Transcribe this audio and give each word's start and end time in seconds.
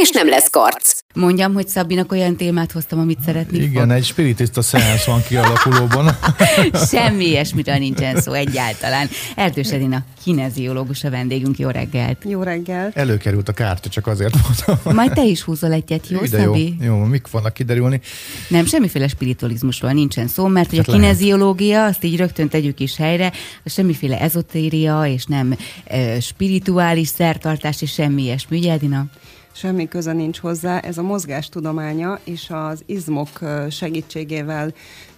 és 0.00 0.10
nem 0.10 0.28
lesz 0.28 0.50
karc. 0.50 0.98
Mondjam, 1.14 1.54
hogy 1.54 1.68
Szabinak 1.68 2.12
olyan 2.12 2.36
témát 2.36 2.72
hoztam, 2.72 2.98
amit 2.98 3.18
szeretnék. 3.24 3.62
Igen, 3.62 3.88
fog. 3.88 3.96
egy 3.96 4.04
spiritista 4.04 4.62
szeánsz 4.62 5.04
van 5.04 5.22
kialakulóban. 5.28 6.18
Semmi 6.90 7.24
ilyesmiről 7.24 7.76
nincsen 7.76 8.20
szó 8.20 8.32
egyáltalán. 8.32 9.08
Erdős 9.36 9.72
Edina, 9.72 10.04
kineziológus 10.24 11.04
a 11.04 11.10
vendégünk. 11.10 11.58
Jó 11.58 11.68
reggelt! 11.68 12.24
Jó 12.24 12.42
reggelt! 12.42 12.96
Előkerült 12.96 13.48
a 13.48 13.52
kártya, 13.52 13.88
csak 13.88 14.06
azért 14.06 14.34
mondtam. 14.42 14.94
Majd 14.94 15.12
te 15.12 15.24
is 15.24 15.42
húzol 15.42 15.72
egyet, 15.72 16.08
jó, 16.08 16.22
Ide 16.22 16.38
Szabi? 16.38 16.76
Jó, 16.80 16.86
jó, 16.86 17.04
mik 17.04 17.30
vannak 17.30 17.52
kiderülni? 17.52 18.00
Nem, 18.48 18.66
semmiféle 18.66 19.08
spiritualizmusról 19.08 19.92
nincsen 19.92 20.26
szó, 20.28 20.46
mert 20.46 20.68
hogy 20.68 20.78
hát 20.78 20.88
a 20.88 20.92
kineziológia, 20.92 21.84
azt 21.84 22.04
így 22.04 22.16
rögtön 22.16 22.48
tegyük 22.48 22.80
is 22.80 22.96
helyre, 22.96 23.32
semmiféle 23.64 24.20
ezotéria, 24.20 25.06
és 25.06 25.24
nem 25.24 25.56
e, 25.84 26.20
spirituális 26.20 27.08
szertartás, 27.08 27.82
és 27.82 27.92
semmi 27.92 28.22
ilyesmi, 28.22 28.58
ugye, 28.58 28.72
Edina? 28.72 29.06
Semmi 29.56 29.88
köze 29.88 30.12
nincs 30.12 30.38
hozzá. 30.38 30.78
Ez 30.78 30.98
a 30.98 31.02
mozgás 31.02 31.48
tudománya, 31.48 32.18
és 32.24 32.50
az 32.50 32.82
izmok 32.86 33.28
segítségével 33.70 34.72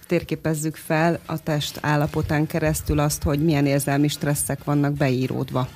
térképezzük 0.07 0.75
fel 0.75 1.19
a 1.25 1.43
test 1.43 1.77
állapotán 1.81 2.47
keresztül 2.47 2.99
azt, 2.99 3.23
hogy 3.23 3.43
milyen 3.43 3.65
érzelmi 3.65 4.07
stresszek 4.07 4.63
vannak 4.63 4.93
beíródva. 4.93 5.67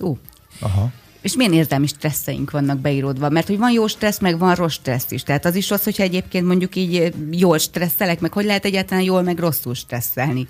Ó. 0.00 0.16
Aha. 0.60 0.90
És 1.20 1.36
milyen 1.36 1.52
érzelmi 1.52 1.86
stresszeink 1.86 2.50
vannak 2.50 2.78
beíródva? 2.78 3.28
Mert 3.28 3.46
hogy 3.46 3.58
van 3.58 3.70
jó 3.70 3.86
stressz, 3.86 4.18
meg 4.18 4.38
van 4.38 4.54
rossz 4.54 4.72
stressz 4.72 5.10
is. 5.10 5.22
Tehát 5.22 5.44
az 5.44 5.54
is 5.54 5.70
rossz, 5.70 5.84
hogyha 5.84 6.02
egyébként 6.02 6.46
mondjuk 6.46 6.76
így 6.76 7.14
jól 7.30 7.58
stresszelek, 7.58 8.20
meg 8.20 8.32
hogy 8.32 8.44
lehet 8.44 8.64
egyáltalán 8.64 9.04
jól, 9.04 9.22
meg 9.22 9.38
rosszul 9.38 9.74
stresszelni. 9.74 10.48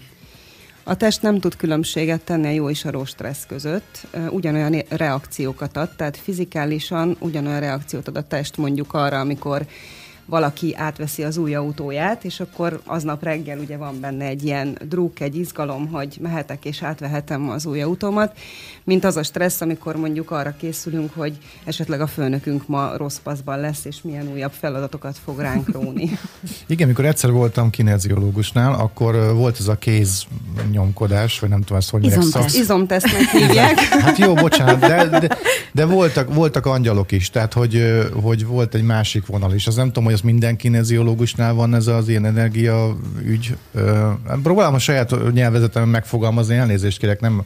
A 0.85 0.97
test 0.97 1.23
nem 1.23 1.39
tud 1.39 1.57
különbséget 1.57 2.21
tenni 2.21 2.47
a 2.47 2.51
jó 2.51 2.71
és 2.71 2.85
a 2.85 2.91
rossz 2.91 3.11
stressz 3.11 3.47
között, 3.47 4.07
ugyanolyan 4.31 4.83
reakciókat 4.89 5.77
ad, 5.77 5.91
tehát 5.97 6.17
fizikálisan 6.17 7.17
ugyanolyan 7.19 7.61
reakciót 7.61 8.09
ad 8.09 8.17
a 8.17 8.23
test 8.23 8.57
mondjuk 8.57 8.95
arra, 8.95 9.21
amikor 9.21 9.67
valaki 10.33 10.75
átveszi 10.77 11.23
az 11.23 11.37
új 11.37 11.55
autóját, 11.55 12.25
és 12.25 12.41
akkor 12.41 12.81
aznap 12.85 13.23
reggel 13.23 13.59
ugye 13.59 13.77
van 13.77 14.01
benne 14.01 14.25
egy 14.25 14.45
ilyen 14.45 14.79
druk, 14.89 15.21
egy 15.21 15.37
izgalom, 15.37 15.89
hogy 15.89 16.19
mehetek 16.21 16.65
és 16.65 16.83
átvehetem 16.83 17.51
az 17.51 17.67
új 17.67 17.83
autómat, 17.83 18.39
mint 18.85 19.05
az 19.05 19.17
a 19.17 19.23
stressz, 19.23 19.61
amikor 19.61 19.97
mondjuk 19.97 20.31
arra 20.31 20.55
készülünk, 20.59 21.15
hogy 21.15 21.39
esetleg 21.65 22.01
a 22.01 22.07
főnökünk 22.07 22.69
ma 22.69 22.97
rossz 22.97 23.19
paszban 23.19 23.61
lesz, 23.61 23.85
és 23.85 24.03
milyen 24.03 24.29
újabb 24.33 24.53
feladatokat 24.53 25.19
fog 25.25 25.39
ránk 25.39 25.69
róni. 25.69 26.11
Igen, 26.67 26.89
mikor 26.89 27.05
egyszer 27.05 27.31
voltam 27.31 27.71
kineziológusnál, 27.71 28.73
akkor 28.75 29.35
volt 29.35 29.57
ez 29.59 29.69
a 29.69 29.77
kéz 29.77 30.25
nyomkodás, 30.71 31.41
vagy 31.41 31.51
nem 31.51 31.61
tudom 31.61 31.79
ezt, 31.79 31.91
hogy 31.91 32.05
Izomteszt. 32.05 32.57
Izomtesztnek 32.57 33.31
hívják. 33.31 33.79
Hát 33.79 34.19
jó, 34.19 34.35
bocsánat, 34.35 34.79
de, 34.79 35.09
de, 35.09 35.39
de 35.73 35.85
voltak, 35.85 36.35
voltak 36.35 36.67
angyalok 36.67 37.13
is, 37.13 37.31
tehát 37.31 37.53
hogy, 37.53 38.03
hogy 38.23 38.47
volt 38.47 38.75
egy 38.75 38.85
másik 38.85 39.27
vonal 39.27 39.55
is. 39.55 39.67
Az 39.67 39.75
nem 39.75 39.87
tudom, 39.87 40.05
hogy 40.05 40.13
az 40.13 40.21
minden 40.23 40.57
kineziológusnál 40.57 41.55
van 41.55 41.75
ez 41.75 41.87
az 41.87 42.09
ilyen 42.09 42.25
energia 42.25 42.97
ügy. 43.25 43.57
Próbálom 44.43 44.75
a 44.75 44.79
saját 44.79 45.33
nyelvezetemben 45.33 45.91
megfogalmazni, 45.91 46.57
elnézést 46.57 46.99
kérek, 46.99 47.21
nem, 47.21 47.45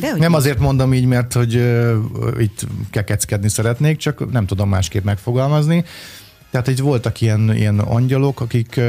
De 0.00 0.14
nem 0.16 0.34
azért 0.34 0.58
mondom 0.58 0.94
így, 0.94 1.06
mert 1.06 1.32
hogy 1.32 1.56
uh, 1.56 1.94
itt 2.38 2.66
kekeckedni 2.90 3.48
szeretnék, 3.48 3.96
csak 3.96 4.32
nem 4.32 4.46
tudom 4.46 4.68
másképp 4.68 5.04
megfogalmazni. 5.04 5.84
Tehát 6.50 6.68
itt 6.68 6.78
voltak 6.78 7.20
ilyen, 7.20 7.54
ilyen 7.56 7.78
angyalok, 7.78 8.40
akik, 8.40 8.80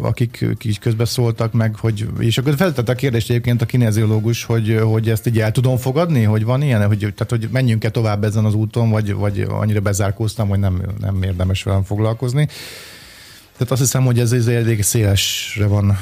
akik 0.00 0.46
így 0.62 0.78
közbeszóltak 0.78 1.52
meg, 1.52 1.76
hogy, 1.76 2.08
és 2.18 2.38
akkor 2.38 2.54
feltette 2.56 2.92
a 2.92 2.94
kérdést 2.94 3.30
egyébként 3.30 3.62
a 3.62 3.66
kineziológus, 3.66 4.44
hogy, 4.44 4.80
hogy 4.82 5.08
ezt 5.10 5.26
így 5.26 5.40
el 5.40 5.52
tudom 5.52 5.76
fogadni, 5.76 6.22
hogy 6.22 6.44
van 6.44 6.62
ilyen, 6.62 6.86
hogy, 6.86 6.98
tehát, 6.98 7.28
hogy 7.28 7.48
menjünk-e 7.52 7.90
tovább 7.90 8.24
ezen 8.24 8.44
az 8.44 8.54
úton, 8.54 8.90
vagy, 8.90 9.14
vagy 9.14 9.46
annyira 9.48 9.80
bezárkóztam, 9.80 10.48
hogy 10.48 10.58
nem, 10.58 10.82
nem 11.00 11.22
érdemes 11.22 11.62
velem 11.62 11.82
foglalkozni. 11.82 12.48
Tehát 13.52 13.70
azt 13.72 13.80
hiszem, 13.80 14.04
hogy 14.04 14.18
ez, 14.18 14.32
ez 14.32 14.46
elég 14.46 14.82
szélesre 14.82 15.66
van 15.66 15.98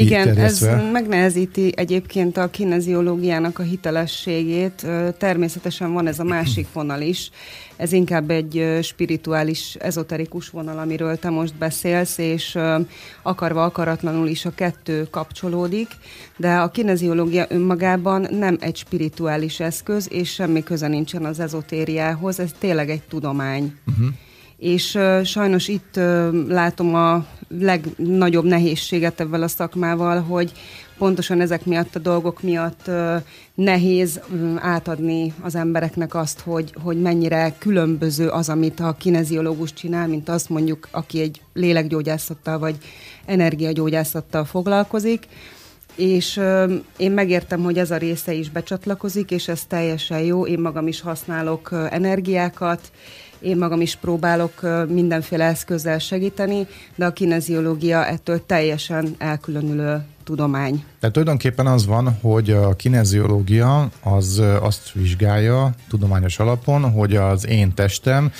igen, 0.00 0.36
ez 0.36 0.68
megnehezíti 0.92 1.72
egyébként 1.76 2.36
a 2.36 2.50
kineziológiának 2.50 3.58
a 3.58 3.62
hitelességét. 3.62 4.86
Természetesen 5.18 5.92
van 5.92 6.06
ez 6.06 6.18
a 6.18 6.24
másik 6.24 6.66
vonal 6.72 7.00
is. 7.00 7.30
Ez 7.76 7.92
inkább 7.92 8.30
egy 8.30 8.78
spirituális, 8.82 9.74
ezoterikus 9.74 10.48
vonal, 10.48 10.78
amiről 10.78 11.18
te 11.18 11.30
most 11.30 11.54
beszélsz, 11.54 12.18
és 12.18 12.58
akarva 13.22 13.64
akaratlanul 13.64 14.28
is 14.28 14.44
a 14.44 14.54
kettő 14.54 15.06
kapcsolódik, 15.10 15.88
de 16.36 16.54
a 16.54 16.70
kineziológia 16.70 17.46
önmagában 17.48 18.26
nem 18.30 18.56
egy 18.60 18.76
spirituális 18.76 19.60
eszköz, 19.60 20.08
és 20.10 20.32
semmi 20.32 20.62
köze 20.62 20.88
nincsen 20.88 21.24
az 21.24 21.40
ezotériához, 21.40 22.40
ez 22.40 22.50
tényleg 22.58 22.90
egy 22.90 23.02
tudomány. 23.02 23.74
Uh-huh 23.86 24.14
és 24.60 24.98
sajnos 25.24 25.68
itt 25.68 26.00
látom 26.48 26.94
a 26.94 27.26
legnagyobb 27.48 28.44
nehézséget 28.44 29.20
ebben 29.20 29.42
a 29.42 29.48
szakmával, 29.48 30.20
hogy 30.20 30.52
pontosan 30.98 31.40
ezek 31.40 31.64
miatt 31.64 31.96
a 31.96 31.98
dolgok 31.98 32.42
miatt 32.42 32.90
nehéz 33.54 34.20
átadni 34.56 35.32
az 35.40 35.54
embereknek 35.54 36.14
azt, 36.14 36.40
hogy, 36.40 36.74
hogy 36.82 37.00
mennyire 37.00 37.54
különböző 37.58 38.28
az, 38.28 38.48
amit 38.48 38.80
a 38.80 38.96
kineziológus 38.98 39.72
csinál, 39.72 40.08
mint 40.08 40.28
azt 40.28 40.48
mondjuk, 40.48 40.88
aki 40.90 41.20
egy 41.20 41.40
lélekgyógyászattal 41.54 42.58
vagy 42.58 42.76
energiagyógyászattal 43.26 44.44
foglalkozik 44.44 45.26
és 45.96 46.40
én 46.96 47.10
megértem, 47.10 47.62
hogy 47.62 47.78
ez 47.78 47.90
a 47.90 47.96
része 47.96 48.32
is 48.32 48.50
becsatlakozik, 48.50 49.30
és 49.30 49.48
ez 49.48 49.64
teljesen 49.64 50.20
jó. 50.20 50.46
Én 50.46 50.58
magam 50.58 50.86
is 50.86 51.00
használok 51.00 51.70
energiákat, 51.90 52.90
én 53.40 53.56
magam 53.56 53.80
is 53.80 53.96
próbálok 53.96 54.60
mindenféle 54.88 55.44
eszközzel 55.44 55.98
segíteni, 55.98 56.66
de 56.94 57.06
a 57.06 57.12
kineziológia 57.12 58.06
ettől 58.06 58.46
teljesen 58.46 59.14
elkülönülő 59.18 60.04
tudomány. 60.24 60.84
Tehát 61.00 61.14
tulajdonképpen 61.14 61.66
az 61.66 61.86
van, 61.86 62.18
hogy 62.20 62.50
a 62.50 62.76
kineziológia 62.76 63.90
az 64.02 64.42
azt 64.60 64.92
vizsgálja 64.92 65.74
tudományos 65.88 66.38
alapon, 66.38 66.90
hogy 66.90 67.16
az 67.16 67.46
én 67.46 67.74
testem 67.74 68.32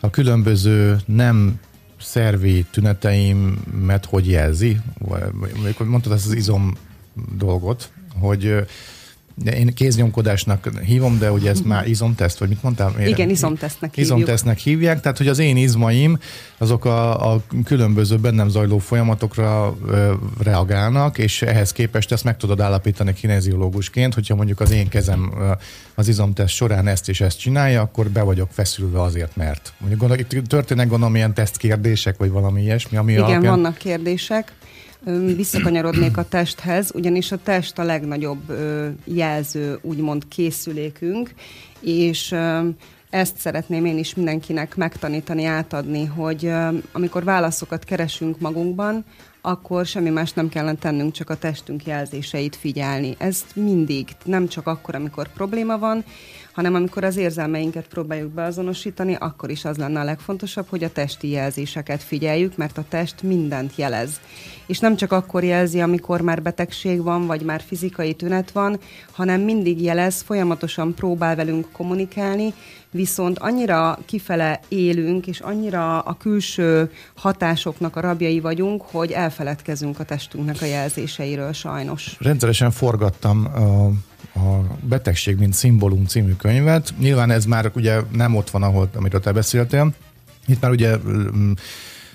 a 0.00 0.10
különböző 0.10 0.96
nem 1.06 1.60
szervi 2.00 2.66
tüneteimet 2.70 4.04
hogy 4.04 4.28
jelzi. 4.28 4.80
Mondtad 5.84 6.12
ezt 6.12 6.26
az 6.26 6.34
izom 6.34 6.76
dolgot, 7.36 7.90
hogy 8.20 8.54
de 9.42 9.58
én 9.58 9.74
kéznyomkodásnak 9.74 10.70
hívom, 10.84 11.18
de 11.18 11.32
ugye 11.32 11.50
ez 11.50 11.60
már 11.60 11.88
izomteszt, 11.88 12.38
vagy 12.38 12.48
mit 12.48 12.62
mondtál? 12.62 12.94
Én, 13.00 13.06
Igen, 13.06 13.30
izomtesztnek 13.30 13.94
hívjuk. 13.94 14.16
Izomtesztnek 14.16 14.58
hívják, 14.58 15.00
tehát 15.00 15.18
hogy 15.18 15.28
az 15.28 15.38
én 15.38 15.56
izmaim 15.56 16.18
azok 16.58 16.84
a, 16.84 17.32
a 17.32 17.42
különböző 17.64 18.16
bennem 18.16 18.48
zajló 18.48 18.78
folyamatokra 18.78 19.76
ö, 19.86 20.12
reagálnak, 20.42 21.18
és 21.18 21.42
ehhez 21.42 21.72
képest 21.72 22.12
ezt 22.12 22.24
meg 22.24 22.36
tudod 22.36 22.60
állapítani 22.60 23.12
kineziológusként, 23.12 24.14
hogyha 24.14 24.34
mondjuk 24.34 24.60
az 24.60 24.70
én 24.70 24.88
kezem 24.88 25.32
ö, 25.38 25.52
az 25.94 26.08
izomteszt 26.08 26.54
során 26.54 26.86
ezt 26.86 27.08
és 27.08 27.20
ezt 27.20 27.38
csinálja, 27.38 27.80
akkor 27.80 28.08
be 28.08 28.22
vagyok 28.22 28.48
feszülve 28.52 29.02
azért, 29.02 29.36
mert 29.36 29.72
mondjuk 29.78 30.00
gondol, 30.00 30.18
itt 30.18 30.46
történnek 30.46 30.88
gondolom 30.88 31.16
ilyen 31.16 31.34
tesztkérdések, 31.34 32.16
vagy 32.16 32.30
valami 32.30 32.62
ilyesmi, 32.62 32.96
ami 32.96 33.12
Igen, 33.12 33.24
alapján... 33.24 33.42
vannak 33.42 33.76
kérdések 33.76 34.52
visszakanyarodnék 35.36 36.16
a 36.16 36.28
testhez, 36.28 36.90
ugyanis 36.94 37.32
a 37.32 37.38
test 37.42 37.78
a 37.78 37.82
legnagyobb 37.82 38.52
jelző, 39.04 39.78
úgymond 39.82 40.28
készülékünk, 40.28 41.34
és 41.80 42.34
ezt 43.10 43.38
szeretném 43.38 43.84
én 43.84 43.98
is 43.98 44.14
mindenkinek 44.14 44.76
megtanítani, 44.76 45.44
átadni, 45.44 46.04
hogy 46.04 46.52
amikor 46.92 47.24
válaszokat 47.24 47.84
keresünk 47.84 48.40
magunkban, 48.40 49.04
akkor 49.40 49.86
semmi 49.86 50.10
más 50.10 50.32
nem 50.32 50.48
kellene 50.48 50.78
tennünk, 50.78 51.12
csak 51.12 51.30
a 51.30 51.36
testünk 51.36 51.86
jelzéseit 51.86 52.56
figyelni. 52.56 53.14
Ez 53.18 53.44
mindig, 53.54 54.08
nem 54.24 54.48
csak 54.48 54.66
akkor, 54.66 54.94
amikor 54.94 55.28
probléma 55.32 55.78
van, 55.78 56.04
hanem 56.58 56.74
amikor 56.74 57.04
az 57.04 57.16
érzelmeinket 57.16 57.86
próbáljuk 57.88 58.30
beazonosítani, 58.30 59.14
akkor 59.14 59.50
is 59.50 59.64
az 59.64 59.76
lenne 59.76 60.00
a 60.00 60.04
legfontosabb, 60.04 60.66
hogy 60.68 60.84
a 60.84 60.92
testi 60.92 61.30
jelzéseket 61.30 62.02
figyeljük, 62.02 62.56
mert 62.56 62.78
a 62.78 62.84
test 62.88 63.22
mindent 63.22 63.72
jelez. 63.76 64.20
És 64.66 64.78
nem 64.78 64.96
csak 64.96 65.12
akkor 65.12 65.44
jelzi, 65.44 65.80
amikor 65.80 66.20
már 66.20 66.42
betegség 66.42 67.02
van, 67.02 67.26
vagy 67.26 67.42
már 67.42 67.62
fizikai 67.66 68.14
tünet 68.14 68.50
van, 68.50 68.78
hanem 69.10 69.40
mindig 69.40 69.82
jelez, 69.82 70.22
folyamatosan 70.22 70.94
próbál 70.94 71.36
velünk 71.36 71.66
kommunikálni, 71.72 72.54
viszont 72.90 73.38
annyira 73.38 73.98
kifele 74.06 74.60
élünk, 74.68 75.26
és 75.26 75.40
annyira 75.40 76.00
a 76.00 76.16
külső 76.16 76.90
hatásoknak 77.14 77.96
a 77.96 78.00
rabjai 78.00 78.40
vagyunk, 78.40 78.82
hogy 78.82 79.10
elfeledkezünk 79.10 79.98
a 79.98 80.04
testünknek 80.04 80.62
a 80.62 80.66
jelzéseiről 80.66 81.52
sajnos. 81.52 82.16
Rendszeresen 82.20 82.70
forgattam 82.70 83.44
a 83.44 83.90
a 84.38 84.76
Betegség, 84.80 85.38
mint 85.38 85.54
szimbólum 85.54 86.06
című 86.06 86.32
könyvet. 86.32 86.94
Nyilván 86.98 87.30
ez 87.30 87.44
már 87.44 87.70
ugye 87.74 88.00
nem 88.12 88.34
ott 88.34 88.50
van, 88.50 88.62
ahol, 88.62 88.90
amiről 88.94 89.20
te 89.20 89.32
beszéltél. 89.32 89.92
Itt 90.46 90.60
már 90.60 90.70
ugye 90.70 90.96
mm, 90.96 91.52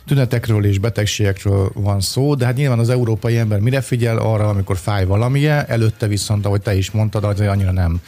tünetekről 0.06 0.66
és 0.66 0.80
betegségekről 0.80 1.72
van 1.74 2.00
szó, 2.00 2.36
de 2.36 2.46
hát 2.46 2.56
nyilván 2.56 2.80
az 2.80 2.90
európai 2.90 3.38
ember 3.38 3.60
mire 3.60 3.81
figyel 3.81 4.18
arra, 4.18 4.50
amikor 4.50 4.78
fáj 4.78 5.06
valamilyen, 5.06 5.66
előtte 5.68 6.08
viszont, 6.08 6.46
ahogy 6.46 6.62
te 6.62 6.75
is 6.75 6.92
mondtad, 6.92 7.24
az 7.24 7.40
annyira 7.40 7.72
nem 7.72 8.02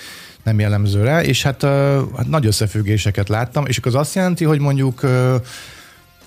nem 0.46 0.60
jellemző 0.60 1.04
rá, 1.04 1.22
és 1.22 1.44
hát, 1.44 1.62
hát 2.16 2.28
nagy 2.28 2.46
összefüggéseket 2.46 3.30
láttam, 3.30 3.66
és 3.66 3.80
az 3.82 3.96
azt 3.96 4.16
jelenti, 4.16 4.44
hogy 4.44 4.60
mondjuk 4.60 5.02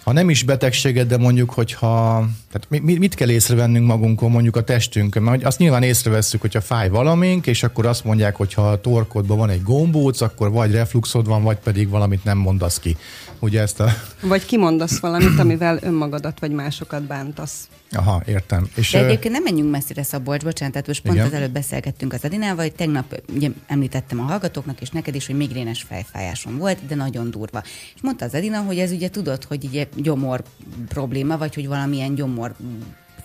ha 0.08 0.14
nem 0.14 0.30
is 0.30 0.42
betegséget, 0.42 1.06
de 1.06 1.16
mondjuk, 1.16 1.50
hogyha, 1.50 2.28
tehát 2.52 2.84
mit 2.84 3.14
kell 3.14 3.30
észrevennünk 3.30 3.86
magunkon, 3.86 4.30
mondjuk 4.30 4.56
a 4.56 4.62
testünkön, 4.62 5.22
mert 5.22 5.44
azt 5.44 5.58
nyilván 5.58 5.82
észrevesszük, 5.82 6.40
hogyha 6.40 6.60
fáj 6.60 6.88
valamink, 6.88 7.46
és 7.46 7.62
akkor 7.62 7.86
azt 7.86 8.04
mondják, 8.04 8.36
hogy 8.36 8.54
ha 8.54 8.70
a 8.70 8.80
torkodban 8.80 9.38
van 9.38 9.50
egy 9.50 9.62
gombóc, 9.62 10.20
akkor 10.20 10.50
vagy 10.50 10.70
refluxod 10.70 11.26
van, 11.26 11.42
vagy 11.42 11.56
pedig 11.56 11.88
valamit 11.88 12.24
nem 12.24 12.38
mondasz 12.38 12.78
ki. 12.78 12.96
Ugye 13.40 13.60
ezt 13.60 13.80
a... 13.80 13.88
Vagy 14.20 14.44
kimondasz 14.44 14.98
valamit, 14.98 15.38
amivel 15.38 15.78
önmagadat 15.82 16.40
vagy 16.40 16.50
másokat 16.50 17.02
bántasz. 17.02 17.68
Aha, 17.92 18.22
értem. 18.26 18.68
És 18.74 18.90
De 18.90 19.04
egyébként 19.04 19.34
nem 19.34 19.42
menjünk 19.42 19.70
messzire, 19.70 20.02
Szabolcs, 20.02 20.42
bocsánat, 20.42 20.72
tehát 20.72 20.86
most 20.86 21.02
pont 21.02 21.14
igen. 21.14 21.26
az 21.26 21.32
előbb 21.32 21.50
beszélgettünk 21.52 22.12
az 22.12 22.24
Adinával, 22.24 22.64
hogy 22.64 22.74
tegnap 22.74 23.22
ugye, 23.34 23.50
említettem 23.66 24.20
a 24.20 24.22
hallgatóknak 24.22 24.80
és 24.80 24.90
neked 24.90 25.14
is, 25.14 25.26
hogy 25.26 25.36
migrénes 25.36 25.82
fejfájásom 25.82 26.58
volt, 26.58 26.86
de 26.86 26.94
nagyon 26.94 27.30
durva. 27.30 27.62
És 27.94 28.00
mondta 28.02 28.24
az 28.24 28.34
Adina, 28.34 28.60
hogy 28.60 28.78
ez 28.78 28.90
ugye 28.90 29.10
tudod, 29.10 29.44
hogy 29.44 29.64
ugye 29.64 29.86
gyomor 29.96 30.42
probléma, 30.88 31.38
vagy 31.38 31.54
hogy 31.54 31.68
valamilyen 31.68 32.14
gyomor 32.14 32.54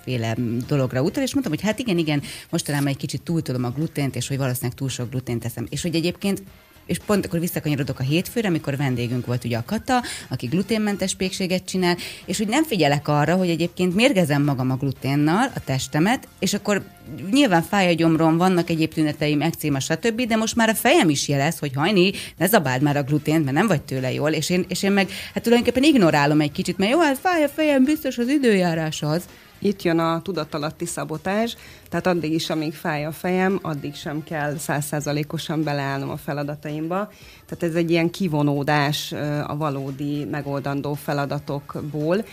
féle 0.04 0.36
dologra 0.68 1.02
utal, 1.02 1.24
és 1.24 1.34
mondtam, 1.34 1.54
hogy 1.54 1.64
hát 1.64 1.80
igen, 1.80 1.98
igen, 1.98 2.22
mostanában 2.50 2.88
egy 2.88 2.98
kicsit 2.98 3.22
túltolom 3.22 3.64
a 3.64 3.70
glutént, 3.70 4.16
és 4.16 4.28
hogy 4.28 4.38
valószínűleg 4.38 4.76
túl 4.76 4.90
sok 4.90 5.10
glutént 5.10 5.42
teszem. 5.42 5.66
És 5.70 5.82
hogy 5.82 5.96
egyébként 5.96 6.44
és 6.86 6.98
pont 7.06 7.26
akkor 7.26 7.40
visszakanyarodok 7.40 8.00
a 8.00 8.04
hétfőre, 8.04 8.48
amikor 8.48 8.78
vendégünk 8.78 9.26
volt 9.26 9.44
ugye 9.44 9.58
a 9.58 9.64
Kata, 9.66 10.04
aki 10.30 10.46
gluténmentes 10.46 11.16
pékséget 11.16 11.66
csinál, 11.66 11.98
és 12.26 12.38
hogy 12.38 12.48
nem 12.48 12.64
figyelek 12.64 13.08
arra, 13.08 13.36
hogy 13.36 13.50
egyébként 13.50 13.96
mérgezem 13.96 14.44
magam 14.44 14.72
a 14.72 14.76
gluténnal, 14.76 15.52
a 15.56 15.60
testemet, 15.66 16.28
és 16.40 16.54
akkor 16.54 16.84
nyilván 17.32 17.62
fáj 17.62 17.88
a 17.88 17.94
gyomrom, 17.94 18.38
vannak 18.38 18.70
egyéb 18.70 18.94
tüneteim, 18.94 19.42
ekcéma, 19.42 19.80
stb., 19.80 20.22
de 20.22 20.36
most 20.36 20.56
már 20.56 20.70
a 20.70 20.76
fejem 20.76 21.10
is 21.10 21.28
jelez, 21.28 21.60
hogy 21.60 21.72
hajni, 21.76 22.12
ne 22.38 22.48
zabáld 22.48 22.82
már 22.82 22.98
a 22.98 23.04
glutént, 23.04 23.44
mert 23.44 23.58
nem 23.58 23.68
vagy 23.68 23.82
tőle 23.82 24.14
jól, 24.14 24.32
és 24.32 24.50
én, 24.50 24.66
és 24.68 24.84
én 24.84 24.92
meg 24.92 25.10
hát 25.34 25.44
tulajdonképpen 25.44 25.84
ignorálom 25.84 26.42
egy 26.42 26.52
kicsit, 26.52 26.78
mert 26.78 26.92
jó, 26.92 27.00
hát 27.00 27.18
fáj 27.18 27.44
a 27.44 27.50
fejem, 27.50 27.84
biztos 27.84 28.18
az 28.18 28.28
időjárás 28.28 29.02
az. 29.02 29.24
Itt 29.64 29.82
jön 29.82 30.00
a 30.00 30.22
tudatalatti 30.22 30.86
szabotás, 30.86 31.56
tehát 31.90 32.08
addig 32.08 32.34
is, 32.34 32.50
amíg 32.50 32.74
fáj 32.74 33.06
a 33.06 33.12
fejem, 33.12 33.60
addig 33.62 33.96
sem 33.96 34.24
kell 34.24 34.58
százszázalékosan 34.58 35.64
beleállnom 35.64 36.10
a 36.10 36.18
feladataimba. 36.18 37.12
Tehát 37.46 37.64
ez 37.64 37.76
egy 37.76 37.92
ilyen 37.92 38.10
kivonódás 38.10 39.12
a 39.48 39.58
valódi 39.58 40.26
megoldandó 40.32 40.94
feladatokból, 40.94 42.26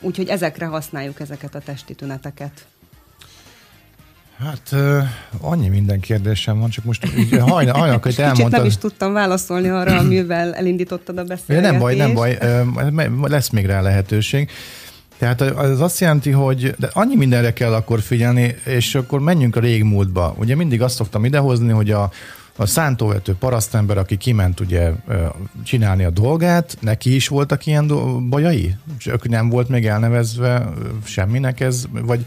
úgyhogy 0.00 0.28
ezekre 0.28 0.66
használjuk 0.66 1.20
ezeket 1.20 1.54
a 1.54 1.58
testi 1.58 1.94
tüneteket. 1.94 2.66
Hát 4.38 4.68
uh, 4.72 5.02
annyi 5.40 5.68
minden 5.68 6.00
kérdésem 6.00 6.58
van, 6.58 6.70
csak 6.70 6.84
most 6.84 7.08
hajnal, 7.30 7.78
hajnal 7.78 7.98
hogy 8.02 8.14
elmondtad. 8.18 8.50
nem 8.50 8.64
is 8.64 8.76
tudtam 8.76 9.12
válaszolni 9.12 9.68
arra, 9.68 9.98
amivel 9.98 10.54
elindítottad 10.54 11.18
a 11.18 11.24
beszélgetést. 11.24 11.72
Nem 11.72 11.80
baj, 11.80 11.94
nem 11.94 12.14
baj, 12.14 12.38
lesz 13.22 13.48
még 13.48 13.66
rá 13.66 13.80
lehetőség. 13.80 14.50
Tehát 15.24 15.40
az 15.40 15.80
azt 15.80 16.00
jelenti, 16.00 16.30
hogy 16.30 16.74
de 16.78 16.90
annyi 16.92 17.16
mindenre 17.16 17.52
kell 17.52 17.72
akkor 17.72 18.00
figyelni, 18.00 18.56
és 18.64 18.94
akkor 18.94 19.20
menjünk 19.20 19.56
a 19.56 19.60
régmúltba. 19.60 20.34
Ugye 20.38 20.56
mindig 20.56 20.82
azt 20.82 20.94
szoktam 20.94 21.24
idehozni, 21.24 21.72
hogy 21.72 21.90
a, 21.90 22.10
a 22.56 22.66
szántóvető 22.66 23.34
parasztember, 23.34 23.98
aki 23.98 24.16
kiment 24.16 24.60
ugye 24.60 24.90
csinálni 25.64 26.04
a 26.04 26.10
dolgát, 26.10 26.76
neki 26.80 27.14
is 27.14 27.28
voltak 27.28 27.66
ilyen 27.66 27.92
bajai? 28.28 28.74
Csak 28.98 29.28
nem 29.28 29.48
volt 29.48 29.68
még 29.68 29.86
elnevezve 29.86 30.72
semminek 31.04 31.60
ez, 31.60 31.84
vagy 31.90 32.26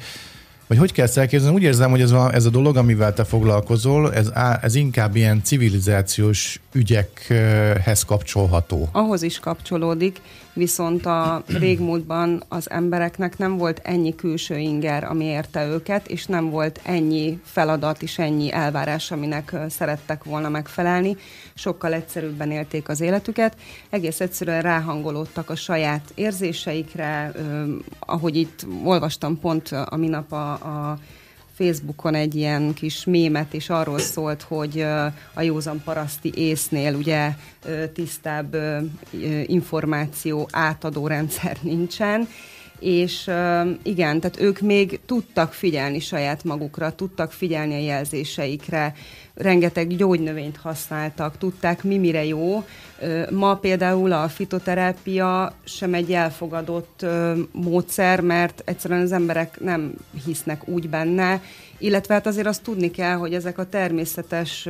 vagy 0.67 0.77
hogy 0.77 0.91
kell 0.91 1.05
ezt 1.05 1.17
elképzelni? 1.17 1.55
Úgy 1.55 1.63
érzem, 1.63 1.89
hogy 1.89 2.01
ez 2.01 2.11
a, 2.11 2.33
ez 2.33 2.45
a 2.45 2.49
dolog, 2.49 2.77
amivel 2.77 3.13
te 3.13 3.23
foglalkozol, 3.23 4.13
ez, 4.13 4.31
ez 4.61 4.75
inkább 4.75 5.15
ilyen 5.15 5.43
civilizációs 5.43 6.59
ügyekhez 6.73 8.03
kapcsolható. 8.03 8.89
Ahhoz 8.91 9.21
is 9.21 9.39
kapcsolódik, 9.39 10.21
viszont 10.57 11.05
a 11.05 11.43
régmúltban 11.47 12.43
az 12.47 12.69
embereknek 12.69 13.37
nem 13.37 13.57
volt 13.57 13.79
ennyi 13.83 14.15
külső 14.15 14.57
inger, 14.57 15.03
ami 15.03 15.25
érte 15.25 15.65
őket, 15.65 16.07
és 16.07 16.25
nem 16.25 16.49
volt 16.49 16.79
ennyi 16.83 17.39
feladat 17.43 18.01
és 18.01 18.19
ennyi 18.19 18.51
elvárás, 18.51 19.11
aminek 19.11 19.55
szerettek 19.69 20.23
volna 20.23 20.49
megfelelni. 20.49 21.17
Sokkal 21.53 21.93
egyszerűbben 21.93 22.51
élték 22.51 22.89
az 22.89 23.01
életüket, 23.01 23.57
egész 23.89 24.19
egyszerűen 24.19 24.61
ráhangolódtak 24.61 25.49
a 25.49 25.55
saját 25.55 26.11
érzéseikre, 26.15 27.31
ahogy 27.99 28.35
itt 28.35 28.65
olvastam 28.83 29.39
pont 29.39 29.67
a 29.85 29.95
minap 29.95 30.31
a, 30.31 30.51
a 30.51 30.97
Facebookon 31.57 32.15
egy 32.15 32.35
ilyen 32.35 32.73
kis 32.73 33.05
mémet, 33.05 33.53
és 33.53 33.69
arról 33.69 33.99
szólt, 33.99 34.41
hogy 34.41 34.85
a 35.33 35.41
józan 35.41 35.81
paraszti 35.83 36.31
észnél 36.35 36.95
ugye 36.95 37.29
tisztább 37.93 38.57
információ 39.45 40.47
átadó 40.51 41.07
rendszer 41.07 41.57
nincsen, 41.61 42.27
és 42.79 43.31
igen, 43.83 44.19
tehát 44.19 44.39
ők 44.39 44.59
még 44.59 44.99
tudtak 45.05 45.53
figyelni 45.53 45.99
saját 45.99 46.43
magukra, 46.43 46.95
tudtak 46.95 47.31
figyelni 47.31 47.73
a 47.73 47.85
jelzéseikre, 47.85 48.93
rengeteg 49.33 49.95
gyógynövényt 49.95 50.57
használtak, 50.57 51.37
tudták 51.37 51.83
mi 51.83 51.97
mire 51.97 52.25
jó. 52.25 52.63
Ma 53.31 53.55
például 53.55 54.11
a 54.11 54.27
fitoterápia 54.27 55.53
sem 55.63 55.93
egy 55.93 56.13
elfogadott 56.13 57.05
módszer, 57.51 58.21
mert 58.21 58.61
egyszerűen 58.65 59.01
az 59.01 59.11
emberek 59.11 59.59
nem 59.59 59.93
hisznek 60.25 60.67
úgy 60.67 60.89
benne, 60.89 61.41
illetve 61.77 62.13
hát 62.13 62.27
azért 62.27 62.47
azt 62.47 62.63
tudni 62.63 62.91
kell, 62.91 63.15
hogy 63.15 63.33
ezek 63.33 63.57
a 63.57 63.69
természetes 63.69 64.67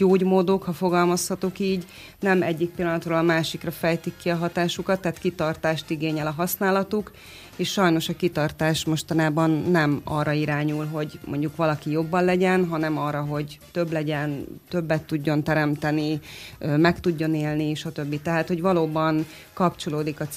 gyógymódok, 0.00 0.62
ha 0.62 0.72
fogalmazhatok 0.72 1.58
így, 1.58 1.84
nem 2.20 2.42
egyik 2.42 2.70
pillanatról 2.70 3.18
a 3.18 3.22
másikra 3.22 3.70
fejtik 3.70 4.16
ki 4.16 4.28
a 4.28 4.36
hatásukat, 4.36 5.00
tehát 5.00 5.18
kitartást 5.18 5.90
igényel 5.90 6.26
a 6.26 6.34
használatuk, 6.36 7.10
és 7.56 7.70
sajnos 7.70 8.08
a 8.08 8.16
kitartás 8.16 8.84
mostanában 8.84 9.50
nem 9.50 10.00
arra 10.04 10.32
irányul, 10.32 10.86
hogy 10.86 11.18
mondjuk 11.26 11.56
valaki 11.56 11.90
jobban 11.90 12.24
legyen, 12.24 12.66
hanem 12.66 12.98
arra, 12.98 13.20
hogy 13.20 13.58
több 13.72 13.92
legyen, 13.92 14.46
többet 14.68 15.02
tudjon 15.02 15.42
teremteni, 15.42 16.20
meg 16.58 17.00
tudjon 17.00 17.34
élni, 17.34 17.74
stb. 17.74 18.22
Tehát, 18.22 18.48
hogy 18.48 18.60
valóban 18.60 19.26
kapcsolódik 19.60 20.20
a 20.20 20.28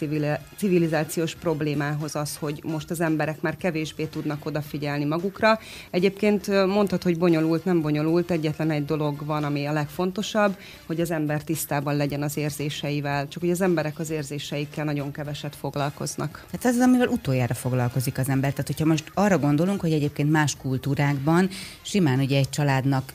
civilizációs 0.56 1.36
problémához 1.36 2.15
az, 2.15 2.38
hogy 2.38 2.62
most 2.63 2.92
az 2.92 3.01
emberek 3.01 3.42
már 3.42 3.58
kevésbé 3.58 4.06
tudnak 4.06 4.46
odafigyelni 4.46 5.06
magukra. 5.06 5.60
Egyébként 5.89 6.65
mondhat, 6.65 7.03
hogy 7.03 7.18
bonyolult, 7.18 7.65
nem 7.65 7.82
bonyolult, 7.82 8.32
egyetlen 8.32 8.72
egy 8.72 8.86
dolog 8.86 9.25
van, 9.25 9.44
ami 9.44 9.65
a 9.65 9.72
legfontosabb, 9.74 10.58
hogy 10.86 11.01
az 11.01 11.12
ember 11.12 11.44
tisztában 11.44 11.96
legyen 11.96 12.22
az 12.22 12.38
érzéseivel. 12.38 13.27
Csak 13.27 13.42
hogy 13.42 13.51
az 13.51 13.62
emberek 13.62 14.00
az 14.00 14.10
érzéseikkel 14.10 14.86
nagyon 14.86 15.12
keveset 15.12 15.56
foglalkoznak. 15.56 16.46
Hát 16.51 16.65
ez 16.65 16.75
az, 16.75 16.82
amivel 16.82 17.08
utoljára 17.08 17.53
foglalkozik 17.53 18.18
az 18.18 18.30
ember. 18.30 18.51
Tehát, 18.51 18.68
hogyha 18.68 18.86
most 18.86 19.12
arra 19.13 19.39
gondolunk, 19.39 19.82
hogy 19.82 19.92
egyébként 19.94 20.32
más 20.32 20.56
kultúrákban 20.56 21.50
simán 21.82 22.20
ugye 22.20 22.38
egy 22.38 22.50
családnak 22.50 23.13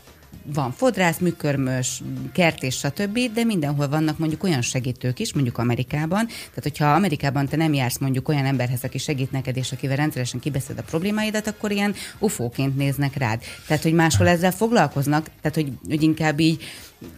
van 0.54 0.72
fodrász, 0.72 1.18
műkörmös, 1.18 2.02
kert 2.32 2.62
és 2.62 2.76
stb., 2.76 3.18
de 3.34 3.44
mindenhol 3.44 3.88
vannak 3.88 4.18
mondjuk 4.18 4.42
olyan 4.42 4.62
segítők 4.62 5.18
is, 5.18 5.32
mondjuk 5.32 5.58
Amerikában. 5.58 6.26
Tehát, 6.26 6.62
hogyha 6.62 6.94
Amerikában 6.94 7.48
te 7.48 7.56
nem 7.56 7.74
jársz 7.74 7.98
mondjuk 7.98 8.28
olyan 8.28 8.44
emberhez, 8.44 8.84
aki 8.84 8.98
segít 8.98 9.30
neked, 9.30 9.56
és 9.56 9.72
akivel 9.72 9.96
rendszeresen 9.96 10.40
kibeszéd 10.40 10.78
a 10.78 10.82
problémáidat, 10.82 11.46
akkor 11.46 11.70
ilyen 11.70 11.94
ufóként 12.18 12.76
néznek 12.76 13.16
rád. 13.16 13.42
Tehát, 13.66 13.82
hogy 13.82 13.92
máshol 13.92 14.28
ezzel 14.28 14.52
foglalkoznak, 14.52 15.30
tehát, 15.40 15.56
hogy, 15.56 15.72
hogy 15.88 16.02
inkább 16.02 16.40
így 16.40 16.64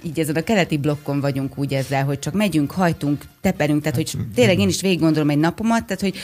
így 0.03 0.19
ezen 0.19 0.35
a 0.35 0.43
keleti 0.43 0.77
blokkon 0.77 1.21
vagyunk 1.21 1.59
úgy 1.59 1.75
ezzel, 1.75 2.05
hogy 2.05 2.19
csak 2.19 2.35
megyünk, 2.35 2.71
hajtunk, 2.71 3.25
teperünk, 3.41 3.83
tehát 3.83 3.97
hogy 3.97 4.13
tényleg 4.35 4.59
én 4.59 4.69
is 4.69 4.81
végig 4.81 5.01
gondolom 5.01 5.31
egy 5.31 5.39
napomat, 5.39 5.85
tehát 5.85 6.01
hogy 6.01 6.15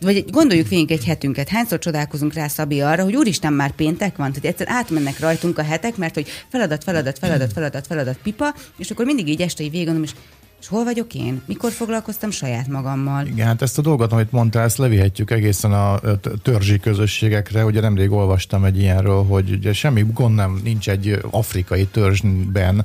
vagy 0.00 0.30
gondoljuk 0.30 0.68
végig 0.68 0.92
egy 0.92 1.04
hetünket, 1.04 1.48
hányszor 1.48 1.78
csodálkozunk 1.78 2.32
rá 2.32 2.48
Szabi 2.48 2.80
arra, 2.80 3.04
hogy 3.04 3.16
úristen 3.16 3.52
már 3.52 3.70
péntek 3.70 4.16
van, 4.16 4.32
tehát 4.32 4.44
egyszer 4.44 4.66
átmennek 4.70 5.20
rajtunk 5.20 5.58
a 5.58 5.62
hetek, 5.62 5.96
mert 5.96 6.14
hogy 6.14 6.28
feladat, 6.48 6.84
feladat, 6.84 7.18
feladat, 7.18 7.52
feladat, 7.52 7.86
feladat, 7.86 8.18
pipa, 8.22 8.54
és 8.76 8.90
akkor 8.90 9.04
mindig 9.04 9.28
így 9.28 9.40
este 9.40 9.62
így 9.62 9.70
végig 9.70 9.86
gondolom, 9.86 10.08
és 10.14 10.20
és 10.64 10.70
hol 10.70 10.84
vagyok 10.84 11.14
én? 11.14 11.42
Mikor 11.46 11.72
foglalkoztam 11.72 12.30
saját 12.30 12.68
magammal? 12.68 13.26
Igen, 13.26 13.46
hát 13.46 13.62
ezt 13.62 13.78
a 13.78 13.82
dolgot, 13.82 14.12
amit 14.12 14.32
mondtál, 14.32 14.64
ezt 14.64 14.76
levihetjük 14.76 15.30
egészen 15.30 15.72
a 15.72 16.00
törzsi 16.42 16.80
közösségekre. 16.80 17.64
Ugye 17.64 17.80
nemrég 17.80 18.10
olvastam 18.12 18.64
egy 18.64 18.78
ilyenről, 18.78 19.24
hogy 19.24 19.50
ugye 19.50 19.72
semmi 19.72 20.04
gond 20.12 20.34
nem 20.34 20.60
nincs 20.64 20.88
egy 20.88 21.18
afrikai 21.30 21.86
törzsben, 21.86 22.84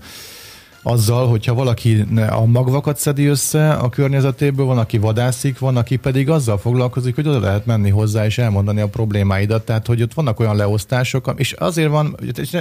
azzal, 0.84 1.28
hogyha 1.28 1.54
valaki 1.54 2.06
a 2.30 2.46
magvakat 2.46 2.98
szedi 2.98 3.26
össze 3.26 3.74
a 3.74 3.90
környezetéből, 3.90 4.66
van, 4.66 4.78
aki 4.78 4.98
vadászik, 4.98 5.60
van, 5.60 5.78
aki 5.78 5.96
pedig 5.96 6.30
azzal 6.30 6.58
foglalkozik, 6.58 7.16
hogy 7.16 7.28
oda 7.28 7.40
lehet 7.40 7.66
menni 7.66 7.90
hozzá 7.90 8.26
és 8.26 8.38
elmondani 8.38 8.82
a 8.82 8.88
problémáidat. 8.88 9.66
Tehát, 9.66 9.88
hogy 9.88 10.02
ott 10.02 10.14
vannak 10.14 10.40
olyan 10.40 10.56
leosztások, 10.56 11.34
és 11.36 11.52
azért 11.52 11.90
van, 11.90 12.16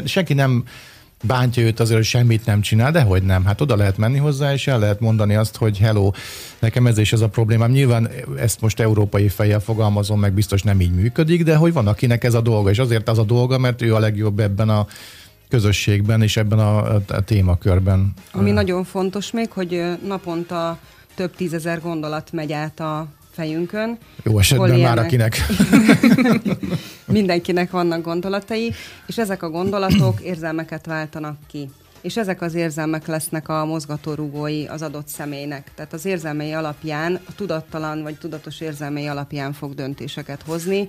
senki 0.05 0.35
nem 0.35 0.65
bántja 1.23 1.63
őt 1.63 1.81
azért, 1.81 1.99
hogy 1.99 2.07
semmit 2.07 2.47
nem 2.47 2.61
csinál, 2.61 2.93
de 2.93 3.03
hogy 3.03 3.23
nem. 3.23 3.45
Hát 3.45 3.61
oda 3.61 3.77
lehet 3.77 3.97
menni 3.97 4.19
hozzá, 4.19 4.53
és 4.53 4.67
el 4.67 4.79
lehet 4.79 5.01
mondani 5.01 5.35
azt, 5.35 5.57
hogy 5.57 5.79
hello, 5.79 6.11
nekem 6.59 6.87
ez 6.87 6.99
is 6.99 7.13
ez 7.13 7.21
a 7.21 7.29
problémám. 7.29 7.71
Nyilván 7.71 8.09
ezt 8.39 8.61
most 8.61 8.81
európai 8.81 9.29
fejjel 9.29 9.61
fogalmazom, 9.61 10.21
meg 10.21 10.33
biztos 10.33 10.63
nem 10.63 10.81
így 10.81 10.95
működik, 10.95 11.43
de 11.45 11.57
hogy 11.57 11.73
van, 11.73 11.87
akinek 11.87 12.25
ez 12.25 12.35
a 12.35 12.41
dolga, 12.41 12.71
és 12.71 12.79
azért 12.79 13.09
az 13.09 13.19
a 13.19 13.25
dolga, 13.25 13.59
mert 13.59 13.83
ő 13.83 13.95
a 13.95 13.99
legjobb 13.99 14.39
ebben 14.39 14.69
a 14.69 14.87
közösségben 15.49 16.23
és 16.23 16.37
ebben 16.37 16.59
a, 16.59 16.95
a 16.95 17.21
témakörben. 17.25 18.13
Ami 18.33 18.51
nagyon 18.51 18.85
fontos 18.85 19.31
még, 19.31 19.51
hogy 19.51 19.83
naponta 20.07 20.79
több 21.15 21.37
tízezer 21.37 21.81
gondolat 21.81 22.33
megy 22.33 22.53
át 22.53 22.81
a 22.81 23.07
fejünkön. 23.39 23.99
Jó 24.23 24.39
esetben 24.39 24.81
már 24.81 24.99
akinek. 24.99 25.37
Mindenkinek 27.19 27.71
vannak 27.71 28.03
gondolatai, 28.03 28.73
és 29.07 29.19
ezek 29.19 29.43
a 29.43 29.51
gondolatok 29.51 30.21
érzelmeket 30.21 30.87
váltanak 30.87 31.37
ki. 31.47 31.71
És 32.01 32.17
ezek 32.17 32.43
az 32.43 32.55
érzelmek 32.55 33.07
lesznek 33.07 33.49
a 33.49 33.65
mozgatórugói 33.65 34.67
az 34.67 34.83
adott 34.83 35.09
személynek. 35.09 35.71
Tehát 35.75 35.93
az 35.93 36.05
érzelmei 36.05 36.53
alapján, 36.53 37.21
a 37.29 37.35
tudattalan 37.35 38.03
vagy 38.03 38.19
tudatos 38.19 38.61
érzelmei 38.61 39.07
alapján 39.07 39.53
fog 39.53 39.75
döntéseket 39.75 40.43
hozni, 40.43 40.89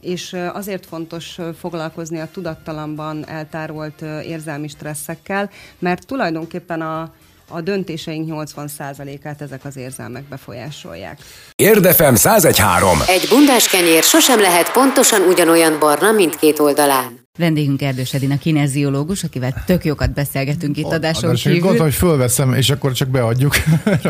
és 0.00 0.36
azért 0.52 0.86
fontos 0.86 1.38
foglalkozni 1.58 2.18
a 2.18 2.28
tudattalamban 2.32 3.28
eltárolt 3.28 4.00
érzelmi 4.26 4.68
stresszekkel, 4.68 5.50
mert 5.78 6.06
tulajdonképpen 6.06 6.80
a, 6.80 7.12
a 7.48 7.60
döntéseink 7.60 8.28
80%-át 8.32 9.40
ezek 9.40 9.64
az 9.64 9.76
érzelmek 9.76 10.24
befolyásolják. 10.28 11.18
Érdefem 11.56 12.14
1013. 12.14 12.98
Egy 13.06 13.26
bundás 13.28 13.68
kenyér 13.68 14.02
sosem 14.02 14.40
lehet 14.40 14.72
pontosan 14.72 15.20
ugyanolyan 15.20 15.78
barna 15.78 16.12
mindkét 16.12 16.58
oldalán. 16.58 17.23
Vendégünk 17.38 17.82
Erdős 17.82 18.14
Edina, 18.14 18.38
kineziológus, 18.38 19.24
akivel 19.24 19.64
tök 19.66 19.84
jókat 19.84 20.12
beszélgetünk 20.12 20.76
itt 20.76 20.84
adáson 20.84 21.34
kívül. 21.34 21.58
Gondolom, 21.58 21.86
hogy 21.86 21.94
fölveszem, 21.94 22.52
és 22.52 22.70
akkor 22.70 22.92
csak 22.92 23.08
beadjuk. 23.08 23.54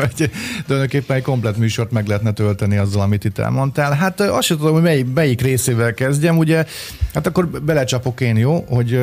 Tulajdonképpen 0.67 1.15
egy 1.15 1.23
komplet 1.23 1.57
műsort 1.57 1.91
meg 1.91 2.07
lehetne 2.07 2.33
tölteni 2.33 2.77
azzal, 2.77 3.01
amit 3.01 3.23
itt 3.23 3.37
elmondtál. 3.37 3.93
Hát 3.93 4.19
azt 4.19 4.47
sem 4.47 4.57
tudom, 4.57 4.73
hogy 4.73 4.81
melyik, 4.81 5.13
melyik 5.13 5.41
részével 5.41 5.93
kezdjem. 5.93 6.37
Ugye, 6.37 6.65
hát 7.13 7.27
akkor 7.27 7.47
belecsapok 7.49 8.21
én, 8.21 8.37
jó, 8.37 8.65
hogy 8.67 8.99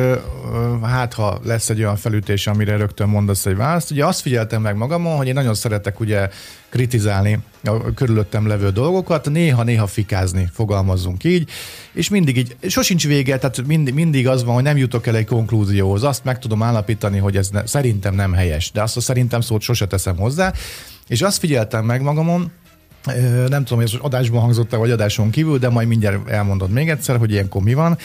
hát 0.83 1.13
ha 1.13 1.39
lesz 1.43 1.69
egy 1.69 1.79
olyan 1.79 1.95
felütés, 1.95 2.47
amire 2.47 2.75
rögtön 2.75 3.07
mondasz 3.07 3.45
egy 3.45 3.55
választ. 3.55 3.91
Ugye 3.91 4.05
azt 4.05 4.21
figyeltem 4.21 4.61
meg 4.61 4.75
magamon, 4.75 5.17
hogy 5.17 5.27
én 5.27 5.33
nagyon 5.33 5.53
szeretek 5.53 5.99
ugye 5.99 6.29
kritizálni 6.73 7.39
a 7.63 7.93
körülöttem 7.93 8.47
levő 8.47 8.69
dolgokat, 8.69 9.29
néha-néha 9.29 9.87
fikázni, 9.87 10.49
fogalmazzunk 10.53 11.23
így, 11.23 11.49
és 11.93 12.09
mindig 12.09 12.37
így, 12.37 12.55
sosincs 12.67 13.07
vége, 13.07 13.37
tehát 13.37 13.65
mindig, 13.65 13.93
mindig 13.93 14.27
az 14.27 14.43
van, 14.43 14.53
hogy 14.53 14.63
nem 14.63 14.77
jutok 14.77 15.07
el 15.07 15.15
egy 15.15 15.25
konklúzióhoz, 15.25 16.03
azt 16.03 16.23
meg 16.23 16.39
tudom 16.39 16.63
állapítani, 16.63 17.17
hogy 17.17 17.37
ez 17.37 17.49
ne, 17.49 17.65
szerintem 17.65 18.15
nem 18.15 18.33
helyes, 18.33 18.71
de 18.71 18.81
azt 18.81 18.97
a 18.97 19.01
szerintem 19.01 19.41
szót 19.41 19.61
sose 19.61 19.85
teszem 19.85 20.17
hozzá, 20.17 20.53
és 21.07 21.21
azt 21.21 21.39
figyeltem 21.39 21.85
meg 21.85 22.01
magamon, 22.01 22.51
nem 23.47 23.63
tudom, 23.63 23.83
hogy 23.83 23.93
ez 23.93 23.99
adásban 24.01 24.41
hangzott 24.41 24.71
vagy 24.71 24.91
adáson 24.91 25.29
kívül, 25.29 25.57
de 25.57 25.69
majd 25.69 25.87
mindjárt 25.87 26.29
elmondod 26.29 26.69
még 26.69 26.89
egyszer, 26.89 27.17
hogy 27.17 27.31
ilyenkor 27.31 27.61
mi 27.61 27.73
van, 27.73 27.97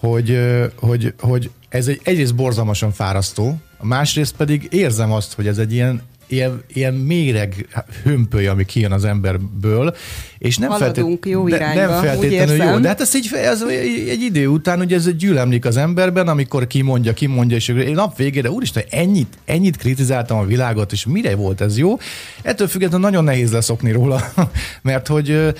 hogy, 0.00 0.40
hogy, 0.76 1.14
hogy 1.20 1.50
ez 1.68 1.86
egy 1.88 2.00
egyrészt 2.04 2.34
borzalmasan 2.34 2.92
fárasztó, 2.92 3.58
másrészt 3.80 4.36
pedig 4.36 4.68
érzem 4.70 5.12
azt, 5.12 5.34
hogy 5.34 5.46
ez 5.46 5.58
egy 5.58 5.72
ilyen 5.72 6.02
ilyen, 6.32 6.62
ilyen 6.72 6.94
méreg 6.94 7.66
hömpöly, 8.02 8.46
ami 8.46 8.64
kijön 8.64 8.92
az 8.92 9.04
emberből, 9.04 9.96
és 10.38 10.58
nem 10.58 10.70
feltétlenül 10.70 11.18
jó 11.24 11.48
irányba, 11.48 11.80
nem 11.80 12.02
feltétlenül 12.02 12.56
jó. 12.56 12.78
De 12.78 12.88
hát 12.88 13.00
ez 13.00 13.14
egy, 13.14 13.30
ez 13.32 13.62
egy 14.08 14.22
idő 14.22 14.46
után, 14.46 14.80
ugye 14.80 14.96
ez 14.96 15.16
gyűlemlik 15.16 15.64
az 15.64 15.76
emberben, 15.76 16.28
amikor 16.28 16.66
kimondja, 16.66 17.12
kimondja, 17.12 17.56
és 17.56 17.68
én 17.68 17.94
nap 17.94 18.16
végére, 18.16 18.50
úristen, 18.50 18.82
ennyit, 18.90 19.38
ennyit 19.44 19.76
kritizáltam 19.76 20.38
a 20.38 20.44
világot, 20.44 20.92
és 20.92 21.06
mire 21.06 21.34
volt 21.34 21.60
ez 21.60 21.78
jó? 21.78 21.98
Ettől 22.42 22.68
függetlenül 22.68 23.06
nagyon 23.06 23.24
nehéz 23.24 23.52
leszokni 23.52 23.92
róla, 23.92 24.32
mert 24.82 25.06
hogy 25.06 25.54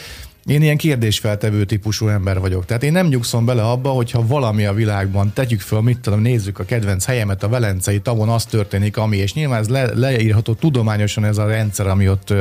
én 0.50 0.62
ilyen 0.62 0.76
kérdésfeltevő 0.76 1.64
típusú 1.64 2.08
ember 2.08 2.40
vagyok. 2.40 2.64
Tehát 2.64 2.82
én 2.82 2.92
nem 2.92 3.06
nyugszom 3.06 3.44
bele 3.44 3.62
abba, 3.62 3.90
hogyha 3.90 4.26
valami 4.26 4.64
a 4.64 4.72
világban, 4.72 5.32
tegyük 5.32 5.60
föl, 5.60 5.80
mit 5.80 5.98
tudom, 5.98 6.20
nézzük 6.20 6.58
a 6.58 6.64
kedvenc 6.64 7.04
helyemet, 7.04 7.42
a 7.42 7.48
Velencei 7.48 8.00
tavon, 8.00 8.28
az 8.28 8.44
történik, 8.44 8.96
ami, 8.96 9.16
és 9.16 9.34
nyilván 9.34 9.60
ez 9.60 9.68
le, 9.68 9.94
leírható 9.94 10.54
tudományosan 10.54 11.24
ez 11.24 11.38
a 11.38 11.46
rendszer, 11.46 11.86
ami 11.86 12.08
ott 12.08 12.34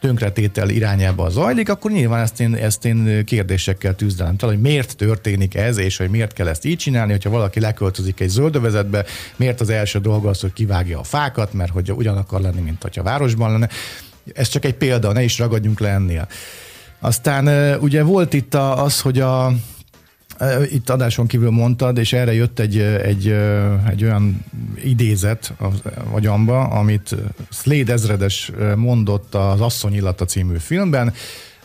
tönkretétel 0.00 0.68
irányába 0.68 1.30
zajlik, 1.30 1.68
akkor 1.68 1.90
nyilván 1.90 2.22
ezt 2.22 2.40
én, 2.40 2.54
ezt 2.54 2.84
én 2.84 3.24
kérdésekkel 3.24 3.94
tűzdelem 3.94 4.36
tal, 4.36 4.48
hogy 4.48 4.60
miért 4.60 4.96
történik 4.96 5.54
ez, 5.54 5.78
és 5.78 5.96
hogy 5.96 6.10
miért 6.10 6.32
kell 6.32 6.48
ezt 6.48 6.64
így 6.64 6.78
csinálni, 6.78 7.12
hogyha 7.12 7.30
valaki 7.30 7.60
leköltözik 7.60 8.20
egy 8.20 8.28
zöldövezetbe, 8.28 9.04
miért 9.36 9.60
az 9.60 9.70
első 9.70 9.98
dolga 9.98 10.28
az, 10.28 10.40
hogy 10.40 10.52
kivágja 10.52 10.98
a 10.98 11.04
fákat, 11.04 11.52
mert 11.52 11.72
hogy 11.72 11.92
ugyan 11.92 12.26
lenni, 12.30 12.60
mint 12.60 12.82
hogyha 12.82 13.02
városban 13.02 13.50
lenne. 13.50 13.68
Ez 14.34 14.48
csak 14.48 14.64
egy 14.64 14.74
példa, 14.74 15.12
ne 15.12 15.22
is 15.22 15.38
ragadjunk 15.38 15.80
le 15.80 15.88
ennél. 15.88 16.28
Aztán 17.00 17.76
ugye 17.80 18.02
volt 18.02 18.32
itt 18.32 18.54
az, 18.54 19.00
hogy 19.00 19.20
a, 19.20 19.52
itt 20.70 20.90
adáson 20.90 21.26
kívül 21.26 21.50
mondtad, 21.50 21.98
és 21.98 22.12
erre 22.12 22.32
jött 22.32 22.58
egy, 22.58 22.78
egy, 22.78 23.28
egy 23.88 24.04
olyan 24.04 24.44
idézet 24.84 25.52
a 25.58 25.66
agyamba, 26.12 26.60
amit 26.62 27.14
Slade 27.50 27.92
ezredes 27.92 28.52
mondott 28.76 29.34
az 29.34 29.60
Asszony 29.60 29.94
illata 29.94 30.24
című 30.24 30.56
filmben, 30.58 31.14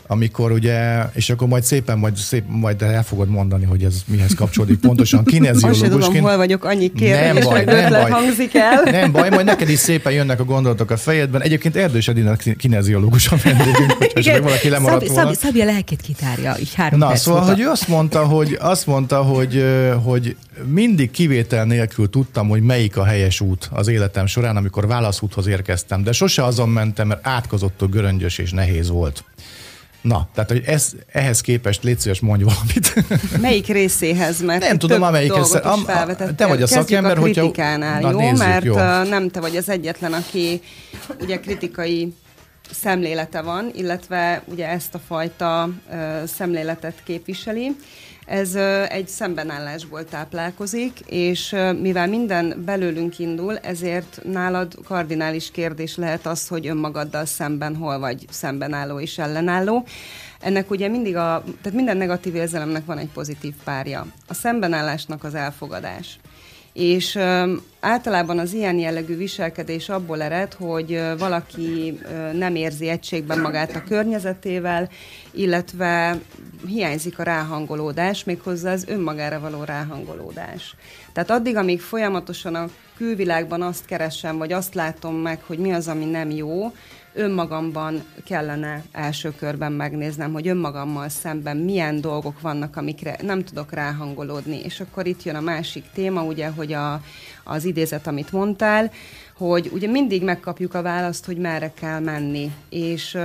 amikor 0.08 0.52
ugye, 0.52 1.04
és 1.14 1.30
akkor 1.30 1.48
majd 1.48 1.64
szépen, 1.64 1.98
majd, 1.98 2.16
szép, 2.16 2.44
majd 2.48 2.82
el 2.82 3.04
fogod 3.04 3.30
mondani, 3.30 3.66
hogy 3.66 3.84
ez 3.84 4.02
mihez 4.06 4.34
kapcsolódik 4.34 4.80
pontosan. 4.80 5.24
Kineziológusként. 5.24 5.94
Azt 5.94 6.08
tudom, 6.08 6.24
hol 6.24 6.38
vagyok, 6.38 6.64
annyi 6.64 6.92
kérdés, 6.94 7.44
nem 7.44 7.54
baj, 7.54 7.64
nem 7.64 7.90
baj. 7.92 8.10
hangzik 8.10 8.56
el. 8.56 8.82
Nem 8.92 9.12
baj, 9.12 9.30
majd 9.30 9.46
neked 9.46 9.70
is 9.70 9.80
szépen 9.80 10.14
jönnek 10.14 10.40
a 10.40 10.44
gondolatok 10.44 10.92
a 10.92 10.98
fejedben. 10.98 11.42
Egyébként 11.42 11.76
Erdős 11.76 12.08
Edina 12.08 12.36
kineziológus 12.58 13.28
a 13.28 13.36
vendégünk, 13.44 13.92
hogyha 14.14 14.42
valaki 14.42 14.70
lemaradt 14.70 15.02
Szabi, 15.02 15.14
volna. 15.14 15.34
Szabi, 15.34 15.46
Szabi 15.46 15.62
a 15.62 15.66
lelkét 15.66 16.02
kitárja, 16.02 16.56
így 16.60 16.74
három 16.74 17.00
Na, 17.00 17.16
szóval, 17.16 17.42
hogy 17.42 17.60
ő 17.60 17.68
azt 17.68 17.88
mondta, 17.88 18.26
hogy, 18.26 18.58
azt 18.62 18.86
mondta, 18.86 19.22
hogy, 19.22 19.66
hogy 20.04 20.36
mindig 20.66 21.12
kivétel 21.12 21.66
nélkül 21.66 22.10
tudtam, 22.10 22.48
hogy 22.48 22.62
melyik 22.62 22.98
a 22.98 23.06
helyes 23.06 23.42
út 23.42 23.70
az 23.72 23.88
életem 23.88 24.26
során, 24.26 24.58
amikor 24.58 24.88
válaszúthoz 24.88 25.48
érkeztem, 25.48 26.04
de 26.04 26.12
sose 26.12 26.44
azon 26.44 26.70
mentem, 26.70 27.08
mert 27.08 27.28
átkozottól 27.28 27.88
göröngyös 27.88 28.38
és 28.38 28.52
nehéz 28.52 28.90
volt. 28.90 29.24
Na, 30.06 30.28
tehát 30.34 30.50
hogy 30.50 30.64
ez, 30.66 30.92
ehhez 31.12 31.42
képest 31.42 31.84
légy 31.84 32.00
szíves, 32.00 32.20
mondj 32.20 32.44
valamit. 32.44 32.94
Melyik 33.42 33.68
részéhez? 33.68 34.42
Mert 34.42 34.62
nem 34.62 34.78
tudom, 34.78 35.02
amelyikhez. 35.02 35.54
Am, 35.54 35.86
te 36.36 36.46
vagy 36.48 36.62
a 36.62 36.68
szakember, 36.68 37.18
a 37.18 37.22
kritikánál, 37.22 38.02
hogyha... 38.02 38.12
jó? 38.12 38.18
Nézzük, 38.18 38.38
mert 38.38 38.64
jó. 38.64 38.76
nem 39.10 39.30
te 39.30 39.40
vagy 39.40 39.58
az 39.58 39.70
egyetlen, 39.70 40.14
aki 40.14 40.62
ugye 41.22 41.40
kritikai 41.40 42.14
szemlélete 42.72 43.42
van, 43.42 43.72
illetve 43.76 44.44
ugye 44.46 44.68
ezt 44.68 44.96
a 44.96 45.00
fajta 45.08 45.70
uh, 45.90 46.26
szemléletet 46.26 46.96
képviseli. 47.04 47.76
Ez 48.26 48.56
egy 48.90 49.08
szembenállásból 49.08 50.06
táplálkozik, 50.06 51.00
és 51.06 51.56
mivel 51.82 52.08
minden 52.08 52.62
belőlünk 52.66 53.20
indul, 53.20 53.58
ezért 53.58 54.20
nálad 54.24 54.78
kardinális 54.84 55.52
kérdés 55.52 55.96
lehet 55.96 56.26
az, 56.26 56.48
hogy 56.48 56.68
önmagaddal 56.68 57.26
szemben 57.26 57.76
hol 57.76 58.00
vagy 58.00 58.26
szembenálló 58.30 59.00
és 59.00 59.18
ellenálló. 59.18 59.86
Ennek 60.40 60.72
ugye 60.72 60.88
mindig 60.88 61.16
a, 61.16 61.44
tehát 61.62 61.78
minden 61.78 61.98
negatív 61.98 62.36
érzelemnek 62.36 62.86
van 62.86 62.98
egy 62.98 63.10
pozitív 63.14 63.54
párja. 63.64 64.06
A 64.28 64.34
szembenállásnak 64.34 65.24
az 65.24 65.36
elfogadás. 65.36 66.20
És 66.76 67.20
általában 67.80 68.40
az 68.40 68.54
ilyen 68.54 68.78
jellegű 68.78 69.18
viselkedés 69.18 69.90
abból 69.90 70.22
ered, 70.22 70.54
hogy 70.54 71.02
valaki 71.18 72.00
nem 72.34 72.56
érzi 72.56 72.88
egységben 72.88 73.40
magát 73.40 73.76
a 73.76 73.84
környezetével, 73.84 74.90
illetve 75.32 76.20
hiányzik 76.68 77.20
a 77.20 77.24
ráhangolódás, 77.24 78.24
méghozzá 78.24 78.72
az 78.72 78.86
önmagára 78.88 79.40
való 79.40 79.64
ráhangolódás. 79.64 80.76
Tehát 81.14 81.30
addig, 81.30 81.56
amíg 81.56 81.82
folyamatosan 81.82 82.56
a 82.56 82.70
külvilágban 82.98 83.62
azt 83.62 83.86
keresem, 83.86 84.38
vagy 84.38 84.54
azt 84.54 84.74
látom 84.74 85.16
meg, 85.16 85.40
hogy 85.46 85.58
mi 85.58 85.72
az, 85.72 85.88
ami 85.88 86.06
nem 86.06 86.30
jó, 86.30 86.74
önmagamban 87.16 88.04
kellene 88.26 88.84
első 88.92 89.32
körben 89.32 89.72
megnéznem, 89.72 90.34
hogy 90.34 90.48
önmagammal 90.48 91.10
szemben 91.10 91.58
milyen 91.58 92.02
dolgok 92.02 92.42
vannak, 92.42 92.76
amikre 92.76 93.18
nem 93.22 93.44
tudok 93.44 93.72
ráhangolódni. 93.72 94.60
És 94.60 94.80
akkor 94.80 95.08
itt 95.08 95.24
jön 95.24 95.36
a 95.36 95.42
másik 95.42 95.84
téma, 95.94 96.24
ugye, 96.24 96.48
hogy 96.48 96.74
a, 96.74 97.02
az 97.44 97.66
idézet, 97.66 98.08
amit 98.08 98.32
mondtál, 98.32 98.92
hogy 99.38 99.70
ugye 99.74 99.88
mindig 99.88 100.24
megkapjuk 100.24 100.74
a 100.74 100.82
választ, 100.82 101.26
hogy 101.26 101.38
merre 101.38 101.72
kell 101.74 102.00
menni, 102.00 102.52
és 102.70 103.18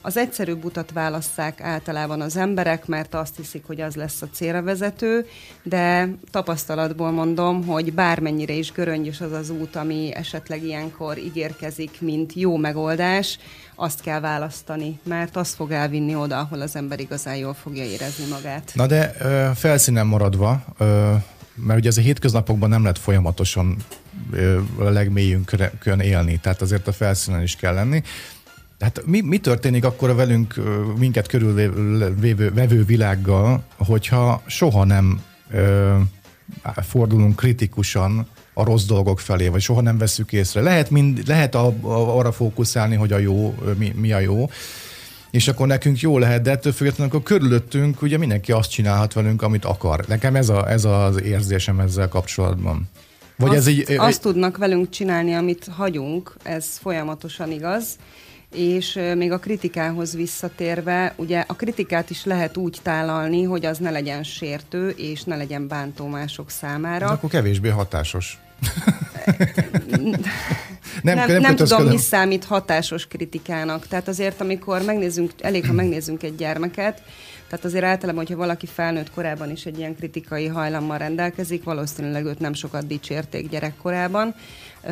az 0.00 0.16
egyszerűbb 0.16 0.64
utat 0.64 0.92
válasszák 0.92 1.60
általában 1.60 2.20
az 2.20 2.36
emberek, 2.36 2.86
mert 2.86 3.14
azt 3.14 3.36
hiszik, 3.36 3.64
hogy 3.66 3.80
az 3.80 3.94
lesz 3.94 4.22
a 4.22 4.28
célra 4.32 4.62
vezető, 4.62 5.26
de 5.62 6.08
tapasztalatból 6.30 7.10
mondom, 7.10 7.64
hogy 7.64 7.92
bármennyire 7.92 8.52
is 8.52 8.72
göröngyös 8.72 9.20
az 9.20 9.32
az 9.32 9.50
út, 9.50 9.76
ami 9.76 10.14
esetleg 10.14 10.64
ilyenkor 10.64 11.18
ígérkezik, 11.18 12.00
mint 12.00 12.32
jó 12.32 12.56
megoldás, 12.56 13.38
azt 13.74 14.00
kell 14.00 14.20
választani, 14.20 14.98
mert 15.02 15.36
az 15.36 15.54
fog 15.54 15.70
elvinni 15.70 16.14
oda, 16.14 16.38
ahol 16.38 16.60
az 16.60 16.76
ember 16.76 17.00
igazán 17.00 17.36
jól 17.36 17.54
fogja 17.54 17.84
érezni 17.84 18.24
magát. 18.30 18.72
Na 18.74 18.86
de 18.86 19.12
felszínen 19.54 20.06
maradva, 20.06 20.64
mert 21.54 21.78
ugye 21.78 21.88
ez 21.88 21.96
a 21.96 22.00
hétköznapokban 22.00 22.68
nem 22.68 22.80
lehet 22.80 22.98
folyamatosan 22.98 23.76
a 24.78 24.82
legmélyünkön 24.82 26.00
élni, 26.00 26.38
tehát 26.42 26.62
azért 26.62 26.88
a 26.88 26.92
felszínen 26.92 27.42
is 27.42 27.56
kell 27.56 27.74
lenni. 27.74 28.02
Hát 28.80 29.02
mi, 29.06 29.20
mi 29.20 29.38
történik 29.38 29.84
akkor 29.84 30.10
a 30.10 30.14
velünk 30.14 30.54
minket 30.98 31.26
körülvevő 31.26 32.50
vevő 32.54 32.84
világgal, 32.84 33.62
hogyha 33.76 34.42
soha 34.46 34.84
nem 34.84 35.22
ö, 35.50 35.96
fordulunk 36.82 37.36
kritikusan 37.36 38.26
a 38.54 38.64
rossz 38.64 38.84
dolgok 38.84 39.20
felé, 39.20 39.48
vagy 39.48 39.60
soha 39.60 39.80
nem 39.80 39.98
veszük 39.98 40.32
észre. 40.32 40.60
Lehet, 40.60 40.90
mind, 40.90 41.22
lehet 41.26 41.54
a, 41.54 41.66
a, 41.66 42.18
arra 42.18 42.32
fókuszálni, 42.32 42.94
hogy 42.94 43.12
a 43.12 43.18
jó, 43.18 43.54
mi, 43.78 43.92
mi 43.96 44.12
a 44.12 44.18
jó, 44.18 44.50
és 45.30 45.48
akkor 45.48 45.66
nekünk 45.66 46.00
jó 46.00 46.18
lehet, 46.18 46.42
de 46.42 46.50
ettől 46.50 46.72
függetlenül 46.72 47.12
akkor 47.12 47.22
körülöttünk 47.22 48.02
ugye 48.02 48.18
mindenki 48.18 48.52
azt 48.52 48.70
csinálhat 48.70 49.12
velünk, 49.12 49.42
amit 49.42 49.64
akar. 49.64 50.04
Nekem 50.08 50.36
ez, 50.36 50.48
a, 50.48 50.70
ez 50.70 50.84
az 50.84 51.22
érzésem 51.22 51.80
ezzel 51.80 52.08
kapcsolatban. 52.08 52.88
Vagy 53.36 53.48
azt, 53.48 53.58
ez 53.58 53.66
így, 53.66 53.92
azt 53.96 54.20
tudnak 54.20 54.56
velünk 54.56 54.90
csinálni, 54.90 55.34
amit 55.34 55.68
hagyunk, 55.76 56.34
ez 56.42 56.66
folyamatosan 56.76 57.50
igaz, 57.50 57.96
és 58.54 58.98
még 59.16 59.32
a 59.32 59.38
kritikához 59.38 60.14
visszatérve, 60.14 61.14
ugye 61.16 61.44
a 61.46 61.54
kritikát 61.54 62.10
is 62.10 62.24
lehet 62.24 62.56
úgy 62.56 62.78
tálalni, 62.82 63.42
hogy 63.42 63.66
az 63.66 63.78
ne 63.78 63.90
legyen 63.90 64.22
sértő, 64.22 64.88
és 64.88 65.22
ne 65.22 65.36
legyen 65.36 65.68
bántó 65.68 66.06
mások 66.06 66.50
számára. 66.50 67.06
De 67.06 67.12
akkor 67.12 67.30
kevésbé 67.30 67.68
hatásos. 67.68 68.38
nem, 71.02 71.16
nem, 71.16 71.26
nem, 71.26 71.40
nem 71.40 71.56
tudom, 71.56 71.86
mi 71.86 71.98
számít 71.98 72.44
hatásos 72.44 73.06
kritikának. 73.06 73.86
Tehát 73.86 74.08
azért, 74.08 74.40
amikor 74.40 74.82
megnézzünk, 74.82 75.32
elég, 75.40 75.66
ha 75.66 75.72
megnézzünk 75.72 76.22
egy 76.22 76.34
gyermeket, 76.34 77.02
tehát 77.48 77.64
azért 77.64 77.84
általában, 77.84 78.22
hogyha 78.22 78.38
valaki 78.38 78.66
felnőtt 78.66 79.10
korában 79.10 79.50
is 79.50 79.66
egy 79.66 79.78
ilyen 79.78 79.96
kritikai 79.96 80.46
hajlammal 80.46 80.98
rendelkezik, 80.98 81.64
valószínűleg 81.64 82.24
őt 82.24 82.38
nem 82.38 82.54
sokat 82.54 82.86
dicsérték 82.86 83.48
gyerekkorában. 83.48 84.34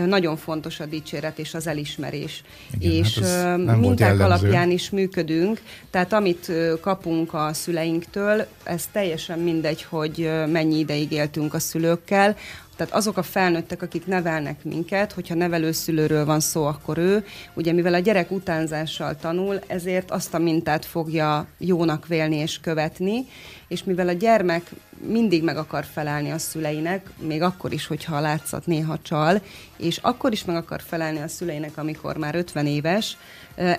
Nagyon 0.07 0.37
fontos 0.37 0.81
a 0.81 0.87
dicséret 0.87 1.39
és 1.39 1.55
az 1.55 1.67
elismerés. 1.67 2.43
Igen, 2.79 2.93
és 2.93 3.19
hát 3.19 3.79
minták 3.79 4.21
alapján 4.21 4.71
is 4.71 4.91
működünk, 4.91 5.61
tehát 5.91 6.13
amit 6.13 6.53
kapunk 6.81 7.35
a 7.35 7.53
szüleinktől, 7.53 8.47
ez 8.63 8.89
teljesen 8.93 9.39
mindegy, 9.39 9.83
hogy 9.83 10.31
mennyi 10.47 10.79
ideig 10.79 11.13
éltünk 11.13 11.55
a 11.55 11.59
szülőkkel, 11.59 12.37
tehát 12.77 12.95
azok 12.95 13.17
a 13.17 13.23
felnőttek, 13.23 13.83
akik 13.83 14.07
nevelnek 14.07 14.65
minket, 14.65 15.13
hogyha 15.13 15.35
nevelőszülőről 15.35 16.25
van 16.25 16.41
szó, 16.41 16.65
akkor 16.65 16.99
ő, 16.99 17.25
ugye 17.55 17.73
mivel 17.73 17.95
a 17.95 17.99
gyerek 17.99 18.31
utánzással 18.31 19.17
tanul, 19.17 19.61
ezért 19.67 20.11
azt 20.11 20.35
a 20.35 20.39
mintát 20.39 20.85
fogja 20.85 21.47
jónak 21.59 22.07
vélni 22.07 22.37
és 22.37 22.61
követni, 22.61 23.27
és 23.69 23.85
mivel 23.85 24.09
a 24.09 24.13
gyermek 24.13 24.71
mindig 25.01 25.43
meg 25.43 25.57
akar 25.57 25.85
felelni 25.85 26.31
a 26.31 26.39
szüleinek, 26.39 27.11
még 27.19 27.43
akkor 27.43 27.73
is, 27.73 27.87
hogyha 27.87 28.17
a 28.17 28.21
látszat 28.21 28.67
néha 28.67 28.99
csal, 29.03 29.43
és 29.77 29.99
akkor 30.03 30.33
is 30.33 30.45
meg 30.45 30.57
akar 30.57 30.83
felelni 30.87 31.21
a 31.21 31.29
szüleinek, 31.29 31.77
amikor 31.77 32.17
már 32.17 32.35
50 32.35 32.67
éves, 32.67 33.17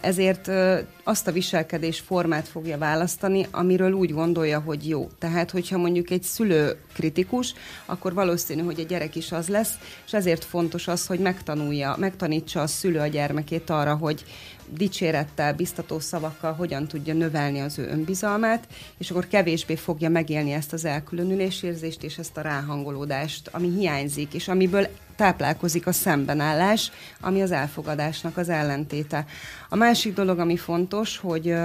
ezért 0.02 0.52
azt 1.04 1.28
a 1.28 1.32
viselkedés 1.32 2.00
formát 2.00 2.48
fogja 2.48 2.78
választani, 2.78 3.48
amiről 3.52 3.92
úgy 3.92 4.14
gondolja, 4.14 4.60
hogy 4.60 4.88
jó. 4.88 5.10
Tehát, 5.20 5.52
hogyha 5.52 5.78
mondjuk 5.78 6.10
egy 6.10 6.24
szülő 6.24 6.78
kritikus, 6.94 7.54
akkor 7.86 8.14
valószínű, 8.14 8.62
hogy 8.62 8.80
a 8.80 8.84
gyerek 8.84 9.16
is 9.16 9.32
az 9.32 9.48
lesz, 9.48 9.74
és 10.06 10.14
ezért 10.14 10.44
fontos 10.44 10.88
az, 10.88 11.06
hogy 11.08 11.20
megtanulja, 11.20 11.96
megtanítsa 12.00 12.62
a 12.62 12.68
szülő 12.68 13.00
a 13.00 13.08
gyermekét 13.08 13.70
arra, 13.70 13.96
hogy 13.96 14.24
dicsérettel, 14.70 15.54
biztató 15.54 16.00
szavakkal 16.00 16.54
hogyan 16.54 16.88
tudja 16.88 17.14
növelni 17.14 17.60
az 17.60 17.80
ő 17.80 17.88
önbizalmát, 17.88 18.68
és 18.98 19.12
akkor 19.12 19.28
kevésbé 19.28 19.76
fogja 19.76 20.10
megélni 20.10 20.52
ezt 20.52 20.74
az 20.74 20.86
elkülönülésérzést 20.86 22.04
és 22.04 22.18
ezt 22.18 22.38
a 22.38 22.42
ráhangolódást, 22.42 23.50
ami 23.52 23.70
hiányzik, 23.78 24.34
és 24.34 24.48
amiből 24.48 24.88
táplálkozik 25.16 25.88
a 25.88 25.92
szembenállás, 25.92 26.92
ami 27.22 27.42
az 27.42 27.52
elfogadásnak 27.52 28.38
az 28.38 28.50
ellentéte. 28.50 29.26
A 29.70 29.76
másik 29.76 30.14
dolog, 30.14 30.40
ami 30.40 30.58
fontos, 30.58 31.18
hogy 31.18 31.56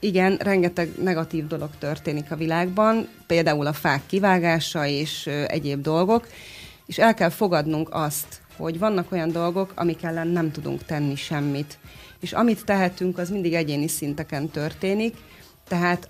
igen, 0.00 0.36
rengeteg 0.36 0.90
negatív 1.02 1.46
dolog 1.46 1.70
történik 1.78 2.30
a 2.30 2.36
világban, 2.36 3.08
például 3.26 3.66
a 3.66 3.72
fák 3.72 4.02
kivágása 4.06 4.86
és 4.86 5.26
egyéb 5.46 5.80
dolgok, 5.82 6.26
és 6.86 6.98
el 6.98 7.14
kell 7.14 7.28
fogadnunk 7.28 7.88
azt, 7.92 8.40
hogy 8.56 8.78
vannak 8.78 9.12
olyan 9.12 9.32
dolgok, 9.32 9.72
amik 9.74 10.02
ellen 10.02 10.28
nem 10.28 10.50
tudunk 10.50 10.84
tenni 10.84 11.14
semmit. 11.14 11.78
És 12.22 12.32
amit 12.32 12.64
tehetünk, 12.64 13.18
az 13.18 13.30
mindig 13.30 13.54
egyéni 13.54 13.88
szinteken 13.88 14.48
történik, 14.48 15.16
tehát 15.68 16.08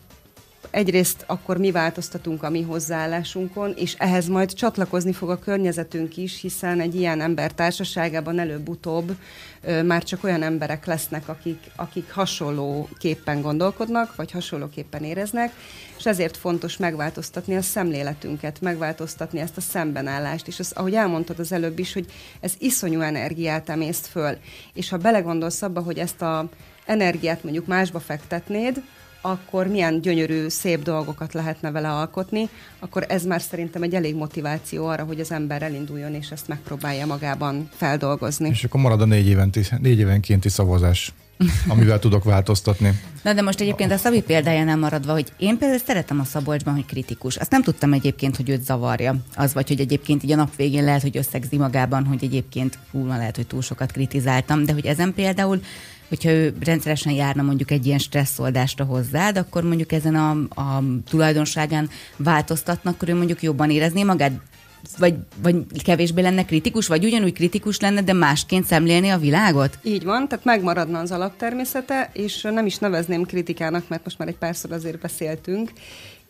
egyrészt 0.70 1.24
akkor 1.26 1.56
mi 1.56 1.70
változtatunk 1.70 2.42
a 2.42 2.50
mi 2.50 2.62
hozzáállásunkon, 2.62 3.72
és 3.76 3.94
ehhez 3.98 4.28
majd 4.28 4.52
csatlakozni 4.52 5.12
fog 5.12 5.30
a 5.30 5.38
környezetünk 5.38 6.16
is, 6.16 6.40
hiszen 6.40 6.80
egy 6.80 6.94
ilyen 6.94 7.20
ember 7.20 7.52
társaságában 7.52 8.38
előbb-utóbb 8.38 9.16
ö, 9.62 9.82
már 9.82 10.02
csak 10.02 10.24
olyan 10.24 10.42
emberek 10.42 10.86
lesznek, 10.86 11.28
akik, 11.28 11.70
akik 11.76 12.12
hasonlóképpen 12.12 13.40
gondolkodnak, 13.40 14.16
vagy 14.16 14.30
hasonlóképpen 14.30 15.04
éreznek, 15.04 15.52
és 15.98 16.06
ezért 16.06 16.36
fontos 16.36 16.76
megváltoztatni 16.76 17.56
a 17.56 17.62
szemléletünket, 17.62 18.60
megváltoztatni 18.60 19.40
ezt 19.40 19.56
a 19.56 19.60
szembenállást, 19.60 20.46
és 20.46 20.58
az, 20.58 20.72
ahogy 20.74 20.94
elmondtad 20.94 21.38
az 21.38 21.52
előbb 21.52 21.78
is, 21.78 21.92
hogy 21.92 22.06
ez 22.40 22.52
iszonyú 22.58 23.00
energiát 23.00 23.68
emészt 23.68 24.06
föl, 24.06 24.36
és 24.72 24.88
ha 24.88 24.96
belegondolsz 24.96 25.62
abba, 25.62 25.80
hogy 25.80 25.98
ezt 25.98 26.22
a 26.22 26.48
energiát 26.86 27.42
mondjuk 27.42 27.66
másba 27.66 28.00
fektetnéd, 28.00 28.82
akkor 29.22 29.66
milyen 29.66 30.00
gyönyörű, 30.00 30.48
szép 30.48 30.82
dolgokat 30.82 31.32
lehetne 31.32 31.70
vele 31.70 31.90
alkotni, 31.90 32.48
akkor 32.78 33.04
ez 33.08 33.24
már 33.24 33.40
szerintem 33.40 33.82
egy 33.82 33.94
elég 33.94 34.14
motiváció 34.14 34.86
arra, 34.86 35.04
hogy 35.04 35.20
az 35.20 35.32
ember 35.32 35.62
elinduljon 35.62 36.14
és 36.14 36.30
ezt 36.30 36.48
megpróbálja 36.48 37.06
magában 37.06 37.68
feldolgozni. 37.76 38.48
És 38.48 38.64
akkor 38.64 38.80
marad 38.80 39.00
a 39.00 39.04
négy, 39.04 39.26
éventi, 39.26 39.60
négy 39.78 39.98
évenkénti 39.98 40.48
szavazás 40.48 41.12
amivel 41.68 41.98
tudok 41.98 42.24
változtatni. 42.24 43.00
Na 43.22 43.32
de 43.32 43.42
most 43.42 43.60
egyébként 43.60 43.92
a 43.92 43.96
Szabi 43.96 44.22
példája 44.22 44.64
nem 44.64 44.78
maradva, 44.78 45.12
hogy 45.12 45.32
én 45.36 45.58
például 45.58 45.80
szeretem 45.86 46.20
a 46.20 46.24
Szabolcsban, 46.24 46.74
hogy 46.74 46.86
kritikus. 46.86 47.36
Azt 47.36 47.50
nem 47.50 47.62
tudtam 47.62 47.92
egyébként, 47.92 48.36
hogy 48.36 48.48
őt 48.48 48.64
zavarja. 48.64 49.16
Az 49.34 49.54
vagy, 49.54 49.68
hogy 49.68 49.80
egyébként 49.80 50.22
így 50.22 50.32
a 50.32 50.36
nap 50.36 50.56
végén 50.56 50.84
lehet, 50.84 51.02
hogy 51.02 51.16
összegzi 51.16 51.56
magában, 51.56 52.04
hogy 52.04 52.24
egyébként 52.24 52.78
fú, 52.90 53.06
lehet, 53.06 53.36
hogy 53.36 53.46
túl 53.46 53.62
sokat 53.62 53.92
kritizáltam, 53.92 54.64
de 54.64 54.72
hogy 54.72 54.86
ezen 54.86 55.14
például 55.14 55.62
hogyha 56.12 56.30
ő 56.30 56.54
rendszeresen 56.60 57.12
járna 57.12 57.42
mondjuk 57.42 57.70
egy 57.70 57.86
ilyen 57.86 57.98
stresszoldást 57.98 58.80
hozzád, 58.80 59.36
akkor 59.36 59.62
mondjuk 59.62 59.92
ezen 59.92 60.14
a, 60.14 60.30
a 60.60 60.82
tulajdonságán 61.08 61.88
változtatnak, 62.16 62.94
akkor 62.94 63.08
ő 63.08 63.14
mondjuk 63.14 63.42
jobban 63.42 63.70
érezné 63.70 64.02
magát, 64.02 64.32
vagy, 64.98 65.14
vagy 65.42 65.82
kevésbé 65.84 66.22
lenne 66.22 66.44
kritikus, 66.44 66.86
vagy 66.86 67.04
ugyanúgy 67.04 67.32
kritikus 67.32 67.80
lenne, 67.80 68.02
de 68.02 68.12
másként 68.12 68.64
szemlélni 68.64 69.08
a 69.08 69.18
világot? 69.18 69.78
Így 69.82 70.04
van, 70.04 70.28
tehát 70.28 70.44
megmaradna 70.44 70.98
az 70.98 71.10
alaptermészete, 71.10 72.10
és 72.12 72.42
nem 72.42 72.66
is 72.66 72.78
nevezném 72.78 73.22
kritikának, 73.22 73.88
mert 73.88 74.04
most 74.04 74.18
már 74.18 74.28
egy 74.28 74.38
párszor 74.38 74.72
azért 74.72 74.98
beszéltünk, 74.98 75.72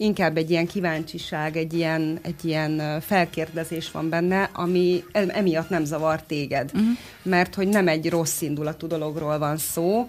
inkább 0.02 0.36
egy 0.36 0.50
ilyen 0.50 0.66
kíváncsiság, 0.66 1.56
egy 1.56 1.72
ilyen, 1.74 2.18
egy 2.22 2.44
ilyen 2.44 3.00
felkérdezés 3.00 3.90
van 3.90 4.08
benne, 4.08 4.50
ami 4.52 5.04
emiatt 5.12 5.68
nem 5.68 5.84
zavar 5.84 6.22
téged. 6.22 6.70
Uh-huh. 6.74 6.88
Mert 7.22 7.54
hogy 7.54 7.68
nem 7.68 7.88
egy 7.88 8.10
rossz 8.10 8.40
indulatú 8.40 8.86
dologról 8.86 9.38
van 9.38 9.56
szó, 9.56 10.06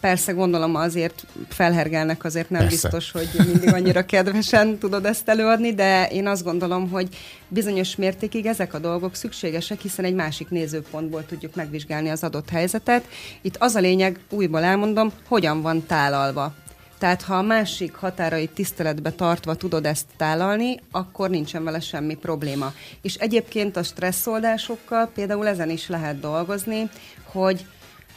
Persze 0.00 0.32
gondolom 0.32 0.74
azért 0.74 1.26
felhergelnek, 1.48 2.24
azért 2.24 2.50
nem 2.50 2.60
Persze. 2.60 2.88
biztos, 2.88 3.10
hogy 3.10 3.46
mindig 3.46 3.72
annyira 3.72 4.04
kedvesen 4.04 4.78
tudod 4.78 5.04
ezt 5.04 5.28
előadni, 5.28 5.74
de 5.74 6.08
én 6.08 6.26
azt 6.26 6.44
gondolom, 6.44 6.90
hogy 6.90 7.08
bizonyos 7.48 7.96
mértékig 7.96 8.46
ezek 8.46 8.74
a 8.74 8.78
dolgok 8.78 9.14
szükségesek, 9.14 9.80
hiszen 9.80 10.04
egy 10.04 10.14
másik 10.14 10.48
nézőpontból 10.48 11.26
tudjuk 11.26 11.54
megvizsgálni 11.54 12.08
az 12.08 12.22
adott 12.22 12.48
helyzetet. 12.50 13.04
Itt 13.40 13.56
az 13.58 13.74
a 13.74 13.80
lényeg, 13.80 14.20
újból 14.30 14.62
elmondom, 14.62 15.12
hogyan 15.28 15.62
van 15.62 15.86
tálalva. 15.86 16.54
Tehát 16.98 17.22
ha 17.22 17.34
a 17.34 17.42
másik 17.42 17.94
határait 17.94 18.50
tiszteletbe 18.50 19.12
tartva 19.12 19.54
tudod 19.54 19.86
ezt 19.86 20.06
tálalni, 20.16 20.80
akkor 20.90 21.30
nincsen 21.30 21.64
vele 21.64 21.80
semmi 21.80 22.14
probléma. 22.14 22.72
És 23.02 23.14
egyébként 23.14 23.76
a 23.76 23.82
stresszoldásokkal 23.82 25.06
például 25.14 25.46
ezen 25.46 25.70
is 25.70 25.88
lehet 25.88 26.20
dolgozni, 26.20 26.90
hogy 27.24 27.66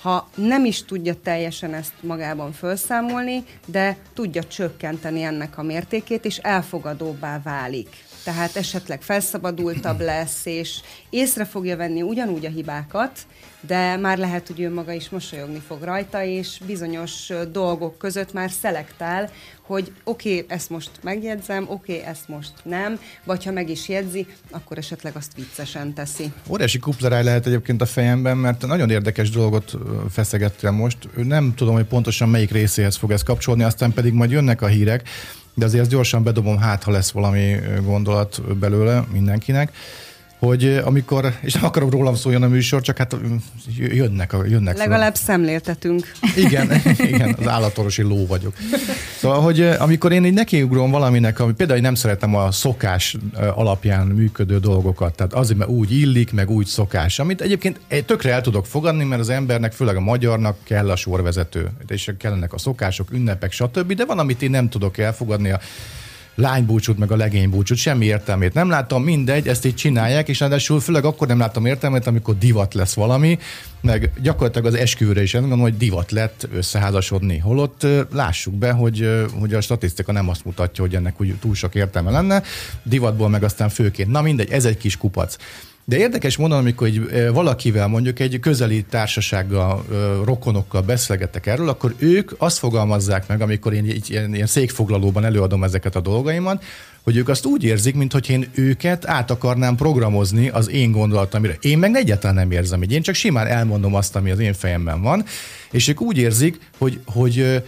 ha 0.02 0.30
nem 0.36 0.66
is 0.66 0.84
tudja 0.86 1.16
teljesen 1.24 1.74
ezt 1.74 1.94
magában 2.00 2.52
felszámolni, 2.52 3.44
de 3.66 3.98
tudja 4.14 4.44
csökkenteni 4.44 5.24
ennek 5.24 5.58
a 5.58 5.64
mértékét, 5.64 6.26
és 6.26 6.38
elfogadóbbá 6.38 7.42
válik. 7.44 8.10
Tehát 8.24 8.56
esetleg 8.56 9.02
felszabadultabb 9.02 10.00
lesz, 10.00 10.46
és 10.46 10.80
észre 11.10 11.46
fogja 11.46 11.78
venni 11.78 12.02
ugyanúgy 12.02 12.46
a 12.46 12.50
hibákat, 12.50 13.20
de 13.62 13.96
már 13.96 14.18
lehet, 14.18 14.48
hogy 14.48 14.60
ő 14.60 14.74
maga 14.74 14.92
is 14.92 15.10
mosolyogni 15.10 15.62
fog 15.68 15.82
rajta, 15.82 16.24
és 16.24 16.58
bizonyos 16.66 17.32
dolgok 17.52 17.98
között 17.98 18.34
már 18.34 18.52
szelektál, 18.52 19.30
hogy 19.62 19.92
oké, 20.04 20.36
okay, 20.36 20.46
ezt 20.48 20.70
most 20.70 20.90
megjegyzem, 21.02 21.66
oké, 21.68 21.94
okay, 21.94 22.06
ezt 22.06 22.28
most 22.28 22.52
nem, 22.64 23.00
vagy 23.24 23.44
ha 23.44 23.52
meg 23.52 23.70
is 23.70 23.90
jegyzi, 23.90 24.28
akkor 24.52 24.78
esetleg 24.78 25.16
azt 25.16 25.36
viccesen 25.36 25.94
teszi. 25.94 26.32
Óriási 26.50 26.80
kupleráj 26.80 27.24
lehet 27.24 27.46
egyébként 27.46 27.82
a 27.82 27.86
fejemben, 27.86 28.38
mert 28.38 28.68
nagyon 28.68 28.90
érdekes 28.90 29.30
dolgot 29.30 29.74
feszegettem 30.10 30.76
most. 30.76 30.98
Nem 31.16 31.54
tudom, 31.56 31.74
hogy 31.74 31.86
pontosan 31.86 32.30
melyik 32.30 32.52
részéhez 32.52 32.96
fog 32.96 33.12
ez 33.12 33.24
kapcsolni, 33.24 33.64
aztán 33.64 33.94
pedig 33.94 34.14
majd 34.14 34.32
jönnek 34.32 34.62
a 34.62 34.68
hírek, 34.68 35.10
de 35.54 35.66
azért 35.66 35.90
gyorsan 35.90 36.24
bedobom, 36.24 36.58
hát 36.58 36.84
ha 36.84 36.92
lesz 36.92 37.12
valami 37.12 37.56
gondolat 37.84 38.58
belőle 38.58 39.04
mindenkinek 39.12 39.72
hogy 40.42 40.82
amikor, 40.84 41.34
és 41.42 41.54
nem 41.54 41.66
akarom 41.66 41.90
rólam 41.90 42.16
szóljon 42.16 42.44
a 42.44 42.48
műsor, 42.48 42.82
csak 42.82 42.98
hát 42.98 43.16
jönnek. 43.78 44.34
A, 44.34 44.46
jönnek 44.46 44.78
Legalább 44.78 45.16
fel. 45.16 45.24
szemléltetünk. 45.24 46.12
Igen, 46.36 46.72
igen, 47.12 47.36
az 47.40 47.48
állatorosi 47.48 48.02
ló 48.02 48.26
vagyok. 48.28 48.54
Szóval, 49.18 49.42
hogy 49.42 49.62
amikor 49.62 50.12
én 50.12 50.26
így 50.26 50.34
nekiugrom 50.34 50.92
valaminek, 50.92 51.40
ami 51.40 51.54
például 51.54 51.80
nem 51.80 51.96
szeretem 51.96 52.36
a 52.36 52.52
szokás 52.52 53.18
alapján 53.56 54.08
működő 54.08 54.60
dolgokat, 54.60 55.16
tehát 55.16 55.34
azért, 55.34 55.58
mert 55.58 55.70
úgy 55.70 55.92
illik, 55.92 56.32
meg 56.34 56.50
úgy 56.50 56.66
szokás, 56.66 57.20
amit 57.20 57.42
egyébként 57.42 57.80
tökre 58.06 58.32
el 58.32 58.42
tudok 58.42 58.66
fogadni, 58.66 59.04
mert 59.04 59.22
az 59.22 59.30
embernek, 59.30 59.72
főleg 59.74 59.96
a 59.96 60.00
magyarnak 60.00 60.58
kell 60.64 60.90
a 60.90 60.96
sorvezető, 60.96 61.70
és 61.88 62.12
kellenek 62.18 62.54
a 62.54 62.58
szokások, 62.58 63.12
ünnepek, 63.12 63.52
stb., 63.52 63.94
de 63.94 64.06
van, 64.06 64.20
amit 64.20 64.42
én 64.42 64.50
nem 64.50 64.70
tudok 64.70 64.98
elfogadni 64.98 65.52
a 65.52 65.60
lánybúcsút, 66.36 66.98
meg 66.98 67.12
a 67.12 67.16
legénybúcsút, 67.16 67.78
semmi 67.78 68.06
értelmét 68.06 68.54
nem 68.54 68.70
látom, 68.70 69.04
mindegy, 69.04 69.48
ezt 69.48 69.66
így 69.66 69.76
csinálják, 69.76 70.28
és 70.28 70.40
ráadásul 70.40 70.80
főleg 70.80 71.06
akkor 71.06 71.28
nem 71.28 71.40
látom 71.40 71.66
értelmét, 71.66 72.08
amikor 72.08 72.38
divat 72.38 72.74
lesz 72.74 72.94
valami, 72.94 73.40
meg 73.82 74.12
gyakorlatilag 74.22 74.68
az 74.68 74.80
esküvőre 74.80 75.22
is 75.22 75.34
mondom, 75.34 75.60
hogy 75.60 75.78
divat 75.78 76.12
lett 76.12 76.48
összeházasodni. 76.54 77.38
Holott 77.38 77.88
lássuk 78.14 78.54
be, 78.54 78.72
hogy, 78.72 79.26
hogy 79.40 79.54
a 79.54 79.62
statisztika 79.62 80.12
nem 80.12 80.30
azt 80.30 80.46
mutatja, 80.46 80.84
hogy 80.84 80.96
ennek 80.96 81.22
úgy 81.22 81.36
túl 81.36 81.56
sok 81.56 81.76
értelme 81.76 82.12
lenne, 82.12 82.44
divatból 82.84 83.30
meg 83.30 83.44
aztán 83.44 83.70
főként. 83.70 84.10
Na 84.10 84.22
mindegy, 84.22 84.52
ez 84.52 84.66
egy 84.66 84.78
kis 84.78 84.98
kupac. 84.98 85.36
De 85.86 85.98
érdekes 85.98 86.38
módon, 86.38 86.58
amikor 86.58 86.88
egy, 86.88 87.30
valakivel 87.34 87.88
mondjuk 87.88 88.20
egy 88.20 88.40
közeli 88.40 88.84
társasággal, 88.90 89.86
rokonokkal 90.26 90.82
beszélgetek 90.82 91.46
erről, 91.46 91.70
akkor 91.70 91.96
ők 91.98 92.32
azt 92.38 92.58
fogalmazzák 92.58 93.28
meg, 93.28 93.42
amikor 93.42 93.74
én 93.74 93.86
egy 93.86 94.10
ilyen, 94.10 94.34
ilyen 94.34 94.48
székfoglalóban 94.48 95.26
előadom 95.26 95.64
ezeket 95.64 95.96
a 95.96 96.02
dolgaimat, 96.02 96.64
hogy 97.04 97.18
ők 97.18 97.30
azt 97.30 97.46
úgy 97.46 97.64
érzik, 97.64 97.96
mintha 97.96 98.20
én 98.20 98.50
őket 98.54 99.08
át 99.08 99.32
akarnám 99.32 99.76
programozni 99.76 100.50
az 100.50 100.70
én 100.70 100.92
gondolatomra. 100.92 101.52
Én 101.62 101.78
meg 101.78 101.96
egyáltalán 101.96 102.36
nem 102.36 102.52
érzem 102.52 102.84
így. 102.84 102.92
Én 102.92 103.02
csak 103.02 103.16
simán 103.16 103.48
elmondom 103.48 103.96
azt, 103.96 104.16
ami 104.16 104.32
az 104.32 104.40
én 104.40 104.54
fejemben 104.54 105.02
van, 105.02 105.26
és 105.72 105.88
ők 105.88 106.02
úgy 106.02 106.18
érzik, 106.18 106.60
hogy, 106.78 107.00
hogy, 107.06 107.64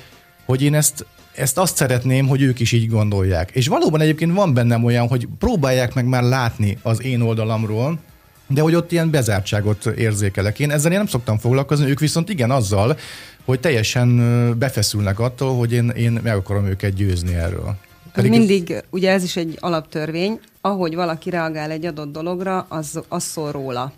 hogy 0.45 0.61
én 0.61 0.73
ezt 0.73 1.05
ezt 1.35 1.57
azt 1.57 1.75
szeretném, 1.75 2.27
hogy 2.27 2.41
ők 2.41 2.59
is 2.59 2.71
így 2.71 2.89
gondolják. 2.89 3.51
És 3.51 3.67
valóban 3.67 4.01
egyébként 4.01 4.33
van 4.33 4.53
bennem 4.53 4.83
olyan, 4.83 5.07
hogy 5.07 5.27
próbálják 5.39 5.93
meg 5.93 6.05
már 6.05 6.23
látni 6.23 6.77
az 6.81 7.03
én 7.03 7.21
oldalamról, 7.21 7.99
de 8.47 8.61
hogy 8.61 8.75
ott 8.75 8.91
ilyen 8.91 9.09
bezártságot 9.09 9.85
érzékelek. 9.85 10.59
Én 10.59 10.71
ezzel 10.71 10.91
én 10.91 10.97
nem 10.97 11.07
szoktam 11.07 11.37
foglalkozni, 11.37 11.89
ők 11.89 11.99
viszont 11.99 12.29
igen 12.29 12.51
azzal, 12.51 12.97
hogy 13.45 13.59
teljesen 13.59 14.17
befeszülnek 14.57 15.19
attól, 15.19 15.57
hogy 15.57 15.71
én, 15.71 15.89
én 15.89 16.19
meg 16.23 16.35
akarom 16.35 16.65
őket 16.65 16.93
győzni 16.93 17.35
erről. 17.35 17.75
Pedig 18.13 18.31
Mindig, 18.31 18.71
ez... 18.71 18.81
ugye 18.89 19.11
ez 19.11 19.23
is 19.23 19.35
egy 19.35 19.57
alaptörvény, 19.59 20.39
ahogy 20.61 20.95
valaki 20.95 21.29
reagál 21.29 21.71
egy 21.71 21.85
adott 21.85 22.11
dologra, 22.11 22.65
az, 22.69 22.99
az 23.07 23.23
szól 23.23 23.51
róla. 23.51 23.91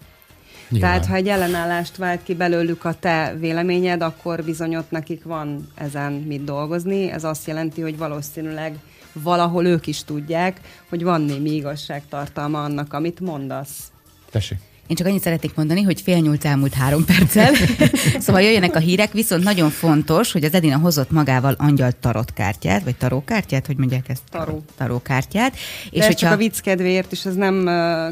Nyilván. 0.69 0.91
Tehát, 0.91 1.05
ha 1.05 1.15
egy 1.15 1.27
ellenállást 1.27 1.97
vált 1.97 2.23
ki 2.23 2.35
belőlük 2.35 2.85
a 2.85 2.93
te 2.93 3.35
véleményed, 3.39 4.01
akkor 4.01 4.43
bizony 4.43 4.75
ott 4.75 4.91
nekik 4.91 5.23
van 5.23 5.67
ezen 5.75 6.13
mit 6.13 6.43
dolgozni. 6.43 7.11
Ez 7.11 7.23
azt 7.23 7.47
jelenti, 7.47 7.81
hogy 7.81 7.97
valószínűleg 7.97 8.77
valahol 9.13 9.65
ők 9.65 9.87
is 9.87 10.03
tudják, 10.03 10.59
hogy 10.89 11.03
van 11.03 11.21
némi 11.21 11.51
igazságtartalma 11.51 12.63
annak, 12.63 12.93
amit 12.93 13.19
mondasz. 13.19 13.91
Tessék. 14.31 14.57
Én 14.87 14.95
csak 14.95 15.07
annyit 15.07 15.21
szeretnék 15.21 15.55
mondani, 15.55 15.81
hogy 15.81 16.01
fél 16.01 16.17
nyúlt 16.17 16.45
elmúlt 16.45 16.73
három 16.73 17.05
perccel, 17.05 17.53
szóval 18.25 18.41
jöjjenek 18.41 18.75
a 18.75 18.79
hírek, 18.79 19.11
viszont 19.11 19.43
nagyon 19.43 19.69
fontos, 19.69 20.31
hogy 20.31 20.43
az 20.43 20.53
Edina 20.53 20.77
hozott 20.77 21.11
magával 21.11 21.55
angyal 21.57 21.91
tarotkártyát, 21.99 22.83
vagy 22.83 22.95
tarókártyát, 22.95 23.65
hogy 23.65 23.77
mondják 23.77 24.09
ezt? 24.09 24.21
Taró. 24.31 24.63
Tarókártyát. 24.77 25.55
És 25.89 25.99
De 25.99 26.05
hogyha... 26.05 26.19
csak 26.19 26.31
a 26.31 26.37
vicc 26.37 26.59
kedvéért, 26.59 27.11
és 27.11 27.25
ez 27.25 27.35
nem 27.35 27.65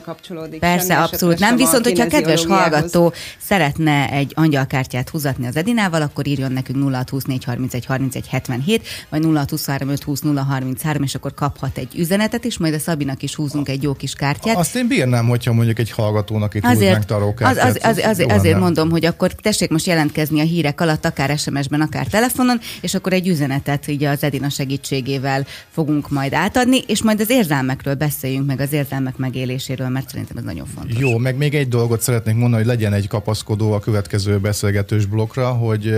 kapcsolódik. 0.04 0.60
Persze, 0.60 1.02
abszolút 1.02 1.40
nem, 1.40 1.56
viszont 1.56 1.86
hogyha 1.86 2.04
a 2.04 2.08
kedves 2.08 2.46
hallgató 2.46 3.14
szeretne 3.38 4.10
egy 4.10 4.32
angyalkártyát 4.36 5.10
húzatni 5.10 5.48
az 5.48 5.56
Edinával, 5.56 6.02
akkor 6.02 6.28
írjon 6.28 6.52
nekünk 6.52 6.92
0624 6.92 7.44
31 7.44 7.86
31 7.86 8.28
77, 8.28 8.88
vagy 9.10 9.24
0623 9.24 9.90
520 9.90 10.22
033, 10.22 11.04
és 11.04 11.16
akkor 11.16 11.34
kaphat 11.34 11.78
egy 11.78 11.98
üzenetet, 11.98 12.46
és 12.46 12.58
majd 12.58 12.74
a 12.74 12.80
Szabinak 12.80 13.24
is 13.24 13.36
húzunk 13.36 13.70
egy 13.70 13.84
jó 13.84 13.94
kis 13.94 14.14
kártyát. 14.14 14.58
Azt 14.58 14.76
én 14.76 14.88
bírnám, 14.88 15.28
hogyha 15.28 15.54
mondjuk 15.54 15.80
egy 15.80 15.92
hallgatónak 15.92 16.54
itt 16.64 16.70
azért, 16.70 17.12
az, 17.12 17.58
az, 17.58 17.80
az, 17.82 17.98
az, 17.98 18.26
azért 18.28 18.60
mondom, 18.60 18.90
hogy 18.90 19.06
akkor 19.06 19.32
tessék 19.32 19.70
most 19.70 19.86
jelentkezni 19.86 20.40
a 20.40 20.44
hírek 20.44 20.82
alatt, 20.82 21.06
akár 21.06 21.38
SMS-ben, 21.38 21.82
akár 21.82 22.08
telefonon, 22.08 22.60
és 22.82 22.94
akkor 22.94 23.14
egy 23.14 23.28
üzenetet 23.28 23.88
így 23.88 24.04
az 24.04 24.24
Edina 24.24 24.50
segítségével 24.50 25.46
fogunk 25.70 26.10
majd 26.10 26.34
átadni, 26.34 26.78
és 26.88 27.04
majd 27.04 27.20
az 27.20 27.30
érzelmekről 27.30 27.96
beszéljünk, 27.96 28.46
meg 28.46 28.60
az 28.60 28.74
érzelmek 28.74 29.18
megéléséről, 29.18 29.90
mert 29.90 30.10
szerintem 30.10 30.38
ez 30.38 30.44
nagyon 30.44 30.66
fontos. 30.76 30.98
Jó, 31.00 31.18
meg 31.18 31.38
még 31.38 31.56
egy 31.56 31.68
dolgot 31.68 32.02
szeretnék 32.02 32.36
mondani, 32.36 32.64
hogy 32.64 32.72
legyen 32.72 32.94
egy 32.94 33.08
kapaszkodó 33.08 33.72
a 33.72 33.80
következő 33.80 34.40
beszélgetős 34.40 35.06
blokkra, 35.06 35.50
hogy, 35.50 35.94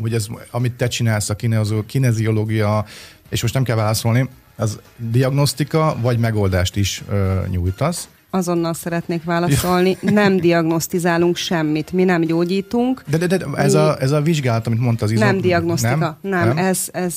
hogy 0.00 0.14
ez, 0.14 0.26
amit 0.50 0.72
te 0.72 0.88
csinálsz 0.88 1.30
a 1.30 1.36
kineziológia, 1.86 2.84
és 3.28 3.42
most 3.42 3.54
nem 3.54 3.62
kell 3.62 3.76
válaszolni, 3.76 4.28
az 4.56 4.78
diagnosztika 4.96 5.96
vagy 6.00 6.18
megoldást 6.18 6.76
is 6.76 7.02
ö, 7.08 7.40
nyújtasz. 7.50 8.08
Azonnal 8.34 8.74
szeretnék 8.74 9.24
válaszolni. 9.24 9.96
Nem 10.00 10.36
diagnosztizálunk 10.36 11.36
semmit, 11.36 11.92
mi 11.92 12.04
nem 12.04 12.20
gyógyítunk. 12.20 13.02
De, 13.10 13.16
de, 13.16 13.26
de 13.26 13.46
ez, 13.54 13.72
mi... 13.72 13.78
a, 13.78 14.00
ez 14.00 14.10
a 14.10 14.20
vizsgálat, 14.20 14.66
amit 14.66 14.78
mondta 14.78 15.04
az 15.04 15.10
izom... 15.10 15.26
Nem 15.26 15.40
diagnosztika, 15.40 15.96
nem, 15.96 16.16
nem, 16.20 16.48
nem. 16.48 16.56
Ez, 16.58 16.88
ez, 16.92 17.14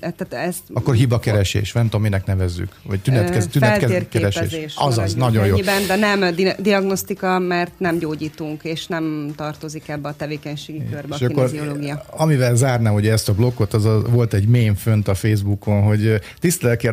tehát 0.00 0.28
ez... 0.30 0.56
Akkor 0.72 0.94
hibakeresés, 0.94 1.72
nem 1.72 1.84
tudom, 1.84 2.02
minek 2.02 2.26
nevezzük. 2.26 2.68
Vagy 2.82 3.00
tünetkez, 3.00 3.46
tünetkeresés. 3.46 4.74
Azaz, 4.76 5.14
nagyon 5.14 5.46
jó. 5.46 5.56
De 5.86 5.96
nem 5.96 6.34
diagnosztika, 6.58 7.38
mert 7.38 7.72
nem 7.78 7.98
gyógyítunk, 7.98 8.64
és 8.64 8.86
nem 8.86 9.32
tartozik 9.36 9.88
ebbe 9.88 10.08
a 10.08 10.14
tevékenységi 10.16 10.82
körbe 10.90 11.14
és 11.14 11.22
a 11.22 11.26
kineziológia. 11.26 12.04
Amivel 12.10 12.54
zárnám 12.54 12.94
ugye 12.94 13.12
ezt 13.12 13.28
a 13.28 13.34
blokkot, 13.34 13.74
az 13.74 13.84
a, 13.84 14.02
volt 14.10 14.34
egy 14.34 14.46
mém 14.46 14.74
fönt 14.74 15.08
a 15.08 15.14
Facebookon, 15.14 15.82
hogy 15.82 16.20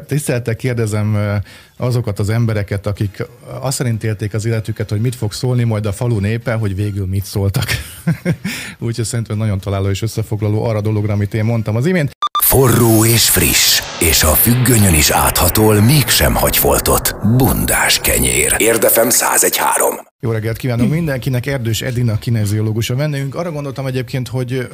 tiszteltel 0.08 0.56
kérdezem 0.56 1.18
azokat 1.78 2.20
az 2.20 2.30
embereket, 2.30 2.88
akik 2.88 3.24
azt 3.62 3.78
szerint 3.78 4.04
élték 4.04 4.34
az 4.34 4.46
életüket, 4.46 4.90
hogy 4.90 5.02
mit 5.02 5.16
fog 5.16 5.34
szólni 5.34 5.64
majd 5.64 5.86
a 5.86 5.92
falu 5.92 6.20
népe, 6.20 6.54
hogy 6.54 6.76
végül 6.76 7.06
mit 7.06 7.26
szóltak. 7.26 7.66
Úgyhogy 8.80 9.06
szerintem 9.06 9.38
nagyon 9.38 9.60
találó 9.60 9.90
és 9.90 10.02
összefoglaló 10.02 10.64
arra 10.64 10.82
dologra, 10.82 11.14
amit 11.14 11.34
én 11.34 11.44
mondtam 11.44 11.76
az 11.76 11.86
imént. 11.86 12.12
Forró 12.46 13.06
és 13.06 13.30
friss, 13.30 13.82
és 14.00 14.24
a 14.24 14.34
függönyön 14.34 14.94
is 14.94 15.10
áthatol, 15.10 15.82
mégsem 15.82 16.36
hagy 16.36 16.58
foltot. 16.58 17.16
Bundás 17.38 18.00
kenyér. 18.00 18.56
Érdefem 18.58 19.08
1013. 19.08 19.96
Jó 20.20 20.32
reggelt 20.32 20.58
kívánunk 20.58 20.92
mindenkinek, 20.92 21.46
Erdős 21.46 21.82
Edina 21.82 22.18
kineziológus 22.18 22.90
a 22.90 22.96
vendégünk. 22.96 23.36
Arra 23.36 23.52
gondoltam 23.52 23.86
egyébként, 23.86 24.28
hogy 24.28 24.68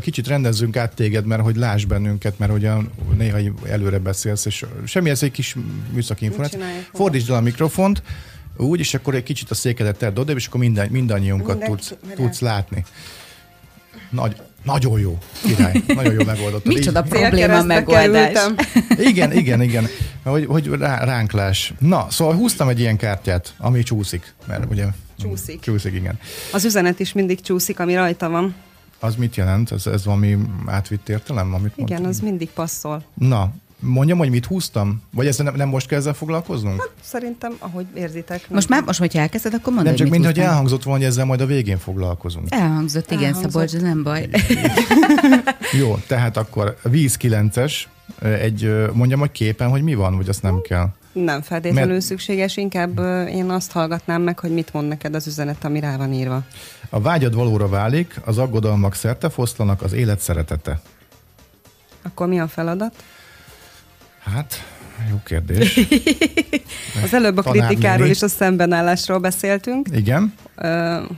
kicsit 0.00 0.26
rendezzünk 0.26 0.76
át 0.76 0.94
téged, 0.94 1.26
mert 1.26 1.42
hogy 1.42 1.56
láss 1.56 1.84
bennünket, 1.84 2.38
mert 2.38 2.50
hogy 2.50 2.68
néha 3.16 3.38
előre 3.68 3.98
beszélsz, 3.98 4.46
és 4.46 4.64
semmi, 4.84 5.10
ez 5.10 5.22
egy 5.22 5.30
kis 5.30 5.56
műszaki 5.92 6.24
információ. 6.24 6.60
Fordítsd 6.92 7.30
el 7.30 7.36
a 7.36 7.40
mikrofont, 7.40 8.02
úgy, 8.56 8.80
és 8.80 8.94
akkor 8.94 9.14
egy 9.14 9.22
kicsit 9.22 9.50
a 9.50 9.54
székedet 9.54 9.98
tedd 9.98 10.18
oda, 10.18 10.32
és 10.32 10.46
akkor 10.46 10.60
minden, 10.60 10.88
mindannyiunkat 10.90 11.64
tudsz, 11.64 11.94
tudsz 12.14 12.40
látni. 12.40 12.84
Nagy, 14.10 14.36
nagyon 14.66 15.00
jó, 15.00 15.18
király. 15.44 15.82
Nagyon 15.86 16.12
jó 16.12 16.24
megoldott. 16.24 16.64
Micsoda 16.64 17.02
Így... 17.04 17.10
probléma 17.10 17.62
megoldás. 17.62 18.46
igen, 18.98 19.32
igen, 19.32 19.62
igen. 19.62 19.86
Hogy, 20.24 20.46
hogy 20.46 20.66
rá, 20.66 21.04
ránk. 21.04 21.32
Na, 21.78 22.06
szóval 22.10 22.34
húztam 22.34 22.68
egy 22.68 22.80
ilyen 22.80 22.96
kártyát, 22.96 23.54
ami 23.58 23.82
csúszik. 23.82 24.34
Mert 24.46 24.70
ugye... 24.70 24.84
Csúszik. 25.18 25.60
Csúszik, 25.60 25.94
igen. 25.94 26.18
Az 26.52 26.64
üzenet 26.64 27.00
is 27.00 27.12
mindig 27.12 27.40
csúszik, 27.40 27.80
ami 27.80 27.94
rajta 27.94 28.28
van. 28.28 28.54
Az 29.00 29.16
mit 29.16 29.36
jelent? 29.36 29.72
Ez, 29.72 29.86
ez 29.86 30.04
valami 30.04 30.38
átvitt 30.66 31.08
értelem? 31.08 31.54
Amit 31.54 31.72
igen, 31.76 31.86
mondtam? 31.88 32.08
az 32.08 32.20
mindig 32.20 32.48
passzol. 32.48 33.04
Na, 33.14 33.52
Mondjam, 33.80 34.18
hogy 34.18 34.30
mit 34.30 34.46
húztam? 34.46 35.02
Vagy 35.10 35.26
ezzel 35.26 35.44
nem, 35.44 35.54
nem 35.54 35.68
most 35.68 35.86
kell 35.86 35.98
ezzel 35.98 36.14
foglalkoznunk? 36.14 36.80
Hát, 36.80 36.90
szerintem, 37.02 37.56
ahogy 37.58 37.86
érzitek. 37.94 38.50
Most 38.50 38.68
már, 38.68 38.82
most, 38.82 38.98
hogyha 38.98 39.18
elkezded, 39.18 39.54
akkor 39.54 39.72
mondd, 39.72 39.86
Nem 39.86 39.94
csak 39.94 40.08
mint, 40.08 40.24
hogy 40.24 40.38
elhangzott 40.38 40.82
volna, 40.82 40.98
hogy 40.98 41.08
ezzel 41.08 41.24
majd 41.24 41.40
a 41.40 41.46
végén 41.46 41.78
foglalkozunk. 41.78 42.46
Elhangzott, 42.50 43.10
igen, 43.10 43.24
elhangzott. 43.24 43.50
Szabolcs, 43.50 43.74
ez 43.74 43.82
nem 43.82 44.02
baj. 44.02 44.28
Jó, 45.80 45.96
tehát 46.06 46.36
akkor 46.36 46.76
víz 46.82 47.16
9-es, 47.20 47.72
egy, 48.22 48.90
mondjam, 48.92 49.18
hogy 49.18 49.32
képen, 49.32 49.68
hogy 49.68 49.82
mi 49.82 49.94
van, 49.94 50.16
vagy 50.16 50.28
azt 50.28 50.42
nem 50.42 50.60
kell? 50.60 50.88
Nem 51.12 51.42
feltétlenül 51.42 51.92
Mert... 51.92 52.04
szükséges, 52.04 52.56
inkább 52.56 52.98
én 53.28 53.50
azt 53.50 53.72
hallgatnám 53.72 54.22
meg, 54.22 54.38
hogy 54.38 54.50
mit 54.50 54.72
mond 54.72 54.88
neked 54.88 55.14
az 55.14 55.26
üzenet, 55.26 55.64
ami 55.64 55.80
rá 55.80 55.96
van 55.96 56.12
írva. 56.12 56.42
A 56.90 57.00
vágyad 57.00 57.34
valóra 57.34 57.68
válik, 57.68 58.20
az 58.24 58.38
aggodalmak 58.38 58.94
szerte 58.94 59.28
foszlanak, 59.28 59.82
az 59.82 59.92
élet 59.92 60.20
szeretete. 60.20 60.80
Akkor 62.02 62.26
mi 62.26 62.40
a 62.40 62.48
feladat? 62.48 62.94
Hát, 64.32 64.64
jó 65.10 65.20
kérdés. 65.24 65.80
Az 67.04 67.14
előbb 67.14 67.36
a 67.36 67.42
kritikáról 67.42 68.06
és 68.06 68.22
a 68.22 68.28
szembenállásról 68.28 69.18
beszéltünk. 69.18 69.88
Igen. 69.92 70.34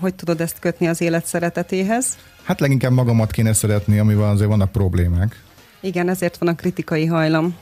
Hogy 0.00 0.14
tudod 0.14 0.40
ezt 0.40 0.58
kötni 0.58 0.88
az 0.88 1.00
élet 1.00 1.26
szeretetéhez? 1.26 2.16
Hát 2.42 2.60
leginkább 2.60 2.92
magamat 2.92 3.30
kéne 3.30 3.52
szeretni, 3.52 3.98
amivel 3.98 4.30
azért 4.30 4.48
vannak 4.48 4.72
problémák. 4.72 5.42
Igen, 5.80 6.08
ezért 6.08 6.36
van 6.36 6.48
a 6.48 6.54
kritikai 6.54 7.06
hajlam. 7.06 7.56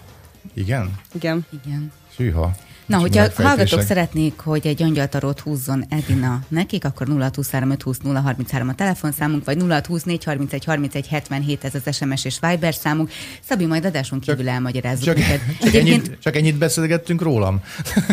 Igen? 0.55 0.91
Igen. 1.13 1.47
Igen. 1.65 1.93
Sűha. 2.15 2.55
Na, 2.87 2.99
hogyha 2.99 3.27
hallgatók 3.35 3.81
szeretnék, 3.81 4.39
hogy 4.39 4.67
egy 4.67 4.83
angyaltarót 4.83 5.41
húzzon 5.41 5.85
Edina 5.89 6.41
nekik, 6.49 6.85
akkor 6.85 7.07
0623 7.07 8.15
033 8.15 8.69
a 8.69 8.75
telefonszámunk, 8.75 9.45
vagy 9.45 9.57
0624 9.61 10.25
31 10.25 10.65
31 10.65 11.07
77 11.07 11.65
ez 11.65 11.73
az 11.85 11.97
SMS 11.97 12.25
és 12.25 12.39
Viber 12.41 12.75
számunk. 12.75 13.11
Szabi, 13.49 13.67
majd 13.67 13.85
adáson 13.85 14.21
kívül 14.21 14.45
csak, 14.45 14.55
elmagyarázzuk 14.55 15.05
csak, 15.05 15.17
neked. 15.17 15.41
Csak, 15.63 15.75
ennyit, 15.75 16.19
csak 16.23 16.37
ennyit 16.37 16.59
beszélgettünk 16.59 17.23
rólam? 17.23 17.61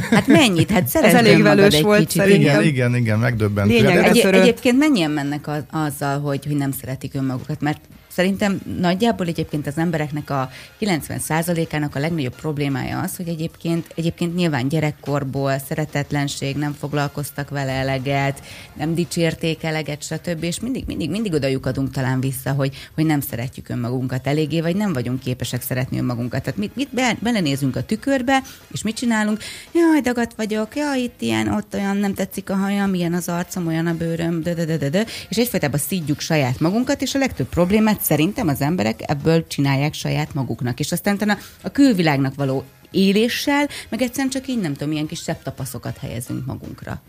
Hát 0.09 0.27
mennyit? 0.27 0.71
Hát 0.71 0.95
Ez 1.03 1.13
elég 1.13 1.41
velős 1.41 1.81
volt 1.81 1.99
kicsit. 1.99 2.21
szerintem. 2.21 2.61
Igen, 2.61 2.63
igen, 2.63 2.95
igen, 2.95 3.19
megdöbbentő. 3.19 3.87
Egy, 3.87 4.17
egyébként 4.17 4.77
mennyien 4.77 5.11
mennek 5.11 5.47
az, 5.47 5.63
azzal, 5.71 6.19
hogy, 6.19 6.45
hogy 6.45 6.55
nem 6.55 6.71
szeretik 6.71 7.13
önmagukat, 7.13 7.61
mert 7.61 7.79
Szerintem 8.15 8.61
nagyjából 8.79 9.27
egyébként 9.27 9.67
az 9.67 9.77
embereknek 9.77 10.29
a 10.29 10.49
90%-ának 10.79 11.95
a 11.95 11.99
legnagyobb 11.99 12.35
problémája 12.35 12.99
az, 12.99 13.15
hogy 13.15 13.27
egyébként, 13.27 13.87
egyébként 13.95 14.35
nyilván 14.35 14.67
gyerekkorból 14.67 15.57
szeretetlenség, 15.67 16.55
nem 16.55 16.73
foglalkoztak 16.73 17.49
vele 17.49 17.71
eleget, 17.71 18.41
nem 18.73 18.95
dicsérték 18.95 19.63
eleget, 19.63 20.03
stb. 20.03 20.43
És 20.43 20.59
mindig, 20.59 20.83
mindig, 20.85 21.09
mindig 21.09 21.33
oda 21.33 21.47
adunk 21.61 21.91
talán 21.91 22.19
vissza, 22.19 22.51
hogy, 22.51 22.75
hogy 22.95 23.05
nem 23.05 23.21
szeretjük 23.21 23.69
önmagunkat 23.69 24.27
eléggé, 24.27 24.61
vagy 24.61 24.75
nem 24.75 24.93
vagyunk 24.93 25.19
képesek 25.19 25.61
szeretni 25.61 25.97
önmagunkat. 25.97 26.43
Tehát 26.43 26.59
mit, 26.59 26.75
mit 26.75 26.89
be, 26.93 27.17
belenézünk 27.19 27.75
a 27.75 27.83
tükörbe, 27.83 28.41
és 28.71 28.81
mit 28.81 28.95
csinálunk? 28.95 29.39
Jaj, 29.73 30.01
dagat 30.01 30.33
vagyok, 30.35 30.75
jaj, 30.75 30.99
itt 30.99 31.21
ilyen, 31.21 31.47
ott 31.47 31.73
olyan, 31.73 31.97
nem 31.97 32.13
tetszik 32.13 32.49
a 32.49 32.55
hajam, 32.55 32.93
ilyen 32.93 33.13
az 33.13 33.29
arcom, 33.29 33.67
olyan 33.67 33.87
a 33.87 33.93
bőröm, 33.93 34.41
de, 34.41 34.53
de, 34.53 34.65
de, 34.65 34.77
de, 34.77 34.89
de. 34.89 35.05
és 35.29 35.37
egyfajtában 35.37 35.79
szídjuk 35.79 36.19
saját 36.19 36.59
magunkat, 36.59 37.01
és 37.01 37.15
a 37.15 37.19
legtöbb 37.19 37.47
problémát 37.47 38.01
szerintem 38.03 38.47
az 38.47 38.61
emberek 38.61 38.99
ebből 39.09 39.47
csinálják 39.47 39.93
saját 39.93 40.33
maguknak. 40.33 40.79
És 40.79 40.91
aztán 40.91 41.17
a, 41.17 41.37
a 41.61 41.69
külvilágnak 41.69 42.35
való 42.35 42.63
éléssel, 42.91 43.67
meg 43.89 44.01
egyszerűen 44.01 44.29
csak 44.29 44.47
így 44.47 44.59
nem 44.59 44.73
tudom, 44.73 44.93
ilyen 44.93 45.07
kis 45.07 45.17
szebb 45.17 45.41
tapaszokat 45.41 45.97
helyezünk 45.97 46.45
magunkra. 46.45 47.01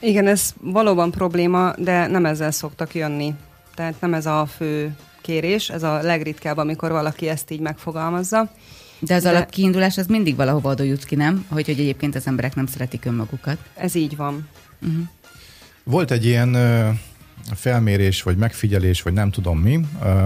Igen, 0.00 0.26
ez 0.26 0.54
valóban 0.60 1.10
probléma, 1.10 1.72
de 1.78 2.06
nem 2.06 2.26
ezzel 2.26 2.50
szoktak 2.50 2.94
jönni. 2.94 3.34
Tehát 3.74 4.00
nem 4.00 4.14
ez 4.14 4.26
a 4.26 4.46
fő 4.56 4.96
kérés, 5.20 5.70
ez 5.70 5.82
a 5.82 6.02
legritkább, 6.02 6.56
amikor 6.56 6.90
valaki 6.90 7.28
ezt 7.28 7.50
így 7.50 7.60
megfogalmazza. 7.60 8.50
De 8.98 9.14
az 9.14 9.22
de... 9.22 9.28
alapkiindulás 9.28 9.98
az 9.98 10.06
mindig 10.06 10.36
valahova 10.36 10.70
oda 10.70 10.82
jut 10.82 11.04
ki, 11.04 11.14
nem? 11.14 11.46
Hogy, 11.48 11.66
hogy 11.66 11.80
egyébként 11.80 12.14
az 12.14 12.26
emberek 12.26 12.54
nem 12.54 12.66
szeretik 12.66 13.04
önmagukat. 13.04 13.58
Ez 13.74 13.94
így 13.94 14.16
van. 14.16 14.48
Uh-huh. 14.82 15.02
Volt 15.84 16.10
egy 16.10 16.24
ilyen 16.24 16.56
felmérés, 17.52 18.22
vagy 18.22 18.36
megfigyelés, 18.36 19.02
vagy 19.02 19.12
nem 19.12 19.30
tudom 19.30 19.58
mi, 19.58 19.80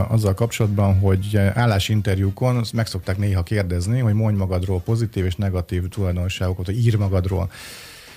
azzal 0.09 0.35
kapcsolatban, 0.35 0.99
hogy 0.99 1.37
állásinterjúkon 1.37 2.65
meg 2.73 2.87
szokták 2.87 3.19
néha 3.19 3.43
kérdezni, 3.43 3.99
hogy 3.99 4.15
mondj 4.15 4.39
magadról 4.39 4.81
pozitív 4.81 5.25
és 5.25 5.35
negatív 5.37 5.89
tulajdonságokat, 5.89 6.67
hogy 6.67 6.87
ír 6.87 6.97
magadról. 6.97 7.51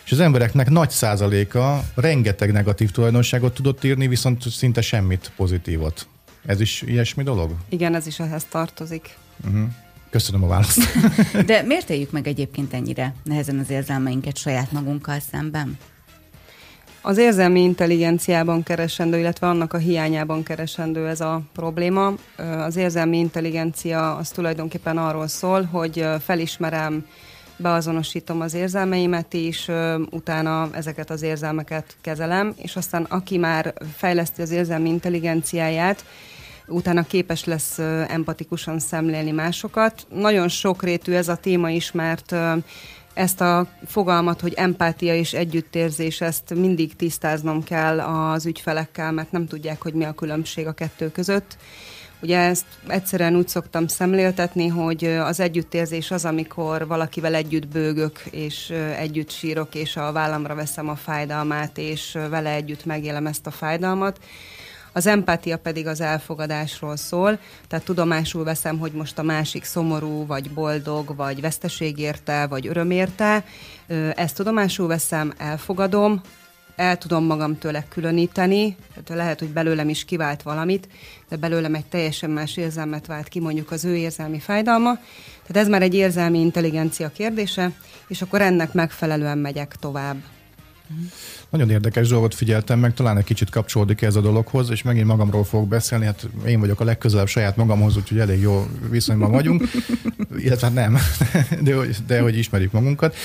És 0.05 0.11
az 0.11 0.19
embereknek 0.19 0.69
nagy 0.69 0.89
százaléka 0.89 1.83
rengeteg 1.95 2.51
negatív 2.51 2.91
tulajdonságot 2.91 3.53
tudott 3.53 3.83
írni, 3.83 4.07
viszont 4.07 4.49
szinte 4.49 4.81
semmit 4.81 5.31
pozitívot. 5.35 6.07
Ez 6.45 6.59
is 6.59 6.81
ilyesmi 6.81 7.23
dolog? 7.23 7.55
Igen, 7.69 7.95
ez 7.95 8.07
is 8.07 8.19
ehhez 8.19 8.45
tartozik. 8.49 9.17
Uh-huh. 9.45 9.67
Köszönöm 10.09 10.43
a 10.43 10.47
választ. 10.47 10.81
De 11.45 11.61
miért 11.61 11.89
éljük 11.89 12.11
meg 12.11 12.27
egyébként 12.27 12.73
ennyire 12.73 13.13
nehezen 13.23 13.59
az 13.59 13.69
érzelmeinket 13.69 14.37
saját 14.37 14.71
magunkkal 14.71 15.19
szemben? 15.31 15.77
Az 17.03 17.17
érzelmi 17.17 17.61
intelligenciában 17.61 18.63
keresendő, 18.63 19.19
illetve 19.19 19.47
annak 19.47 19.73
a 19.73 19.77
hiányában 19.77 20.43
keresendő 20.43 21.07
ez 21.07 21.21
a 21.21 21.41
probléma. 21.53 22.13
Az 22.57 22.75
érzelmi 22.75 23.17
intelligencia 23.17 24.15
az 24.15 24.29
tulajdonképpen 24.29 24.97
arról 24.97 25.27
szól, 25.27 25.63
hogy 25.63 26.05
felismerem, 26.23 27.05
beazonosítom 27.57 28.41
az 28.41 28.53
érzelmeimet 28.53 29.33
is, 29.33 29.67
utána 30.09 30.69
ezeket 30.71 31.09
az 31.09 31.21
érzelmeket 31.21 31.95
kezelem, 32.01 32.53
és 32.57 32.75
aztán 32.75 33.03
aki 33.03 33.37
már 33.37 33.73
fejleszti 33.95 34.41
az 34.41 34.51
érzelmi 34.51 34.89
intelligenciáját, 34.89 36.05
utána 36.67 37.03
képes 37.03 37.43
lesz 37.43 37.79
empatikusan 38.07 38.79
szemlélni 38.79 39.31
másokat. 39.31 40.07
Nagyon 40.13 40.47
sokrétű 40.47 41.13
ez 41.13 41.27
a 41.27 41.35
téma 41.35 41.69
is, 41.69 41.91
mert 41.91 42.35
ezt 43.21 43.41
a 43.41 43.67
fogalmat, 43.85 44.41
hogy 44.41 44.53
empátia 44.53 45.15
és 45.15 45.33
együttérzés, 45.33 46.21
ezt 46.21 46.53
mindig 46.53 46.95
tisztáznom 46.95 47.63
kell 47.63 47.99
az 47.99 48.45
ügyfelekkel, 48.45 49.11
mert 49.11 49.31
nem 49.31 49.47
tudják, 49.47 49.81
hogy 49.81 49.93
mi 49.93 50.03
a 50.03 50.13
különbség 50.13 50.67
a 50.67 50.71
kettő 50.71 51.11
között. 51.11 51.57
Ugye 52.21 52.37
ezt 52.37 52.65
egyszerűen 52.87 53.35
úgy 53.35 53.47
szoktam 53.47 53.87
szemléltetni, 53.87 54.67
hogy 54.67 55.05
az 55.05 55.39
együttérzés 55.39 56.11
az, 56.11 56.25
amikor 56.25 56.87
valakivel 56.87 57.35
együtt 57.35 57.67
bőgök, 57.67 58.19
és 58.31 58.69
együtt 58.97 59.29
sírok, 59.29 59.75
és 59.75 59.95
a 59.95 60.11
vállamra 60.11 60.55
veszem 60.55 60.89
a 60.89 60.95
fájdalmát, 60.95 61.77
és 61.77 62.17
vele 62.29 62.49
együtt 62.53 62.85
megélem 62.85 63.27
ezt 63.27 63.47
a 63.47 63.51
fájdalmat. 63.51 64.19
Az 64.93 65.07
empátia 65.07 65.57
pedig 65.57 65.87
az 65.87 66.01
elfogadásról 66.01 66.95
szól, 66.95 67.39
tehát 67.67 67.85
tudomásul 67.85 68.43
veszem, 68.43 68.79
hogy 68.79 68.91
most 68.91 69.19
a 69.19 69.23
másik 69.23 69.63
szomorú, 69.63 70.25
vagy 70.25 70.51
boldog, 70.51 71.15
vagy 71.15 71.41
veszteség 71.41 71.97
érte, 71.97 72.47
vagy 72.47 72.67
öröm 72.67 72.91
érte. 72.91 73.43
Ezt 74.15 74.35
tudomásul 74.35 74.87
veszem, 74.87 75.33
elfogadom, 75.37 76.21
el 76.75 76.97
tudom 76.97 77.25
magam 77.25 77.57
tőle 77.57 77.85
különíteni, 77.89 78.75
tehát 78.89 79.21
lehet, 79.23 79.39
hogy 79.39 79.49
belőlem 79.49 79.89
is 79.89 80.05
kivált 80.05 80.41
valamit, 80.41 80.87
de 81.29 81.35
belőlem 81.35 81.75
egy 81.75 81.85
teljesen 81.85 82.29
más 82.29 82.57
érzelmet 82.57 83.05
vált 83.05 83.27
ki, 83.27 83.39
mondjuk 83.39 83.71
az 83.71 83.85
ő 83.85 83.95
érzelmi 83.95 84.39
fájdalma. 84.39 84.93
Tehát 85.47 85.63
ez 85.63 85.67
már 85.67 85.81
egy 85.81 85.93
érzelmi 85.93 86.39
intelligencia 86.39 87.09
kérdése, 87.09 87.71
és 88.07 88.21
akkor 88.21 88.41
ennek 88.41 88.73
megfelelően 88.73 89.37
megyek 89.37 89.75
tovább. 89.79 90.17
Nagyon 91.51 91.69
érdekes 91.69 92.07
dolgot 92.07 92.35
figyeltem 92.35 92.79
meg, 92.79 92.93
talán 92.93 93.17
egy 93.17 93.23
kicsit 93.23 93.49
kapcsolódik 93.49 94.01
ez 94.01 94.15
a 94.15 94.21
dologhoz, 94.21 94.69
és 94.69 94.81
megint 94.81 95.07
magamról 95.07 95.43
fogok 95.43 95.67
beszélni, 95.67 96.05
hát 96.05 96.27
én 96.45 96.59
vagyok 96.59 96.79
a 96.79 96.83
legközelebb 96.83 97.27
saját 97.27 97.55
magamhoz, 97.55 97.97
úgyhogy 97.97 98.19
elég 98.19 98.41
jó 98.41 98.67
viszonyban 98.89 99.31
vagyunk, 99.31 99.63
illetve 100.43 100.67
hát 100.67 100.75
nem, 100.75 100.97
de, 101.65 101.75
de 102.07 102.21
hogy 102.21 102.37
ismerjük 102.37 102.71
magunkat 102.71 103.15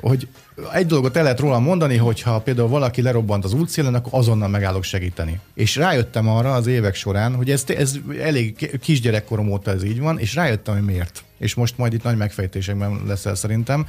hogy 0.00 0.28
egy 0.72 0.86
dolgot 0.86 1.16
el 1.16 1.22
lehet 1.22 1.40
róla 1.40 1.58
mondani, 1.58 1.96
hogyha 1.96 2.40
például 2.40 2.68
valaki 2.68 3.02
lerobbant 3.02 3.44
az 3.44 3.52
útszélen, 3.52 3.94
akkor 3.94 4.18
azonnal 4.18 4.48
megállok 4.48 4.82
segíteni. 4.82 5.40
És 5.54 5.76
rájöttem 5.76 6.28
arra 6.28 6.54
az 6.54 6.66
évek 6.66 6.94
során, 6.94 7.34
hogy 7.34 7.50
ez, 7.50 7.64
ez 7.66 7.94
elég 8.20 8.78
kisgyerekkorom 8.80 9.50
óta 9.50 9.70
ez 9.70 9.84
így 9.84 10.00
van, 10.00 10.18
és 10.18 10.34
rájöttem, 10.34 10.74
hogy 10.74 10.84
miért. 10.84 11.24
És 11.38 11.54
most 11.54 11.78
majd 11.78 11.92
itt 11.92 12.02
nagy 12.02 12.16
megfejtésekben 12.16 13.00
leszel 13.06 13.34
szerintem, 13.34 13.86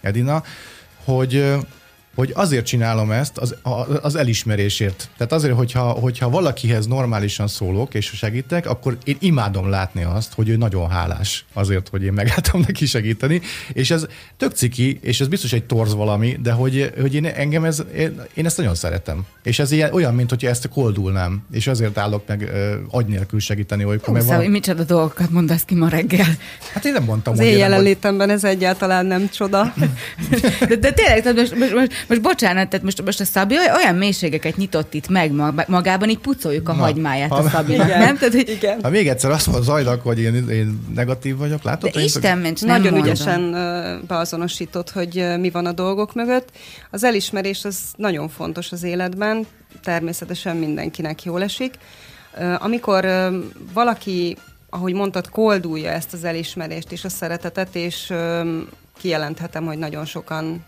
Edina, 0.00 0.42
hogy 1.04 1.54
hogy 2.14 2.30
azért 2.34 2.66
csinálom 2.66 3.10
ezt 3.10 3.38
az, 3.38 3.56
az 4.02 4.14
elismerésért. 4.14 5.08
Tehát 5.16 5.32
azért, 5.32 5.54
hogyha, 5.54 5.90
hogyha 5.90 6.30
valakihez 6.30 6.86
normálisan 6.86 7.46
szólok 7.46 7.94
és 7.94 8.06
segítek, 8.06 8.66
akkor 8.66 8.96
én 9.04 9.16
imádom 9.18 9.68
látni 9.68 10.02
azt, 10.02 10.32
hogy 10.34 10.48
ő 10.48 10.56
nagyon 10.56 10.90
hálás 10.90 11.44
azért, 11.52 11.88
hogy 11.88 12.02
én 12.02 12.12
megálltam 12.12 12.60
neki 12.66 12.86
segíteni, 12.86 13.40
és 13.72 13.90
ez 13.90 14.06
tök 14.36 14.52
ciki, 14.52 14.98
és 15.02 15.20
ez 15.20 15.28
biztos 15.28 15.52
egy 15.52 15.64
torz 15.64 15.94
valami, 15.94 16.36
de 16.42 16.52
hogy, 16.52 16.92
hogy 17.00 17.14
én, 17.14 17.26
engem 17.26 17.64
ez, 17.64 17.82
én, 17.96 18.20
én 18.34 18.46
ezt 18.46 18.56
nagyon 18.56 18.74
szeretem. 18.74 19.26
És 19.42 19.58
ez 19.58 19.70
ilyen, 19.70 19.92
olyan, 19.92 20.14
mint 20.14 20.30
hogyha 20.30 20.48
ezt 20.48 20.68
koldulnám, 20.68 21.42
és 21.52 21.66
azért 21.66 21.98
állok 21.98 22.22
meg 22.26 22.40
uh, 22.40 22.98
agy 22.98 23.06
nélkül 23.06 23.40
segíteni 23.40 23.84
olykor. 23.84 24.14
Mert 24.14 24.26
van... 24.26 24.44
micsoda 24.44 24.84
dolgokat 24.84 25.30
mondasz 25.30 25.62
ki 25.62 25.74
ma 25.74 25.88
reggel. 25.88 26.26
Hát 26.72 26.84
én 26.84 26.92
nem 26.92 27.04
mondtam, 27.04 27.32
az 27.32 27.38
hogy 27.38 27.48
én 27.48 27.56
jelenlétemben 27.56 28.30
ez 28.30 28.44
egyáltalán 28.44 29.06
nem 29.06 29.28
csoda. 29.28 29.74
de, 30.68 30.76
de 30.76 30.92
tényleg, 30.92 31.36
most, 31.36 31.58
most, 31.58 31.74
most, 31.74 32.01
most 32.08 32.20
bocsánat, 32.20 32.68
tehát 32.68 32.84
most, 32.84 33.04
most 33.04 33.20
a 33.20 33.24
Szabi 33.24 33.54
olyan 33.76 33.94
mélységeket 33.94 34.56
nyitott 34.56 34.94
itt 34.94 35.08
meg 35.08 35.32
magában, 35.66 36.08
így 36.08 36.18
pucoljuk 36.18 36.68
a 36.68 36.72
Na, 36.72 36.82
hagymáját 36.82 37.30
ha, 37.30 37.36
a 37.36 37.48
Szabinak, 37.48 37.86
igen, 37.86 37.98
nem? 37.98 38.16
Tehát, 38.16 38.34
hogy... 38.34 38.48
igen. 38.48 38.78
Ha 38.82 38.90
még 38.90 39.08
egyszer 39.08 39.30
azt 39.30 39.46
mondod 39.46 39.64
Zajnak, 39.64 40.02
hogy 40.02 40.20
én, 40.20 40.48
én 40.48 40.86
negatív 40.94 41.36
vagyok, 41.36 41.62
látod? 41.62 41.90
De 41.90 42.02
Isten 42.02 42.38
ments, 42.38 42.60
nem 42.60 42.76
Nagyon 42.76 42.92
mondom. 42.92 43.12
ügyesen 43.12 43.54
beazonosított, 44.06 44.90
hogy 44.90 45.26
mi 45.38 45.50
van 45.50 45.66
a 45.66 45.72
dolgok 45.72 46.14
mögött. 46.14 46.48
Az 46.90 47.04
elismerés 47.04 47.64
az 47.64 47.78
nagyon 47.96 48.28
fontos 48.28 48.72
az 48.72 48.82
életben, 48.82 49.46
természetesen 49.82 50.56
mindenkinek 50.56 51.22
jól 51.24 51.42
esik. 51.42 51.74
Amikor 52.58 53.06
valaki 53.72 54.36
ahogy 54.74 54.94
mondtad, 54.94 55.28
koldulja 55.28 55.90
ezt 55.90 56.12
az 56.12 56.24
elismerést 56.24 56.92
és 56.92 57.04
a 57.04 57.08
szeretetet, 57.08 57.74
és 57.76 58.12
kijelenthetem, 58.98 59.64
hogy 59.64 59.78
nagyon 59.78 60.04
sokan 60.04 60.64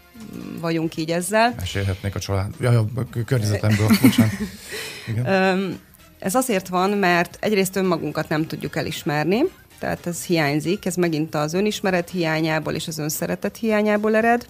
vagyunk 0.61 0.97
így 0.97 1.11
ezzel. 1.11 1.55
Mesélhetnék 1.57 2.15
a 2.15 2.19
család, 2.19 2.55
ja, 2.61 2.85
a 2.95 3.25
környezetemből, 3.25 3.89
bocsánat. 4.03 4.33
Igen. 5.09 5.79
Ez 6.19 6.35
azért 6.35 6.69
van, 6.69 6.91
mert 6.91 7.37
egyrészt 7.41 7.77
önmagunkat 7.77 8.29
nem 8.29 8.47
tudjuk 8.47 8.77
elismerni, 8.77 9.43
tehát 9.79 10.07
ez 10.07 10.25
hiányzik, 10.25 10.85
ez 10.85 10.95
megint 10.95 11.35
az 11.35 11.55
önismeret 11.55 12.11
hiányából 12.11 12.73
és 12.73 12.89
az 12.89 12.99
önszeretet 12.99 13.57
hiányából 13.57 14.17
ered. 14.17 14.47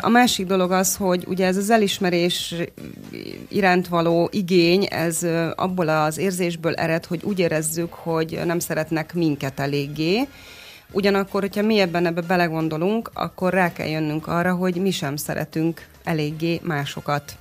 A 0.00 0.08
másik 0.08 0.46
dolog 0.46 0.70
az, 0.70 0.96
hogy 0.96 1.24
ugye 1.26 1.46
ez 1.46 1.56
az 1.56 1.70
elismerés 1.70 2.54
iránt 3.48 3.88
való 3.88 4.28
igény, 4.32 4.86
ez 4.90 5.26
abból 5.54 5.88
az 5.88 6.18
érzésből 6.18 6.74
ered, 6.74 7.04
hogy 7.04 7.20
úgy 7.22 7.38
érezzük, 7.38 7.92
hogy 7.92 8.40
nem 8.44 8.58
szeretnek 8.58 9.14
minket 9.14 9.60
eléggé, 9.60 10.28
Ugyanakkor, 10.92 11.40
hogyha 11.40 11.62
mi 11.62 11.78
ebben 11.78 12.06
ebbe 12.06 12.20
belegondolunk, 12.20 13.10
akkor 13.14 13.52
rá 13.52 13.72
kell 13.72 13.88
jönnünk 13.88 14.26
arra, 14.26 14.54
hogy 14.54 14.76
mi 14.76 14.90
sem 14.90 15.16
szeretünk 15.16 15.86
eléggé 16.04 16.60
másokat. 16.62 17.36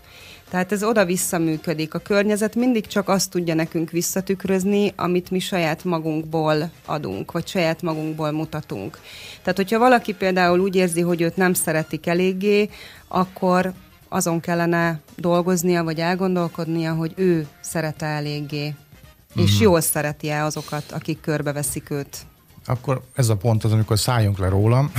Tehát 0.53 0.71
ez 0.71 0.83
oda-vissza 0.83 1.37
működik. 1.37 1.93
A 1.93 1.99
környezet 1.99 2.55
mindig 2.55 2.87
csak 2.87 3.09
azt 3.09 3.29
tudja 3.29 3.53
nekünk 3.53 3.89
visszatükrözni, 3.89 4.93
amit 4.95 5.31
mi 5.31 5.39
saját 5.39 5.83
magunkból 5.83 6.71
adunk, 6.85 7.31
vagy 7.31 7.47
saját 7.47 7.81
magunkból 7.81 8.31
mutatunk. 8.31 8.99
Tehát, 9.41 9.57
hogyha 9.57 9.79
valaki 9.79 10.13
például 10.13 10.59
úgy 10.59 10.75
érzi, 10.75 11.01
hogy 11.01 11.21
őt 11.21 11.35
nem 11.35 11.53
szeretik 11.53 12.07
eléggé, 12.07 12.69
akkor 13.07 13.73
azon 14.09 14.39
kellene 14.39 14.99
dolgoznia, 15.15 15.83
vagy 15.83 15.99
elgondolkodnia, 15.99 16.93
hogy 16.93 17.13
ő 17.15 17.47
szerete 17.61 18.05
eléggé, 18.05 18.63
mm-hmm. 18.63 19.43
és 19.43 19.53
mhm. 19.53 19.63
jól 19.63 19.81
szereti-e 19.81 20.43
azokat, 20.43 20.91
akik 20.91 21.21
körbeveszik 21.21 21.89
őt 21.89 22.17
akkor 22.65 23.01
ez 23.13 23.29
a 23.29 23.35
pont 23.35 23.63
az, 23.63 23.71
amikor 23.71 23.99
szálljunk 23.99 24.37
le 24.37 24.49
rólam. 24.49 24.91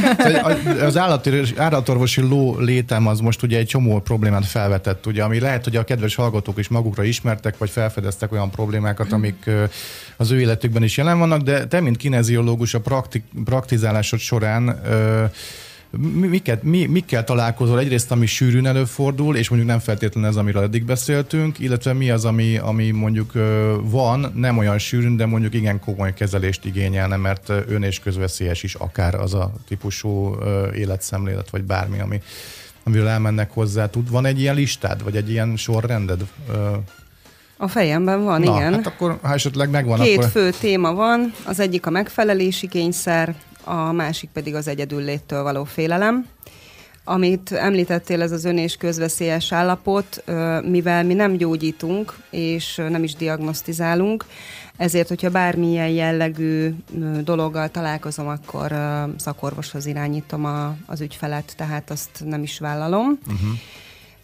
az 0.88 0.96
állatorvosi 1.56 2.20
ló 2.20 2.58
létem 2.58 3.06
az 3.06 3.20
most 3.20 3.42
ugye 3.42 3.58
egy 3.58 3.66
csomó 3.66 4.00
problémát 4.00 4.46
felvetett, 4.46 5.06
ugye, 5.06 5.22
ami 5.22 5.40
lehet, 5.40 5.64
hogy 5.64 5.76
a 5.76 5.84
kedves 5.84 6.14
hallgatók 6.14 6.58
is 6.58 6.68
magukra 6.68 7.02
ismertek, 7.02 7.58
vagy 7.58 7.70
felfedeztek 7.70 8.32
olyan 8.32 8.50
problémákat, 8.50 9.12
amik 9.12 9.50
az 10.16 10.30
ő 10.30 10.40
életükben 10.40 10.82
is 10.82 10.96
jelen 10.96 11.18
vannak, 11.18 11.40
de 11.42 11.66
te, 11.66 11.80
mint 11.80 11.96
kineziológus 11.96 12.74
a 12.74 12.80
praktik, 12.80 13.24
praktizálásod 13.44 14.18
során 14.18 14.80
miket, 15.98 16.62
mi, 16.62 16.86
mikkel 16.86 17.24
találkozol? 17.24 17.78
Egyrészt, 17.78 18.10
ami 18.10 18.26
sűrűn 18.26 18.66
előfordul, 18.66 19.36
és 19.36 19.48
mondjuk 19.48 19.70
nem 19.70 19.80
feltétlenül 19.80 20.30
ez, 20.30 20.36
amiről 20.36 20.62
eddig 20.62 20.84
beszéltünk, 20.84 21.58
illetve 21.58 21.92
mi 21.92 22.10
az, 22.10 22.24
ami, 22.24 22.56
ami 22.56 22.90
mondjuk 22.90 23.32
van, 23.82 24.32
nem 24.34 24.58
olyan 24.58 24.78
sűrűn, 24.78 25.16
de 25.16 25.26
mondjuk 25.26 25.54
igen 25.54 25.80
komoly 25.80 26.14
kezelést 26.14 26.64
igényelne, 26.64 27.16
mert 27.16 27.48
ön 27.48 27.82
és 27.82 28.00
közveszélyes 28.00 28.62
is 28.62 28.74
akár 28.74 29.14
az 29.14 29.34
a 29.34 29.52
típusú 29.68 30.36
életszemlélet, 30.74 31.50
vagy 31.50 31.62
bármi, 31.62 32.00
ami, 32.00 32.20
amiről 32.84 33.08
elmennek 33.08 33.50
hozzá. 33.50 33.90
Tud, 33.90 34.10
van 34.10 34.24
egy 34.24 34.40
ilyen 34.40 34.54
listád, 34.54 35.02
vagy 35.02 35.16
egy 35.16 35.30
ilyen 35.30 35.56
sorrended? 35.56 36.20
A 37.56 37.68
fejemben 37.68 38.24
van, 38.24 38.40
Na, 38.40 38.56
igen. 38.56 38.72
Hát 38.72 38.86
akkor, 38.86 39.18
ha 39.22 39.32
esetleg 39.32 39.70
megvan, 39.70 40.00
Két 40.00 40.16
akkor... 40.16 40.30
fő 40.30 40.50
téma 40.60 40.94
van, 40.94 41.32
az 41.44 41.60
egyik 41.60 41.86
a 41.86 41.90
megfelelési 41.90 42.68
kényszer, 42.68 43.34
a 43.64 43.92
másik 43.92 44.30
pedig 44.32 44.54
az 44.54 44.68
egyedülléttől 44.68 45.42
való 45.42 45.64
félelem. 45.64 46.26
Amit 47.04 47.52
említettél, 47.52 48.22
ez 48.22 48.32
az 48.32 48.44
ön 48.44 48.58
és 48.58 48.76
közveszélyes 48.76 49.52
állapot, 49.52 50.24
mivel 50.64 51.04
mi 51.04 51.14
nem 51.14 51.36
gyógyítunk, 51.36 52.16
és 52.30 52.76
nem 52.88 53.02
is 53.02 53.14
diagnosztizálunk, 53.14 54.24
ezért, 54.76 55.08
hogyha 55.08 55.30
bármilyen 55.30 55.88
jellegű 55.88 56.74
dologgal 57.20 57.68
találkozom, 57.68 58.28
akkor 58.28 58.74
szakorvoshoz 59.16 59.86
irányítom 59.86 60.44
a, 60.44 60.76
az 60.86 61.00
ügyfelet, 61.00 61.52
tehát 61.56 61.90
azt 61.90 62.22
nem 62.24 62.42
is 62.42 62.58
vállalom. 62.58 63.18
Uh-huh. 63.26 63.58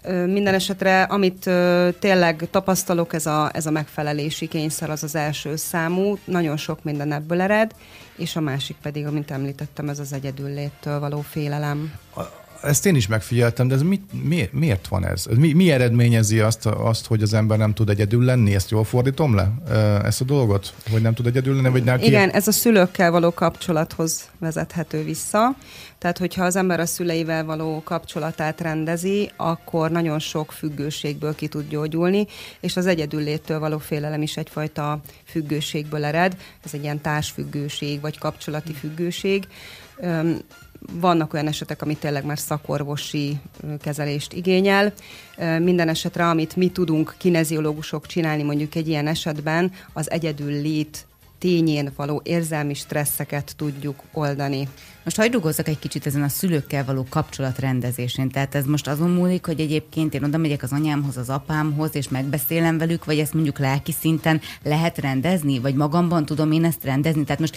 Minden 0.06 0.54
esetre, 0.54 1.02
amit 1.02 1.50
tényleg 1.98 2.48
tapasztalok, 2.50 3.12
ez 3.12 3.26
a, 3.26 3.50
ez 3.52 3.66
a 3.66 3.70
megfelelési 3.70 4.48
kényszer 4.48 4.90
az 4.90 5.02
az 5.02 5.14
első 5.14 5.56
számú, 5.56 6.18
nagyon 6.24 6.56
sok 6.56 6.84
minden 6.84 7.12
ebből 7.12 7.40
ered, 7.40 7.74
és 8.16 8.36
a 8.36 8.40
másik 8.40 8.76
pedig, 8.82 9.06
amint 9.06 9.30
említettem, 9.30 9.88
ez 9.88 9.98
az 9.98 10.12
egyedülléttől 10.12 11.00
való 11.00 11.20
félelem. 11.20 11.92
Ezt 12.62 12.86
én 12.86 12.94
is 12.94 13.06
megfigyeltem, 13.06 13.68
de 13.68 13.74
ez 13.74 13.82
mit, 13.82 14.02
mi, 14.24 14.48
miért 14.52 14.88
van 14.88 15.06
ez? 15.06 15.24
Mi, 15.36 15.52
mi 15.52 15.70
eredményezi 15.70 16.40
azt, 16.40 16.66
azt, 16.66 17.06
hogy 17.06 17.22
az 17.22 17.34
ember 17.34 17.58
nem 17.58 17.74
tud 17.74 17.88
egyedül 17.88 18.24
lenni? 18.24 18.54
Ezt 18.54 18.70
jól 18.70 18.84
fordítom 18.84 19.34
le, 19.34 19.52
ezt 20.04 20.20
a 20.20 20.24
dolgot? 20.24 20.74
Hogy 20.90 21.02
nem 21.02 21.14
tud 21.14 21.26
egyedül 21.26 21.54
lenni? 21.54 21.68
Vagy 21.68 21.84
nem 21.84 21.98
Igen, 22.00 22.30
ez 22.30 22.48
a 22.48 22.52
szülőkkel 22.52 23.10
való 23.10 23.30
kapcsolathoz 23.30 24.28
vezethető 24.38 25.04
vissza. 25.04 25.56
Tehát, 25.98 26.18
hogyha 26.18 26.44
az 26.44 26.56
ember 26.56 26.80
a 26.80 26.86
szüleivel 26.86 27.44
való 27.44 27.82
kapcsolatát 27.84 28.60
rendezi, 28.60 29.30
akkor 29.36 29.90
nagyon 29.90 30.18
sok 30.18 30.52
függőségből 30.52 31.34
ki 31.34 31.48
tud 31.48 31.68
gyógyulni, 31.68 32.26
és 32.60 32.76
az 32.76 32.86
egyedülléttől 32.86 33.58
való 33.58 33.78
félelem 33.78 34.22
is 34.22 34.36
egyfajta 34.36 35.00
függőségből 35.24 36.04
ered. 36.04 36.36
Ez 36.64 36.74
egy 36.74 36.82
ilyen 36.82 37.00
társfüggőség, 37.00 38.00
vagy 38.00 38.18
kapcsolati 38.18 38.72
függőség 38.72 39.46
vannak 40.92 41.32
olyan 41.32 41.46
esetek, 41.46 41.82
amit 41.82 41.98
tényleg 41.98 42.24
már 42.24 42.38
szakorvosi 42.38 43.38
kezelést 43.80 44.32
igényel. 44.32 44.92
Minden 45.58 45.88
esetre, 45.88 46.28
amit 46.28 46.56
mi 46.56 46.68
tudunk 46.68 47.14
kineziológusok 47.18 48.06
csinálni 48.06 48.42
mondjuk 48.42 48.74
egy 48.74 48.88
ilyen 48.88 49.06
esetben, 49.06 49.72
az 49.92 50.10
egyedül 50.10 50.60
lét 50.60 51.06
tényén 51.38 51.92
való 51.96 52.20
érzelmi 52.24 52.74
stresszeket 52.74 53.52
tudjuk 53.56 54.02
oldani. 54.12 54.68
Most 55.04 55.16
hagyd 55.16 55.32
rugózzak 55.32 55.68
egy 55.68 55.78
kicsit 55.78 56.06
ezen 56.06 56.22
a 56.22 56.28
szülőkkel 56.28 56.84
való 56.84 57.06
kapcsolatrendezésén. 57.10 58.28
Tehát 58.28 58.54
ez 58.54 58.64
most 58.64 58.88
azon 58.88 59.10
múlik, 59.10 59.46
hogy 59.46 59.60
egyébként 59.60 60.14
én 60.14 60.24
oda 60.24 60.38
megyek 60.38 60.62
az 60.62 60.72
anyámhoz, 60.72 61.16
az 61.16 61.28
apámhoz, 61.28 61.94
és 61.94 62.08
megbeszélem 62.08 62.78
velük, 62.78 63.04
vagy 63.04 63.18
ezt 63.18 63.34
mondjuk 63.34 63.58
lelki 63.58 63.92
szinten 63.92 64.40
lehet 64.62 64.98
rendezni, 64.98 65.58
vagy 65.58 65.74
magamban 65.74 66.26
tudom 66.26 66.52
én 66.52 66.64
ezt 66.64 66.84
rendezni. 66.84 67.24
Tehát 67.24 67.40
most 67.40 67.56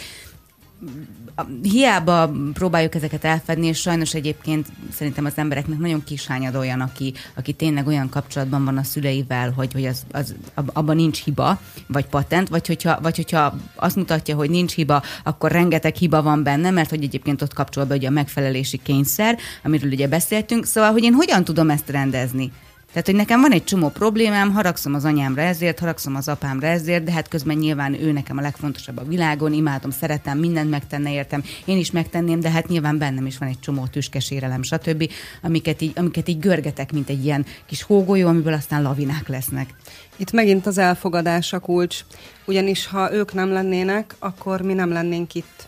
hiába 1.62 2.32
próbáljuk 2.54 2.96
ezeket 2.96 3.24
elfedni, 3.24 3.68
és 3.68 3.80
sajnos 3.80 4.14
egyébként 4.14 4.68
szerintem 4.94 5.26
az 5.26 5.34
embereknek 5.36 5.80
nagyon 5.80 6.04
hányad 6.28 6.56
olyan, 6.56 6.82
aki, 6.82 7.14
aki 7.36 7.54
tényleg 7.54 7.88
olyan 7.88 8.10
kapcsolatban 8.10 8.66
van 8.66 8.78
a 8.78 8.84
szüleivel, 8.84 9.52
hogy, 9.52 9.74
hogy 9.74 9.86
az, 9.86 10.04
az, 10.12 10.36
abban 10.54 10.96
nincs 10.96 11.24
hiba, 11.24 11.62
vagy 11.88 12.06
patent, 12.06 12.50
vagy 12.50 12.68
hogyha, 12.68 13.00
vagy 13.02 13.16
hogyha 13.16 13.56
azt 13.76 13.96
mutatja, 13.96 14.36
hogy 14.36 14.50
nincs 14.50 14.74
hiba, 14.74 15.02
akkor 15.24 15.52
rengeteg 15.52 15.96
hiba 15.96 16.22
van 16.22 16.44
benne, 16.44 16.72
mert 16.72 16.90
hogy 16.90 17.04
egyébként 17.04 17.42
ott 17.42 17.54
kapcsolatban 17.54 17.98
ugye 17.98 18.08
a 18.08 18.12
megfelelési 18.12 18.80
kényszer, 18.84 19.38
amiről 19.64 19.92
ugye 19.92 20.08
beszéltünk. 20.08 20.66
Szóval, 20.66 20.92
hogy 20.92 21.04
én 21.04 21.14
hogyan 21.14 21.44
tudom 21.44 21.70
ezt 21.70 21.90
rendezni? 21.90 22.52
Tehát, 22.92 23.06
hogy 23.06 23.16
nekem 23.16 23.42
van 23.42 23.52
egy 23.52 23.64
csomó 23.64 23.90
problémám, 23.90 24.52
haragszom 24.52 24.94
az 24.94 25.06
anyámra 25.06 25.42
ezért, 25.42 25.80
haragszom 25.80 26.16
az 26.16 26.28
apámra 26.28 26.68
ezért, 26.68 27.04
de 27.04 27.12
hát 27.12 27.28
közben 27.28 27.58
nyilván 27.58 27.94
ő 27.94 28.12
nekem 28.12 28.38
a 28.38 28.42
legfontosabb 28.42 28.98
a 28.98 29.04
világon, 29.04 29.54
imádom, 29.54 29.92
szeretem, 29.92 30.38
mindent 30.38 30.70
megtenne 30.70 31.14
értem, 31.14 31.44
én 31.66 31.78
is 31.78 31.92
megtenném, 31.92 32.40
de 32.40 32.50
hát 32.50 32.68
nyilván 32.68 32.98
bennem 32.98 33.26
is 33.26 33.38
van 33.38 33.50
egy 33.50 33.60
csomó 33.60 33.86
tüskesérelem, 33.86 34.64
stb., 34.64 35.12
amiket 35.42 35.82
így, 35.82 35.92
amiket 35.96 36.28
így 36.28 36.40
görgetek, 36.40 36.92
mint 36.92 37.10
egy 37.10 37.26
ilyen 37.26 37.46
kis 37.66 37.84
hógolyó, 37.84 38.28
amiből 38.28 38.54
aztán 38.54 38.82
lavinák 38.82 39.28
lesznek. 39.28 39.70
Itt 40.18 40.32
megint 40.32 40.66
az 40.66 40.78
elfogadás 40.78 41.54
a 41.54 41.60
kulcs, 41.60 42.00
ugyanis 42.46 42.88
ha 42.88 43.14
ők 43.14 43.34
nem 43.34 43.52
lennének, 43.52 44.16
akkor 44.20 44.62
mi 44.62 44.74
nem 44.74 44.92
lennénk 44.92 45.34
itt. 45.34 45.68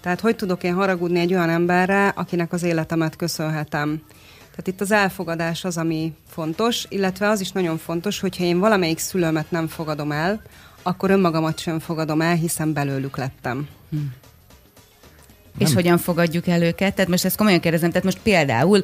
Tehát 0.00 0.20
hogy 0.20 0.36
tudok 0.36 0.62
én 0.62 0.74
haragudni 0.74 1.18
egy 1.18 1.34
olyan 1.34 1.48
emberre, 1.48 2.08
akinek 2.08 2.52
az 2.52 2.62
életemet 2.62 3.16
köszönhetem? 3.16 4.02
Tehát 4.50 4.66
itt 4.66 4.80
az 4.80 4.90
elfogadás 4.90 5.64
az, 5.64 5.76
ami 5.76 6.12
fontos, 6.28 6.86
illetve 6.88 7.28
az 7.28 7.40
is 7.40 7.52
nagyon 7.52 7.78
fontos, 7.78 8.20
hogyha 8.20 8.44
én 8.44 8.58
valamelyik 8.58 8.98
szülőmet 8.98 9.50
nem 9.50 9.68
fogadom 9.68 10.12
el, 10.12 10.42
akkor 10.82 11.10
önmagamat 11.10 11.58
sem 11.58 11.78
fogadom 11.78 12.20
el, 12.20 12.34
hiszen 12.34 12.72
belőlük 12.72 13.16
lettem. 13.16 13.68
Nem. 13.88 15.68
És 15.68 15.74
hogyan 15.74 15.98
fogadjuk 15.98 16.46
el 16.46 16.62
őket? 16.62 16.94
Tehát 16.94 17.10
most 17.10 17.24
ezt 17.24 17.36
komolyan 17.36 17.60
kérdezem, 17.60 17.88
tehát 17.88 18.04
most 18.04 18.18
például 18.22 18.82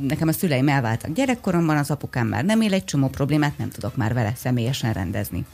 nekem 0.00 0.28
a 0.28 0.32
szüleim 0.32 0.68
elváltak 0.68 1.12
gyerekkoromban, 1.12 1.76
az 1.76 1.90
apukám 1.90 2.26
már 2.26 2.44
nem 2.44 2.60
él, 2.60 2.72
egy 2.72 2.84
csomó 2.84 3.08
problémát 3.08 3.58
nem 3.58 3.70
tudok 3.70 3.96
már 3.96 4.14
vele 4.14 4.32
személyesen 4.36 4.92
rendezni. 4.92 5.44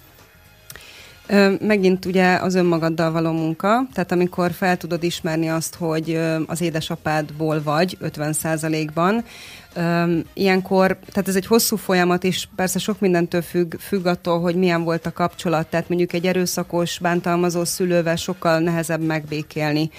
Megint 1.60 2.04
ugye 2.04 2.34
az 2.34 2.54
önmagaddal 2.54 3.10
való 3.10 3.32
munka, 3.32 3.86
tehát 3.92 4.12
amikor 4.12 4.52
fel 4.52 4.76
tudod 4.76 5.02
ismerni 5.02 5.48
azt, 5.48 5.74
hogy 5.74 6.20
az 6.46 6.60
édesapádból 6.60 7.62
vagy 7.62 7.98
50%-ban, 8.02 9.24
ilyenkor, 10.34 10.98
tehát 11.12 11.28
ez 11.28 11.36
egy 11.36 11.46
hosszú 11.46 11.76
folyamat, 11.76 12.24
és 12.24 12.48
persze 12.56 12.78
sok 12.78 13.00
mindentől 13.00 13.42
függ, 13.42 13.74
függ 13.78 14.06
attól, 14.06 14.40
hogy 14.40 14.54
milyen 14.54 14.84
volt 14.84 15.06
a 15.06 15.12
kapcsolat, 15.12 15.66
tehát 15.66 15.88
mondjuk 15.88 16.12
egy 16.12 16.26
erőszakos, 16.26 16.98
bántalmazó 16.98 17.64
szülővel 17.64 18.16
sokkal 18.16 18.58
nehezebb 18.58 19.00
megbékélni 19.00 19.90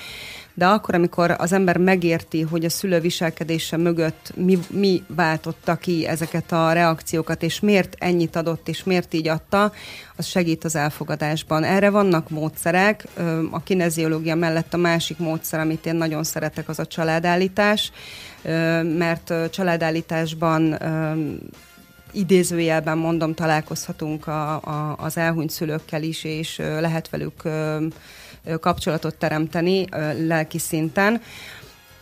de 0.58 0.66
akkor, 0.66 0.96
amikor 0.96 1.36
az 1.38 1.52
ember 1.52 1.78
megérti, 1.78 2.42
hogy 2.42 2.66
a 2.66 2.70
szülő 2.70 3.00
viselkedése 3.00 3.78
mögött 3.78 4.32
mi, 4.36 4.60
mi 4.70 5.04
váltotta 5.08 5.76
ki 5.76 6.08
ezeket 6.08 6.52
a 6.52 6.72
reakciókat, 6.72 7.44
és 7.44 7.60
miért 7.60 7.96
ennyit 8.00 8.36
adott, 8.36 8.68
és 8.68 8.84
miért 8.84 9.14
így 9.14 9.28
adta, 9.28 9.72
az 10.16 10.26
segít 10.26 10.64
az 10.64 10.76
elfogadásban. 10.76 11.64
Erre 11.64 11.90
vannak 11.90 12.30
módszerek, 12.30 13.08
a 13.52 13.64
kineziológia 13.64 14.36
mellett 14.36 14.74
a 14.74 14.78
másik 14.78 15.18
módszer, 15.18 15.60
amit 15.60 15.86
én 15.86 15.96
nagyon 15.96 16.24
szeretek, 16.24 16.70
az 16.70 16.80
a 16.80 16.86
családállítás, 16.86 17.92
mert 18.98 19.34
családállításban 19.50 20.78
idézőjelben 22.12 22.98
mondom, 22.98 23.34
találkozhatunk 23.34 24.28
a, 24.28 24.54
a, 24.54 24.96
az 25.00 25.18
elhunyt 25.18 25.50
szülőkkel 25.50 26.04
is, 26.04 26.24
és 26.24 26.58
lehet 26.58 27.10
velük 27.10 27.42
kapcsolatot 28.60 29.16
teremteni 29.16 29.86
lelki 30.28 30.60
szinten 30.60 31.22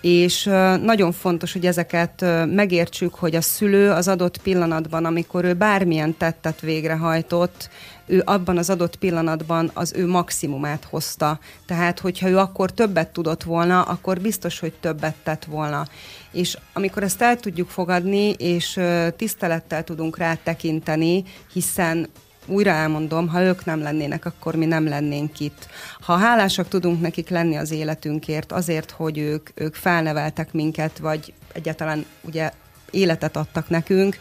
és 0.02 0.44
nagyon 0.82 1.12
fontos, 1.12 1.54
hogy 1.54 1.66
ezeket 1.66 2.26
megértsük, 2.46 3.16
hogy 3.16 3.36
a 3.36 3.42
szülő 3.42 3.92
az 3.92 4.08
adott 4.08 4.38
pillanatban, 4.38 5.06
amikor 5.06 5.44
ő 5.44 5.54
bármilyen 5.54 6.18
tettet 6.18 6.62
végrehajtott, 6.62 7.70
ő 8.06 8.22
abban 8.26 8.58
az 8.58 8.70
adott 8.70 8.96
pillanatban 8.96 9.72
az 9.74 9.94
ő 9.96 10.08
maximumát 10.08 10.84
hozta. 10.90 11.40
Tehát, 11.66 12.00
hogyha 12.00 12.30
ő 12.30 12.38
akkor 12.38 12.72
többet 12.72 13.10
tudott 13.10 13.44
volna, 13.44 13.82
akkor 13.82 14.20
biztos, 14.20 14.60
hogy 14.60 14.74
többet 14.74 15.16
tett 15.24 15.46
volna. 15.46 15.88
És 16.32 16.58
amikor 16.74 17.04
ezt 17.04 17.22
el 17.22 17.40
tudjuk 17.40 17.70
fogadni, 17.70 18.30
és 18.30 18.80
tisztelettel 19.16 19.84
tudunk 19.84 20.18
rá 20.18 20.36
tekinteni, 20.44 21.24
hiszen 21.54 22.10
újra 22.48 22.72
elmondom, 22.72 23.28
ha 23.28 23.42
ők 23.42 23.66
nem 23.66 23.82
lennének, 23.82 24.26
akkor 24.26 24.56
mi 24.56 24.66
nem 24.66 24.88
lennénk 24.88 25.40
itt. 25.40 25.68
Ha 26.00 26.18
hálásak 26.18 26.68
tudunk 26.68 27.02
nekik 27.02 27.30
lenni 27.30 27.56
az 27.56 27.72
életünkért, 27.72 28.52
azért, 28.52 28.92
hogy 28.92 29.18
ők, 29.18 29.50
ők 29.54 29.76
felneveltek 29.76 30.54
minket, 30.54 30.98
vagy 30.98 31.34
egyáltalán 31.54 32.06
ugye 32.22 32.52
életet 32.92 33.38
adtak 33.38 33.70
nekünk, 33.70 34.18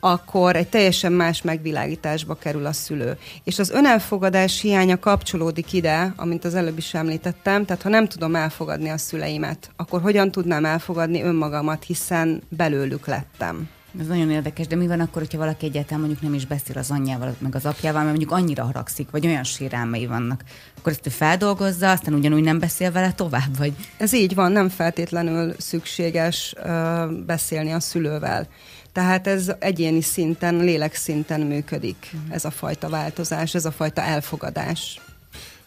akkor 0.00 0.56
egy 0.56 0.68
teljesen 0.68 1.12
más 1.12 1.42
megvilágításba 1.42 2.34
kerül 2.34 2.66
a 2.66 2.72
szülő. 2.72 3.18
És 3.44 3.58
az 3.58 3.70
önelfogadás 3.70 4.60
hiánya 4.60 4.98
kapcsolódik 4.98 5.72
ide, 5.72 6.12
amint 6.16 6.44
az 6.44 6.54
előbb 6.54 6.78
is 6.78 6.94
említettem, 6.94 7.64
tehát 7.64 7.82
ha 7.82 7.88
nem 7.88 8.08
tudom 8.08 8.34
elfogadni 8.34 8.88
a 8.88 8.98
szüleimet, 8.98 9.70
akkor 9.76 10.00
hogyan 10.00 10.30
tudnám 10.30 10.64
elfogadni 10.64 11.22
önmagamat, 11.22 11.84
hiszen 11.84 12.42
belőlük 12.48 13.06
lettem. 13.06 13.68
Ez 14.00 14.06
nagyon 14.06 14.30
érdekes, 14.30 14.66
de 14.66 14.76
mi 14.76 14.86
van 14.86 15.00
akkor, 15.00 15.22
hogyha 15.22 15.38
valaki 15.38 15.66
egyáltalán 15.66 15.98
mondjuk 16.00 16.22
nem 16.22 16.34
is 16.34 16.46
beszél 16.46 16.78
az 16.78 16.90
anyjával, 16.90 17.34
meg 17.38 17.54
az 17.54 17.66
apjával, 17.66 18.02
mert 18.02 18.16
mondjuk 18.16 18.38
annyira 18.38 18.64
haragszik, 18.64 19.10
vagy 19.10 19.26
olyan 19.26 19.44
sérelmei 19.44 20.06
vannak, 20.06 20.44
akkor 20.78 20.92
ezt 20.92 21.06
ő 21.06 21.10
feldolgozza, 21.10 21.90
aztán 21.90 22.14
ugyanúgy 22.14 22.42
nem 22.42 22.58
beszél 22.58 22.92
vele 22.92 23.12
tovább, 23.12 23.56
vagy? 23.58 23.72
Ez 23.96 24.12
így 24.12 24.34
van, 24.34 24.52
nem 24.52 24.68
feltétlenül 24.68 25.54
szükséges 25.58 26.54
uh, 26.64 27.12
beszélni 27.12 27.72
a 27.72 27.80
szülővel. 27.80 28.48
Tehát 28.92 29.26
ez 29.26 29.52
egyéni 29.58 30.00
szinten, 30.00 30.56
lélek 30.56 30.94
szinten 30.94 31.40
működik, 31.40 32.10
ez 32.30 32.44
a 32.44 32.50
fajta 32.50 32.88
változás, 32.88 33.54
ez 33.54 33.64
a 33.64 33.70
fajta 33.70 34.02
elfogadás. 34.02 35.00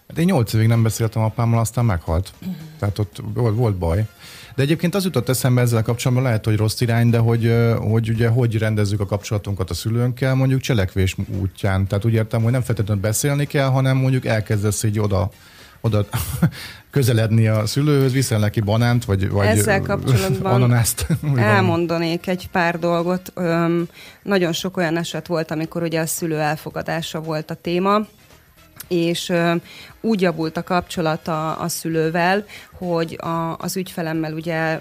Hát 0.07 0.17
én 0.17 0.25
nyolc 0.25 0.53
évig 0.53 0.67
nem 0.67 0.84
beszéltem 0.84 1.21
apámmal, 1.21 1.59
aztán 1.59 1.86
meghalt. 1.86 2.34
Tehát 2.80 2.99
ott 2.99 3.21
volt, 3.34 3.55
volt 3.55 3.75
baj. 3.75 4.07
De 4.60 4.66
egyébként 4.66 4.95
az 4.95 5.03
jutott 5.03 5.30
eszembe 5.30 5.62
ezzel 5.62 5.82
kapcsolatban, 5.82 6.26
lehet, 6.26 6.45
hogy 6.45 6.55
rossz 6.55 6.82
irány, 6.82 7.10
de 7.10 7.18
hogy, 7.18 7.55
hogy 7.78 8.10
ugye 8.10 8.28
hogy 8.28 8.57
rendezzük 8.57 8.99
a 8.99 9.05
kapcsolatunkat 9.05 9.70
a 9.70 9.74
szülőnkkel, 9.74 10.36
mondjuk 10.36 10.62
cselekvés 10.62 11.16
útján. 11.39 11.88
Tehát 11.88 12.05
úgy 12.05 12.14
értem, 12.14 12.41
hogy 12.43 12.51
nem 12.51 12.62
feltétlenül 12.62 13.01
beszélni 13.03 13.45
kell, 13.45 13.68
hanem 13.68 13.97
mondjuk 13.97 14.26
elkezdesz 14.26 14.84
így 14.84 14.99
oda 14.99 15.30
oda 15.82 16.05
közeledni 16.91 17.47
a 17.47 17.66
szülőhöz, 17.66 18.12
viszel 18.12 18.39
neki 18.39 18.60
banánt, 18.60 19.05
vagy, 19.05 19.30
vagy 19.30 19.47
Ezzel 19.47 19.82
kapcsolatban 19.82 20.53
ananászt. 20.53 21.07
elmondanék 21.36 22.28
egy 22.28 22.49
pár 22.51 22.80
dolgot. 22.80 23.32
Öm, 23.36 23.88
nagyon 24.24 24.53
sok 24.53 24.78
olyan 24.78 24.97
eset 24.97 25.28
volt, 25.28 25.51
amikor 25.51 25.84
ugye 25.84 25.99
a 25.99 26.05
szülő 26.05 26.39
elfogadása 26.39 27.22
volt 27.22 27.51
a 27.51 27.55
téma, 27.55 27.99
és 28.88 29.34
úgy 30.01 30.21
javult 30.21 30.57
a 30.57 30.63
kapcsolat 30.63 31.27
a, 31.27 31.65
szülővel, 31.67 32.45
hogy 32.77 33.17
a, 33.21 33.55
az 33.57 33.77
ügyfelemmel 33.77 34.34
ugye 34.34 34.80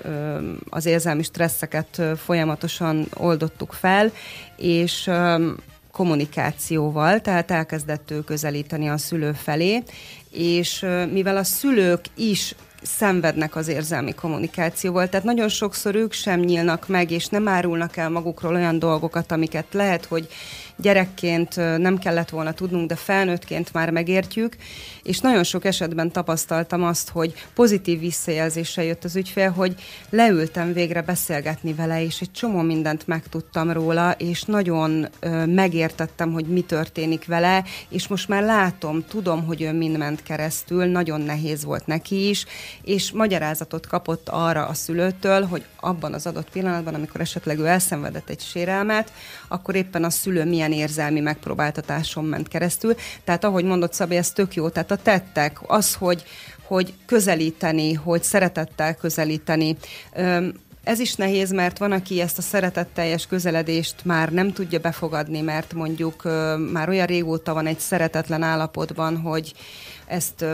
az 0.71 0.87
érzelmi 0.87 1.23
stresszeket 1.23 2.03
folyamatosan 2.17 3.07
oldottuk 3.15 3.73
fel, 3.73 4.13
és 4.57 5.11
kommunikációval, 5.93 7.21
tehát 7.21 7.51
elkezdett 7.51 8.11
ő 8.11 8.21
közelíteni 8.21 8.89
a 8.89 8.99
szülő 8.99 9.33
felé, 9.33 9.83
és 10.31 10.87
mivel 11.13 11.37
a 11.37 11.45
szülők 11.45 12.05
is 12.15 12.55
szenvednek 12.83 13.57
az 13.57 13.69
érzelmi 13.69 14.15
kommunikációval. 14.15 15.09
Tehát 15.09 15.27
nagyon 15.27 15.49
sokszor 15.49 15.95
ők 15.95 16.13
sem 16.13 16.41
nyílnak 16.41 16.89
meg, 16.89 17.11
és 17.11 17.27
nem 17.27 17.49
árulnak 17.49 17.97
el 17.97 18.11
magukról 18.11 18.55
olyan 18.55 18.79
dolgokat, 18.79 19.33
amiket 19.33 19.67
lehet, 19.71 20.05
hogy 20.05 20.29
gyerekként 20.81 21.57
nem 21.57 21.99
kellett 21.99 22.29
volna 22.29 22.53
tudnunk, 22.53 22.89
de 22.89 22.97
felnőttként 22.97 23.73
már 23.73 23.91
megértjük, 23.91 24.57
és 25.03 25.19
nagyon 25.19 25.45
sok 25.45 25.65
esetben 25.65 26.11
tapasztaltam 26.11 26.85
azt, 26.85 27.09
hogy 27.09 27.35
pozitív 27.55 28.01
visszajelzéssel 28.01 28.85
jött 28.85 29.05
az 29.05 29.17
ügyfél, 29.17 29.51
hogy 29.51 29.75
leültem 30.11 30.73
végre 30.73 31.03
beszélgetni 31.03 31.73
vele, 31.73 32.03
és 32.03 32.21
egy 32.21 32.33
csomó 32.33 32.61
mindent 32.61 33.07
megtudtam 33.07 33.71
róla, 33.71 34.13
és 34.13 34.43
nagyon 34.43 35.09
megértettem, 35.47 36.33
hogy 36.33 36.45
mi 36.45 36.61
történik 36.61 37.27
vele, 37.27 37.65
és 37.89 38.09
most 38.09 38.29
már 38.29 38.43
látom, 38.43 39.05
tudom, 39.09 39.45
hogy 39.45 39.63
ő 39.63 39.73
mind 39.73 39.99
ment 39.99 40.23
keresztül, 40.23 40.85
nagyon 40.85 41.21
nehéz 41.21 41.65
volt 41.65 41.87
neki 41.87 42.29
is, 42.29 42.45
és 42.83 43.13
magyarázatot 43.13 43.87
kapott 43.87 44.29
arra 44.29 44.67
a 44.67 44.75
szülőtől, 44.75 45.45
hogy 45.45 45.65
abban 45.81 46.15
az 46.15 46.27
adott 46.27 46.51
pillanatban, 46.51 46.95
amikor 46.95 47.21
esetleg 47.21 47.59
ő 47.59 47.67
elszenvedett 47.67 48.29
egy 48.29 48.41
sérelmet, 48.41 49.13
akkor 49.49 49.75
éppen 49.75 50.05
a 50.05 50.11
szülő 50.11 50.45
milyen 50.45 50.68
érzelmi 50.73 51.21
megpróbáltatáson 51.21 52.25
ment 52.25 52.49
keresztül. 52.49 52.95
Tehát 53.25 53.45
ahogy 53.45 53.65
mondott 53.65 53.93
Szabi, 53.93 54.17
ez 54.17 54.31
tök 54.31 54.55
jó. 54.55 54.69
Tehát 54.69 54.91
a 54.91 54.97
tettek, 54.97 55.59
az, 55.67 55.95
hogy, 55.95 56.25
hogy 56.63 56.95
közelíteni, 57.07 57.93
hogy 57.93 58.23
szeretettel 58.23 58.95
közelíteni, 58.95 59.77
ez 60.85 60.99
is 60.99 61.15
nehéz, 61.15 61.51
mert 61.51 61.79
van, 61.79 61.93
aki 61.93 62.21
ezt 62.21 62.39
a 62.39 62.43
szeretetteljes 62.43 63.27
közeledést 63.27 64.05
már 64.05 64.33
nem 64.33 64.53
tudja 64.53 64.79
befogadni, 64.79 65.41
mert 65.41 65.73
mondjuk 65.73 66.23
már 66.73 66.89
olyan 66.89 67.07
régóta 67.07 67.55
van 67.55 67.67
egy 67.67 67.79
szeretetlen 67.79 68.43
állapotban, 68.43 69.17
hogy 69.17 69.53
ezt 70.07 70.45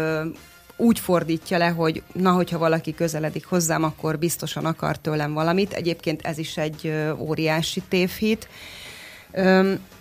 úgy 0.77 0.99
fordítja 0.99 1.59
le, 1.59 1.69
hogy 1.69 2.03
na, 2.13 2.33
hogyha 2.33 2.59
valaki 2.59 2.95
közeledik 2.95 3.47
hozzám, 3.47 3.83
akkor 3.83 4.19
biztosan 4.19 4.65
akar 4.65 4.97
tőlem 4.97 5.33
valamit. 5.33 5.73
Egyébként 5.73 6.23
ez 6.23 6.39
is 6.39 6.57
egy 6.57 6.93
óriási 7.19 7.83
tévhit 7.89 8.49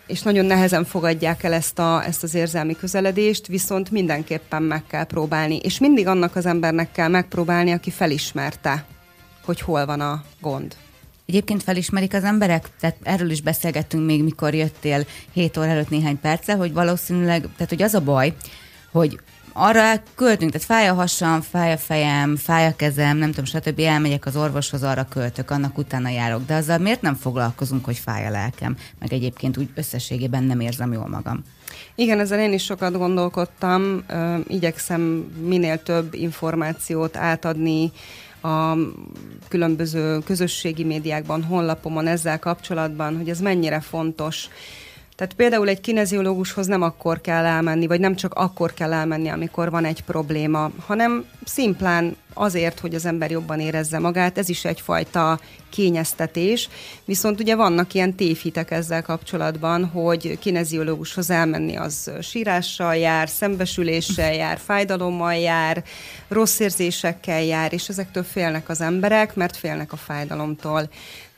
és 0.07 0.21
nagyon 0.21 0.45
nehezen 0.45 0.86
fogadják 0.86 1.43
el 1.43 1.53
ezt, 1.53 1.79
a, 1.79 2.03
ezt 2.05 2.23
az 2.23 2.36
érzelmi 2.36 2.75
közeledést, 2.75 3.47
viszont 3.47 3.91
mindenképpen 3.91 4.63
meg 4.63 4.84
kell 4.88 5.03
próbálni. 5.03 5.57
És 5.57 5.79
mindig 5.79 6.07
annak 6.07 6.36
az 6.36 6.45
embernek 6.45 6.91
kell 6.91 7.07
megpróbálni, 7.07 7.71
aki 7.71 7.89
felismerte, 7.89 8.86
hogy 9.45 9.61
hol 9.61 9.86
van 9.86 9.99
a 9.99 10.23
gond. 10.41 10.75
Egyébként 11.25 11.63
felismerik 11.63 12.13
az 12.13 12.23
emberek, 12.23 12.69
tehát 12.79 12.95
erről 13.03 13.29
is 13.29 13.41
beszélgettünk 13.41 14.05
még, 14.05 14.23
mikor 14.23 14.53
jöttél 14.53 15.05
7 15.34 15.57
óra 15.57 15.67
előtt 15.67 15.89
néhány 15.89 16.19
perccel, 16.19 16.57
hogy 16.57 16.73
valószínűleg, 16.73 17.41
tehát 17.41 17.69
hogy 17.69 17.81
az 17.81 17.93
a 17.93 18.01
baj, 18.01 18.34
hogy 18.91 19.19
arra 19.54 19.93
költünk, 20.16 20.51
tehát 20.51 20.68
fáj 20.68 20.88
a 20.88 20.93
hasam, 20.93 21.41
fáj 21.41 21.72
a 21.72 21.78
fejem, 21.78 22.36
fáj 22.36 22.68
a 22.68 22.76
kezem, 22.76 23.18
nem 23.18 23.30
tudom, 23.30 23.45
stb. 23.45 23.80
elmegyek 23.80 24.26
az 24.26 24.36
orvoshoz, 24.36 24.84
arra 24.84 25.08
költök, 25.10 25.51
annak 25.51 25.78
utána 25.78 26.10
járok. 26.10 26.45
De 26.45 26.56
azzal 26.56 26.78
miért 26.78 27.01
nem 27.01 27.16
foglalkozunk, 27.16 27.86
hogy 27.86 27.97
fáj 27.97 28.26
a 28.26 28.30
lelkem, 28.30 28.78
meg 28.99 29.14
egyébként 29.14 29.58
úgy 29.58 29.70
összességében 29.76 30.43
nem 30.43 30.60
érzem 30.60 30.93
jól 30.93 31.08
magam. 31.08 31.43
Igen, 31.95 32.20
ezzel 32.20 32.39
én 32.39 32.54
is 32.54 32.64
sokat 32.64 32.97
gondolkodtam, 32.97 34.04
igyekszem 34.47 35.01
minél 35.47 35.84
több 35.84 36.14
információt 36.14 37.18
átadni 37.18 37.91
a 38.41 38.78
különböző 39.47 40.20
közösségi 40.20 40.84
médiákban, 40.84 41.43
honlapomon 41.43 42.08
ezzel 42.08 42.39
kapcsolatban, 42.39 43.18
hogy 43.18 43.30
ez 43.30 43.39
mennyire 43.39 43.80
fontos 43.80 44.47
tehát 45.16 45.34
például 45.34 45.68
egy 45.68 45.82
kineziológushoz 45.82 46.68
nem 46.68 46.82
akkor 46.82 47.22
kell 47.22 47.45
elmenni, 47.45 47.88
vagy 47.88 47.99
nem 47.99 48.16
csak 48.16 48.34
akkor 48.34 48.74
kell 48.74 48.93
elmenni, 48.93 49.30
amikor 49.30 49.70
van 49.70 49.86
egy 49.86 50.03
probléma, 50.03 50.72
hanem 50.86 51.26
szimplán 51.45 52.16
azért, 52.34 52.80
hogy 52.80 52.95
az 52.95 53.05
ember 53.05 53.32
jobban 53.32 53.59
érezze 53.59 53.99
magát, 53.99 54.38
ez 54.38 54.49
is 54.49 54.66
egyfajta 54.66 55.39
kényeztetés, 55.70 56.70
viszont 57.05 57.39
ugye 57.39 57.55
vannak 57.55 57.93
ilyen 57.93 58.16
tévhitek 58.16 58.72
ezzel 58.72 59.01
kapcsolatban, 59.01 59.86
hogy 59.86 60.38
kineziológushoz 60.39 61.30
elmenni 61.30 61.76
az 61.76 62.11
sírással 62.22 62.95
jár, 62.95 63.30
szembesüléssel 63.30 64.34
jár, 64.34 64.57
fájdalommal 64.57 65.36
jár, 65.36 65.84
rossz 66.28 66.59
érzésekkel 66.59 67.43
jár, 67.43 67.74
és 67.74 67.89
ezektől 67.89 68.24
félnek 68.24 68.70
az 68.70 68.82
emberek, 68.82 69.36
mert 69.36 69.57
félnek 69.57 69.91
a 69.91 69.97
fájdalomtól 69.97 70.89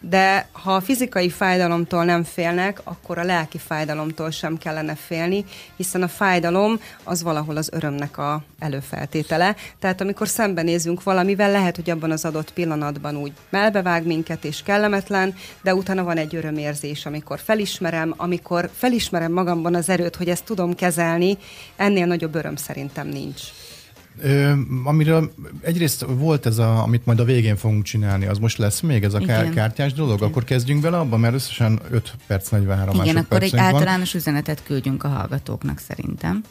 de 0.10 0.48
ha 0.52 0.76
a 0.76 0.82
fizikai 0.82 1.30
fájdalomtól 1.30 2.06
nem 2.06 2.24
félnek, 2.24 2.82
akkor 2.84 3.18
a 3.18 3.24
lelki 3.24 3.58
fájdalomtól 3.58 4.32
sem 4.32 4.58
kellene 4.58 4.96
félni, 4.96 5.46
hiszen 5.76 6.02
a 6.02 6.08
fájdalom 6.08 6.80
az 7.04 7.24
valahol 7.24 7.58
az 7.58 7.70
örömnek 7.72 8.18
a 8.18 8.44
előfeltétele. 8.60 9.56
Tehát 9.80 10.02
amikor 10.02 10.28
szembenézünk 10.28 11.04
valamivel, 11.04 11.52
lehet, 11.52 11.76
hogy 11.76 11.90
abban 11.90 12.12
az 12.12 12.26
adott 12.26 12.54
pillanatban 12.54 13.16
úgy 13.16 13.32
melbevág 13.50 14.06
minket 14.06 14.46
és 14.46 14.64
kellemetlen, 14.64 15.36
de 15.62 15.76
utána 15.76 16.04
van 16.04 16.18
egy 16.18 16.36
örömérzés, 16.36 17.06
amikor 17.06 17.40
felismerem, 17.40 18.14
amikor 18.18 18.70
felismerem 18.74 19.32
magamban 19.32 19.76
az 19.76 19.90
erőt, 19.90 20.16
hogy 20.16 20.30
ezt 20.30 20.44
tudom 20.44 20.76
kezelni, 20.76 21.38
ennél 21.76 22.06
nagyobb 22.06 22.36
öröm 22.36 22.56
szerintem 22.56 23.08
nincs. 23.08 23.42
Ö, 24.22 24.52
amiről 24.84 25.32
egyrészt 25.62 26.06
volt 26.10 26.46
ez, 26.46 26.58
a, 26.58 26.84
amit 26.84 27.06
majd 27.06 27.20
a 27.20 27.24
végén 27.24 27.56
fogunk 27.56 27.84
csinálni, 27.84 28.26
az 28.26 28.38
most 28.38 28.58
lesz 28.58 28.80
még 28.82 29.04
ez 29.04 29.14
a 29.14 29.20
Igen. 29.20 29.52
kártyás 29.52 29.94
dolog? 29.94 30.18
Igen. 30.18 30.30
Akkor 30.30 30.44
kezdjünk 30.44 30.82
bele 30.82 30.98
abba, 30.98 31.18
mert 31.18 31.34
összesen 31.34 31.80
5 31.92 32.14
perc 32.28 32.50
43 32.50 33.02
Igen, 33.02 33.18
akkor 33.18 33.44
egy 33.44 33.58
általános 33.58 34.12
van. 34.12 34.22
üzenetet 34.22 34.64
küldjünk 34.64 35.04
a 35.04 35.08
hallgatóknak 35.08 35.80
szerintem. 35.80 36.44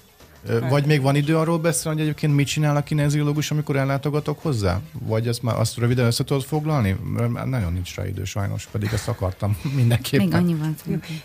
Vagy 0.68 0.86
még 0.86 1.02
van 1.02 1.14
idő 1.14 1.36
arról 1.36 1.58
beszélni, 1.58 1.98
hogy 1.98 2.06
egyébként 2.06 2.34
mit 2.34 2.46
csinál 2.46 2.76
a 2.76 2.82
kineziológus, 2.82 3.50
amikor 3.50 3.76
ellátogatok 3.76 4.38
hozzá? 4.42 4.80
Vagy 4.92 5.28
ezt 5.28 5.42
már 5.42 5.58
azt 5.58 5.76
röviden 5.76 6.06
össze 6.06 6.24
tudod 6.24 6.42
foglalni? 6.42 6.96
Mert 7.28 7.44
nagyon 7.44 7.72
nincs 7.72 7.94
rá 7.94 8.06
idő 8.06 8.24
sajnos, 8.24 8.66
pedig 8.66 8.88
ezt 8.92 9.08
akartam 9.08 9.56
mindenképpen. 9.76 10.26
Még 10.26 10.34
annyi 10.34 10.54
van. 10.54 10.76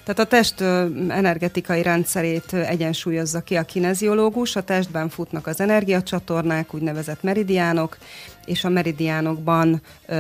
Tehát 0.04 0.20
a 0.20 0.26
test 0.26 0.62
energetikai 1.10 1.82
rendszerét 1.82 2.54
egyensúlyozza 2.54 3.42
ki 3.42 3.56
a 3.56 3.64
kineziológus, 3.64 4.56
a 4.56 4.64
testben 4.64 5.10
futnak 5.10 5.48
az 5.48 5.60
energiacsatornák, 5.60 6.74
úgynevezett 6.74 7.24
meridiánok, 7.24 7.98
és 8.46 8.64
a 8.64 8.70
meridiánokban 8.70 9.82
ö, 10.06 10.16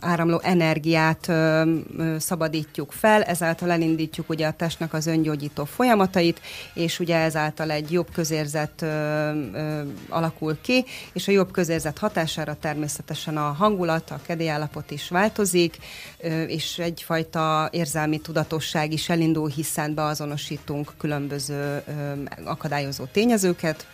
áramló 0.00 0.40
energiát 0.42 1.28
ö, 1.28 1.62
ö, 1.98 2.16
szabadítjuk 2.18 2.92
fel, 2.92 3.22
ezáltal 3.22 3.70
elindítjuk 3.70 4.28
ugye 4.28 4.46
a 4.46 4.52
testnek 4.52 4.92
az 4.92 5.06
öngyógyító 5.06 5.64
folyamatait, 5.64 6.40
és 6.74 6.98
ugye 6.98 7.16
ezáltal 7.16 7.70
egy 7.70 7.92
jobb 7.92 8.08
közérzet 8.12 8.82
ö, 8.82 8.86
ö, 8.86 9.80
alakul 10.08 10.58
ki, 10.60 10.84
és 11.12 11.28
a 11.28 11.32
jobb 11.32 11.50
közérzet 11.50 11.98
hatására 11.98 12.56
természetesen 12.60 13.36
a 13.36 13.52
hangulat, 13.52 14.10
a 14.10 14.20
kedélyállapot 14.26 14.90
is 14.90 15.08
változik, 15.08 15.76
ö, 16.18 16.42
és 16.42 16.78
egyfajta 16.78 17.68
érzelmi 17.72 18.18
tudatosság 18.18 18.92
is 18.92 19.08
elindul, 19.08 19.48
hiszen 19.48 19.94
beazonosítunk 19.94 20.92
különböző 20.98 21.82
ö, 21.86 22.12
akadályozó 22.44 23.04
tényezőket, 23.04 23.86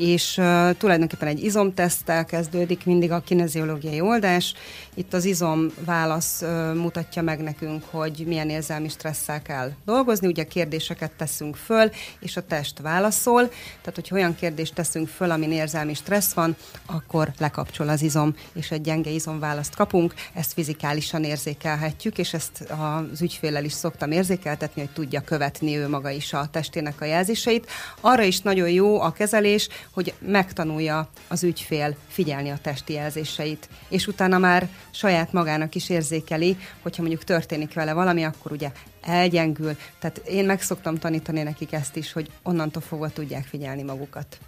és 0.00 0.36
uh, 0.38 0.70
tulajdonképpen 0.76 1.28
egy 1.28 1.44
izomteszttel 1.44 2.24
kezdődik 2.24 2.84
mindig 2.84 3.10
a 3.10 3.20
kineziológiai 3.20 4.00
oldás. 4.00 4.54
Itt 5.00 5.14
az 5.14 5.24
izom 5.24 5.66
válasz 5.84 6.42
mutatja 6.74 7.22
meg 7.22 7.40
nekünk, 7.40 7.84
hogy 7.90 8.24
milyen 8.26 8.50
érzelmi 8.50 8.88
stresszel 8.88 9.42
kell 9.42 9.70
dolgozni. 9.84 10.26
Ugye 10.26 10.44
kérdéseket 10.44 11.10
teszünk 11.12 11.56
föl, 11.56 11.90
és 12.18 12.36
a 12.36 12.46
test 12.46 12.78
válaszol. 12.78 13.48
Tehát, 13.48 13.94
hogy 13.94 14.08
olyan 14.12 14.34
kérdést 14.34 14.74
teszünk 14.74 15.08
föl, 15.08 15.30
amin 15.30 15.52
érzelmi 15.52 15.94
stressz 15.94 16.32
van, 16.32 16.56
akkor 16.86 17.32
lekapcsol 17.38 17.88
az 17.88 18.02
izom, 18.02 18.34
és 18.52 18.70
egy 18.70 18.80
gyenge 18.80 19.10
izomválaszt 19.10 19.74
kapunk. 19.74 20.14
Ezt 20.34 20.52
fizikálisan 20.52 21.24
érzékelhetjük, 21.24 22.18
és 22.18 22.34
ezt 22.34 22.60
az 22.60 23.22
ügyfélel 23.22 23.64
is 23.64 23.72
szoktam 23.72 24.10
érzékeltetni, 24.10 24.82
hogy 24.82 24.92
tudja 24.92 25.20
követni 25.20 25.76
ő 25.76 25.88
maga 25.88 26.10
is 26.10 26.32
a 26.32 26.48
testének 26.50 27.00
a 27.00 27.04
jelzéseit. 27.04 27.70
Arra 28.00 28.22
is 28.22 28.40
nagyon 28.40 28.70
jó 28.70 29.00
a 29.00 29.12
kezelés, 29.12 29.68
hogy 29.90 30.14
megtanulja 30.18 31.08
az 31.28 31.42
ügyfél 31.42 31.96
figyelni 32.08 32.50
a 32.50 32.58
testi 32.62 32.92
jelzéseit, 32.92 33.68
és 33.88 34.06
utána 34.06 34.38
már 34.38 34.68
saját 34.90 35.32
magának 35.32 35.74
is 35.74 35.88
érzékeli, 35.88 36.56
hogyha 36.82 37.02
mondjuk 37.02 37.24
történik 37.24 37.74
vele 37.74 37.92
valami, 37.92 38.24
akkor 38.24 38.52
ugye 38.52 38.72
elgyengül. 39.02 39.76
Tehát 39.98 40.18
én 40.18 40.44
meg 40.44 40.62
szoktam 40.62 40.98
tanítani 40.98 41.42
nekik 41.42 41.72
ezt 41.72 41.96
is, 41.96 42.12
hogy 42.12 42.30
onnantól 42.42 42.82
fogva 42.82 43.08
tudják 43.08 43.44
figyelni 43.44 43.82
magukat. 43.82 44.38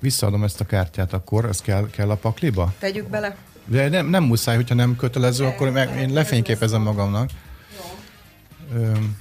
Visszaadom 0.00 0.44
ezt 0.44 0.60
a 0.60 0.64
kártyát 0.64 1.12
akkor, 1.12 1.44
ez 1.44 1.60
kell, 1.60 1.90
kell 1.90 2.10
a 2.10 2.16
pakliba? 2.16 2.72
Tegyük 2.78 3.08
bele. 3.08 3.36
De 3.66 3.88
nem, 3.88 4.06
nem 4.06 4.24
muszáj, 4.24 4.56
hogyha 4.56 4.74
nem 4.74 4.96
kötelező, 4.96 5.44
De, 5.44 5.50
akkor 5.50 5.70
meg, 5.70 5.98
én 5.98 6.12
lefényképezem 6.12 6.82
magamnak. 6.82 7.30
Jó. 7.76 8.78
Öm, 8.80 9.16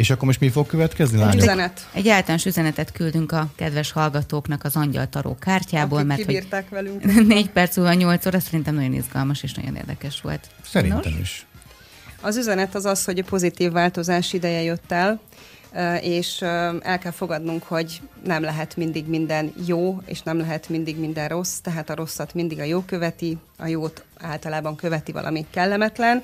és 0.00 0.10
akkor 0.10 0.24
most 0.24 0.40
mi 0.40 0.48
fog 0.48 0.66
következni, 0.66 1.18
lányok? 1.18 1.34
Egy 1.34 1.40
üzenet. 1.40 1.88
Egy 1.92 2.08
általános 2.08 2.44
üzenetet 2.44 2.92
küldünk 2.92 3.32
a 3.32 3.50
kedves 3.56 3.92
hallgatóknak 3.92 4.64
az 4.64 4.76
Angyal 4.76 5.08
Taró 5.08 5.36
kártyából, 5.40 5.98
Akik 5.98 6.08
mert 6.08 6.24
hogy 6.24 6.66
velünk. 6.70 7.04
négy 7.34 7.50
perc 7.50 7.76
múlva 7.76 7.92
nyolc 7.92 8.26
óra 8.26 8.40
szerintem 8.40 8.74
nagyon 8.74 8.92
izgalmas 8.92 9.42
és 9.42 9.54
nagyon 9.54 9.76
érdekes 9.76 10.20
volt. 10.20 10.48
Szerintem 10.64 11.12
Nos? 11.12 11.20
is. 11.20 11.46
Az 12.20 12.36
üzenet 12.36 12.74
az 12.74 12.84
az, 12.84 13.04
hogy 13.04 13.18
a 13.18 13.24
pozitív 13.24 13.72
változás 13.72 14.32
ideje 14.32 14.62
jött 14.62 14.92
el, 14.92 15.20
és 16.00 16.42
el 16.82 16.98
kell 17.00 17.12
fogadnunk, 17.12 17.62
hogy 17.62 18.00
nem 18.24 18.42
lehet 18.42 18.76
mindig 18.76 19.06
minden 19.06 19.52
jó, 19.66 20.00
és 20.04 20.22
nem 20.22 20.38
lehet 20.38 20.68
mindig 20.68 20.98
minden 20.98 21.28
rossz, 21.28 21.56
tehát 21.58 21.90
a 21.90 21.94
rosszat 21.94 22.34
mindig 22.34 22.60
a 22.60 22.64
jó 22.64 22.80
követi, 22.80 23.38
a 23.56 23.66
jót 23.66 24.04
általában 24.18 24.76
követi 24.76 25.12
valami 25.12 25.46
kellemetlen, 25.50 26.22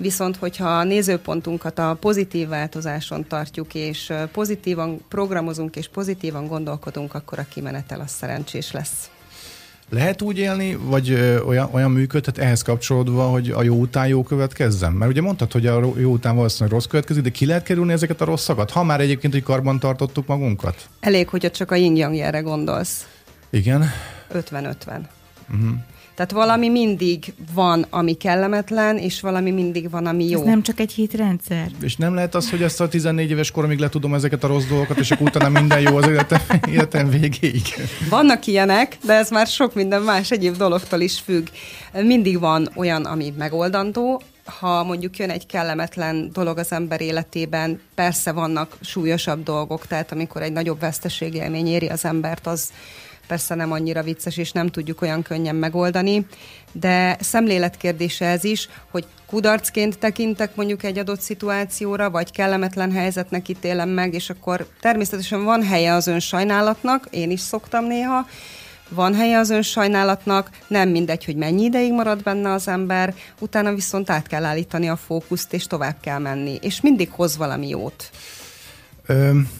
Viszont, 0.00 0.36
hogyha 0.36 0.68
a 0.68 0.84
nézőpontunkat 0.84 1.78
a 1.78 1.96
pozitív 2.00 2.48
változáson 2.48 3.26
tartjuk, 3.28 3.74
és 3.74 4.12
pozitívan 4.32 5.00
programozunk, 5.08 5.76
és 5.76 5.88
pozitívan 5.88 6.46
gondolkodunk, 6.46 7.14
akkor 7.14 7.38
a 7.38 7.46
kimenetel 7.48 8.00
az 8.00 8.10
szerencsés 8.10 8.72
lesz. 8.72 9.10
Lehet 9.88 10.22
úgy 10.22 10.38
élni, 10.38 10.74
vagy 10.74 11.10
ö, 11.10 11.40
olyan, 11.40 11.68
olyan 11.72 11.90
működhet 11.90 12.38
ehhez 12.38 12.62
kapcsolódva, 12.62 13.28
hogy 13.28 13.50
a 13.50 13.62
jó 13.62 13.76
után 13.76 14.06
jó 14.06 14.22
következzen? 14.22 14.92
Mert 14.92 15.10
ugye 15.10 15.20
mondtad, 15.20 15.52
hogy 15.52 15.66
a 15.66 15.80
jó 15.96 16.12
után 16.12 16.36
valószínűleg 16.36 16.72
rossz 16.72 16.86
következik, 16.86 17.22
de 17.22 17.30
ki 17.30 17.46
lehet 17.46 17.62
kerülni 17.62 17.92
ezeket 17.92 18.20
a 18.20 18.24
rosszakat? 18.24 18.70
Ha 18.70 18.84
már 18.84 19.00
egyébként, 19.00 19.32
hogy 19.32 19.42
karban 19.42 19.78
tartottuk 19.78 20.26
magunkat? 20.26 20.88
Elég, 21.00 21.28
hogyha 21.28 21.50
csak 21.50 21.70
a 21.70 21.74
yin 21.74 21.96
yang 21.96 22.42
gondolsz. 22.42 23.06
Igen? 23.50 23.84
50-50. 24.34 24.74
Uh-huh. 25.50 25.70
Tehát 26.20 26.46
valami 26.46 26.68
mindig 26.68 27.32
van, 27.54 27.86
ami 27.90 28.14
kellemetlen, 28.14 28.98
és 28.98 29.20
valami 29.20 29.50
mindig 29.50 29.90
van, 29.90 30.06
ami 30.06 30.28
jó. 30.28 30.40
Ez 30.40 30.46
nem 30.46 30.62
csak 30.62 30.80
egy 30.80 30.92
hitrendszer. 30.92 31.70
És 31.82 31.96
nem 31.96 32.14
lehet 32.14 32.34
az, 32.34 32.50
hogy 32.50 32.62
ezt 32.62 32.80
a 32.80 32.88
14 32.88 33.30
éves 33.30 33.50
koromig 33.50 33.78
letudom 33.78 34.14
ezeket 34.14 34.44
a 34.44 34.46
rossz 34.46 34.64
dolgokat, 34.64 34.98
és 34.98 35.10
akkor 35.10 35.26
utána 35.26 35.60
minden 35.60 35.80
jó 35.80 35.96
az 35.96 36.08
életem, 36.08 36.40
életem 36.68 37.10
végéig. 37.10 37.62
Vannak 38.10 38.46
ilyenek, 38.46 38.98
de 39.04 39.12
ez 39.12 39.30
már 39.30 39.46
sok 39.46 39.74
minden 39.74 40.02
más 40.02 40.30
egyéb 40.30 40.56
dologtól 40.56 41.00
is 41.00 41.20
függ. 41.20 41.46
Mindig 41.92 42.38
van 42.38 42.70
olyan, 42.74 43.04
ami 43.04 43.34
megoldandó, 43.38 44.22
ha 44.44 44.84
mondjuk 44.84 45.16
jön 45.16 45.30
egy 45.30 45.46
kellemetlen 45.46 46.30
dolog 46.32 46.58
az 46.58 46.72
ember 46.72 47.00
életében, 47.00 47.80
persze 47.94 48.32
vannak 48.32 48.76
súlyosabb 48.80 49.42
dolgok, 49.42 49.86
tehát 49.86 50.12
amikor 50.12 50.42
egy 50.42 50.52
nagyobb 50.52 50.80
veszteségélmény 50.80 51.66
éri 51.66 51.86
az 51.86 52.04
embert, 52.04 52.46
az 52.46 52.70
persze 53.30 53.54
nem 53.54 53.72
annyira 53.72 54.02
vicces, 54.02 54.36
és 54.36 54.52
nem 54.52 54.68
tudjuk 54.68 55.02
olyan 55.02 55.22
könnyen 55.22 55.56
megoldani, 55.56 56.26
de 56.72 57.16
szemlélet 57.20 57.76
kérdése 57.76 58.26
ez 58.26 58.44
is, 58.44 58.68
hogy 58.90 59.06
kudarcként 59.26 59.98
tekintek 59.98 60.54
mondjuk 60.54 60.82
egy 60.82 60.98
adott 60.98 61.20
szituációra, 61.20 62.10
vagy 62.10 62.30
kellemetlen 62.30 62.92
helyzetnek 62.92 63.48
ítélem 63.48 63.88
meg, 63.88 64.14
és 64.14 64.30
akkor 64.30 64.66
természetesen 64.80 65.44
van 65.44 65.62
helye 65.62 65.92
az 65.92 66.06
ön 66.06 66.20
sajnálatnak, 66.20 67.06
én 67.10 67.30
is 67.30 67.40
szoktam 67.40 67.84
néha, 67.84 68.26
van 68.88 69.14
helye 69.14 69.38
az 69.38 69.50
önsajnálatnak, 69.50 70.50
nem 70.66 70.88
mindegy, 70.88 71.24
hogy 71.24 71.36
mennyi 71.36 71.64
ideig 71.64 71.92
marad 71.92 72.22
benne 72.22 72.52
az 72.52 72.68
ember, 72.68 73.14
utána 73.38 73.74
viszont 73.74 74.10
át 74.10 74.26
kell 74.26 74.44
állítani 74.44 74.88
a 74.88 74.96
fókuszt, 74.96 75.52
és 75.52 75.66
tovább 75.66 75.96
kell 76.00 76.18
menni, 76.18 76.58
és 76.60 76.80
mindig 76.80 77.10
hoz 77.10 77.36
valami 77.36 77.68
jót. 77.68 78.10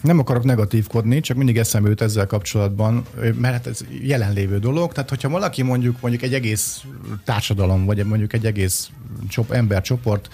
Nem 0.01 0.19
akarok 0.19 0.43
negatívkodni, 0.43 1.19
csak 1.19 1.37
mindig 1.37 1.57
eszembe 1.57 1.89
jut 1.89 2.01
ezzel 2.01 2.27
kapcsolatban, 2.27 3.05
mert 3.15 3.53
hát 3.53 3.67
ez 3.67 3.79
jelenlévő 4.01 4.59
dolog. 4.59 4.91
Tehát, 4.91 5.09
hogyha 5.09 5.29
valaki 5.29 5.61
mondjuk 5.61 6.01
mondjuk 6.01 6.23
egy 6.23 6.33
egész 6.33 6.81
társadalom, 7.25 7.85
vagy 7.85 8.05
mondjuk 8.05 8.33
egy 8.33 8.45
egész 8.45 8.89
csop, 9.29 9.51
embercsoport 9.51 10.29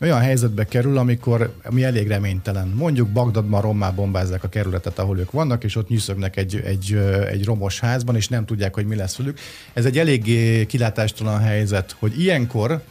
olyan 0.00 0.20
helyzetbe 0.20 0.64
kerül, 0.64 0.98
amikor 0.98 1.54
mi 1.70 1.84
elég 1.84 2.08
reménytelen. 2.08 2.68
Mondjuk 2.68 3.08
Bagdadban 3.08 3.60
rommá 3.60 3.90
bombázzák 3.90 4.44
a 4.44 4.48
kerületet, 4.48 4.98
ahol 4.98 5.18
ők 5.18 5.30
vannak, 5.30 5.64
és 5.64 5.76
ott 5.76 5.88
nyűszögnek 5.88 6.36
egy, 6.36 6.62
egy, 6.64 6.92
egy 7.30 7.44
romos 7.44 7.80
házban, 7.80 8.16
és 8.16 8.28
nem 8.28 8.44
tudják, 8.44 8.74
hogy 8.74 8.86
mi 8.86 8.96
lesz 8.96 9.16
velük. 9.16 9.38
Ez 9.72 9.84
egy 9.84 9.98
eléggé 9.98 10.66
kilátástalan 10.66 11.40
helyzet, 11.40 11.96
hogy 11.98 12.20
ilyenkor 12.20 12.82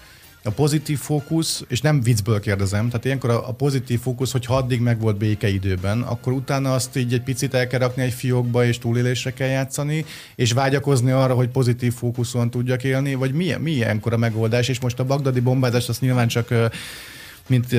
a 0.44 0.52
pozitív 0.52 1.00
fókusz, 1.00 1.64
és 1.68 1.82
nem 1.82 2.02
viccből 2.02 2.40
kérdezem, 2.40 2.88
tehát 2.88 3.06
ilyenkor 3.06 3.30
a, 3.30 3.50
a 3.50 3.52
pozitív 3.52 4.00
fókusz, 4.00 4.32
hogy 4.32 4.46
ha 4.46 4.56
addig 4.56 4.82
meg 4.82 5.00
volt 5.00 5.18
békeidőben, 5.18 6.02
akkor 6.02 6.34
utána 6.34 6.74
azt 6.74 6.98
így 6.98 7.14
egy 7.14 7.22
picit 7.22 7.54
el 7.54 7.68
kell 7.68 7.80
rakni 7.80 8.02
egy 8.02 8.14
fiókba, 8.14 8.66
és 8.66 8.78
túlélésre 8.78 9.34
kell 9.34 9.48
játszani, 9.48 10.06
és 10.36 10.52
vágyakozni 10.52 11.12
arra, 11.12 11.34
hogy 11.34 11.50
pozitív 11.50 11.94
fókuszon 11.94 12.50
tudjak 12.50 12.84
élni, 12.84 13.14
vagy 13.14 13.34
mi, 13.34 13.56
mi 13.60 13.72
ilyenkor 13.72 14.14
a 14.14 14.18
megoldás, 14.18 14.68
és 14.68 14.80
most 14.80 15.00
a 15.00 15.06
bagdadi 15.06 15.40
bombázás 15.40 15.90
azt 15.90 16.02
nyilván 16.02 16.28
csak 16.28 16.54
mint 17.48 17.76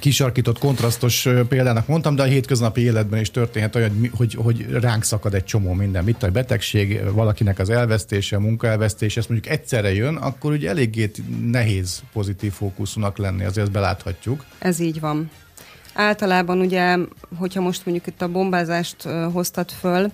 kisarkított, 0.00 0.58
kontrasztos 0.58 1.28
példának 1.48 1.86
mondtam, 1.86 2.14
de 2.14 2.22
a 2.22 2.26
hétköznapi 2.26 2.80
életben 2.80 3.20
is 3.20 3.30
történhet 3.30 3.74
olyan, 3.74 4.10
hogy, 4.12 4.34
hogy 4.34 4.66
ránk 4.70 5.04
szakad 5.04 5.34
egy 5.34 5.44
csomó 5.44 5.72
minden. 5.72 6.04
Mit 6.04 6.22
a 6.22 6.30
betegség, 6.30 7.00
valakinek 7.12 7.58
az 7.58 7.70
elvesztése, 7.70 8.36
a 8.36 8.40
munkaelvesztése, 8.40 9.20
ezt 9.20 9.28
mondjuk 9.28 9.52
egyszerre 9.52 9.94
jön, 9.94 10.16
akkor 10.16 10.52
ugye 10.52 10.68
eléggé 10.68 11.10
nehéz 11.42 12.02
pozitív 12.12 12.52
fókuszúnak 12.52 13.18
lenni, 13.18 13.44
azért 13.44 13.66
ezt 13.66 13.72
beláthatjuk. 13.72 14.44
Ez 14.58 14.80
így 14.80 15.00
van. 15.00 15.30
Általában 16.00 16.60
ugye, 16.60 16.96
hogyha 17.38 17.60
most 17.60 17.84
mondjuk 17.86 18.06
itt 18.06 18.22
a 18.22 18.28
bombázást 18.28 19.02
hoztat 19.32 19.72
föl, 19.72 20.10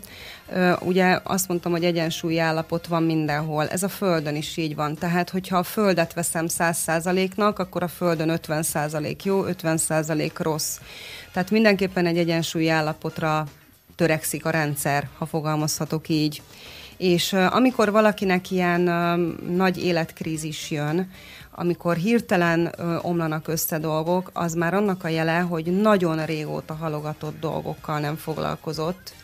ugye 0.80 1.18
azt 1.22 1.48
mondtam, 1.48 1.72
hogy 1.72 1.84
egyensúlyi 1.84 2.38
állapot 2.38 2.86
van 2.86 3.02
mindenhol. 3.02 3.68
Ez 3.68 3.82
a 3.82 3.88
Földön 3.88 4.36
is 4.36 4.56
így 4.56 4.74
van. 4.74 4.94
Tehát, 4.94 5.30
hogyha 5.30 5.58
a 5.58 5.62
Földet 5.62 6.12
veszem 6.12 6.46
100%-nak, 6.48 7.58
akkor 7.58 7.82
a 7.82 7.88
Földön 7.88 8.40
50% 8.46 9.22
jó, 9.22 9.44
50% 9.62 10.30
rossz. 10.38 10.78
Tehát 11.32 11.50
mindenképpen 11.50 12.06
egy 12.06 12.18
egyensúlyi 12.18 12.68
állapotra 12.68 13.46
törekszik 13.96 14.44
a 14.44 14.50
rendszer, 14.50 15.08
ha 15.18 15.26
fogalmazhatok 15.26 16.08
így. 16.08 16.42
És 16.96 17.32
amikor 17.32 17.90
valakinek 17.90 18.50
ilyen 18.50 18.80
nagy 19.56 19.84
életkrízis 19.84 20.70
jön, 20.70 21.10
amikor 21.56 21.96
hirtelen 21.96 22.72
ö, 22.78 22.96
omlanak 23.02 23.48
össze 23.48 23.78
dolgok, 23.78 24.30
az 24.32 24.54
már 24.54 24.74
annak 24.74 25.04
a 25.04 25.08
jele, 25.08 25.38
hogy 25.38 25.80
nagyon 25.80 26.24
régóta 26.24 26.74
halogatott 26.74 27.40
dolgokkal 27.40 28.00
nem 28.00 28.16
foglalkozott, 28.16 29.14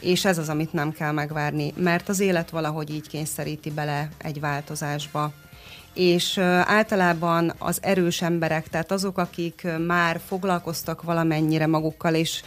és 0.00 0.24
ez 0.24 0.38
az, 0.38 0.48
amit 0.48 0.72
nem 0.72 0.92
kell 0.92 1.12
megvárni, 1.12 1.72
mert 1.76 2.08
az 2.08 2.20
élet 2.20 2.50
valahogy 2.50 2.90
így 2.90 3.08
kényszeríti 3.08 3.70
bele 3.70 4.08
egy 4.18 4.40
változásba. 4.40 5.32
És 5.94 6.36
ö, 6.36 6.42
általában 6.64 7.52
az 7.58 7.78
erős 7.82 8.22
emberek, 8.22 8.68
tehát 8.68 8.92
azok, 8.92 9.18
akik 9.18 9.66
már 9.86 10.20
foglalkoztak 10.26 11.02
valamennyire 11.02 11.66
magukkal, 11.66 12.14
és 12.14 12.42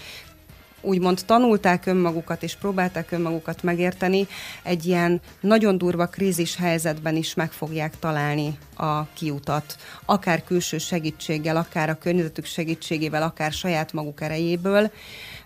úgymond 0.82 1.22
tanulták 1.26 1.86
önmagukat 1.86 2.44
és 2.44 2.56
próbálták 2.56 3.12
önmagukat 3.12 3.64
megérteni, 3.64 4.28
egy 4.64 4.86
ilyen 4.86 5.22
nagyon 5.40 5.78
durva 5.78 6.06
krízis 6.06 6.56
helyzetben 6.56 7.16
is 7.16 7.34
meg 7.34 7.52
fogják 7.52 8.00
találni 8.00 8.58
a 8.76 9.06
kiutat. 9.14 9.76
Akár 10.06 10.44
külső 10.44 10.78
segítséggel, 10.78 11.58
akár 11.58 11.90
a 11.90 11.98
környezetük 11.98 12.46
segítségével, 12.46 13.24
akár 13.24 13.52
saját 13.52 13.94
maguk 13.94 14.22
erejéből. 14.22 14.92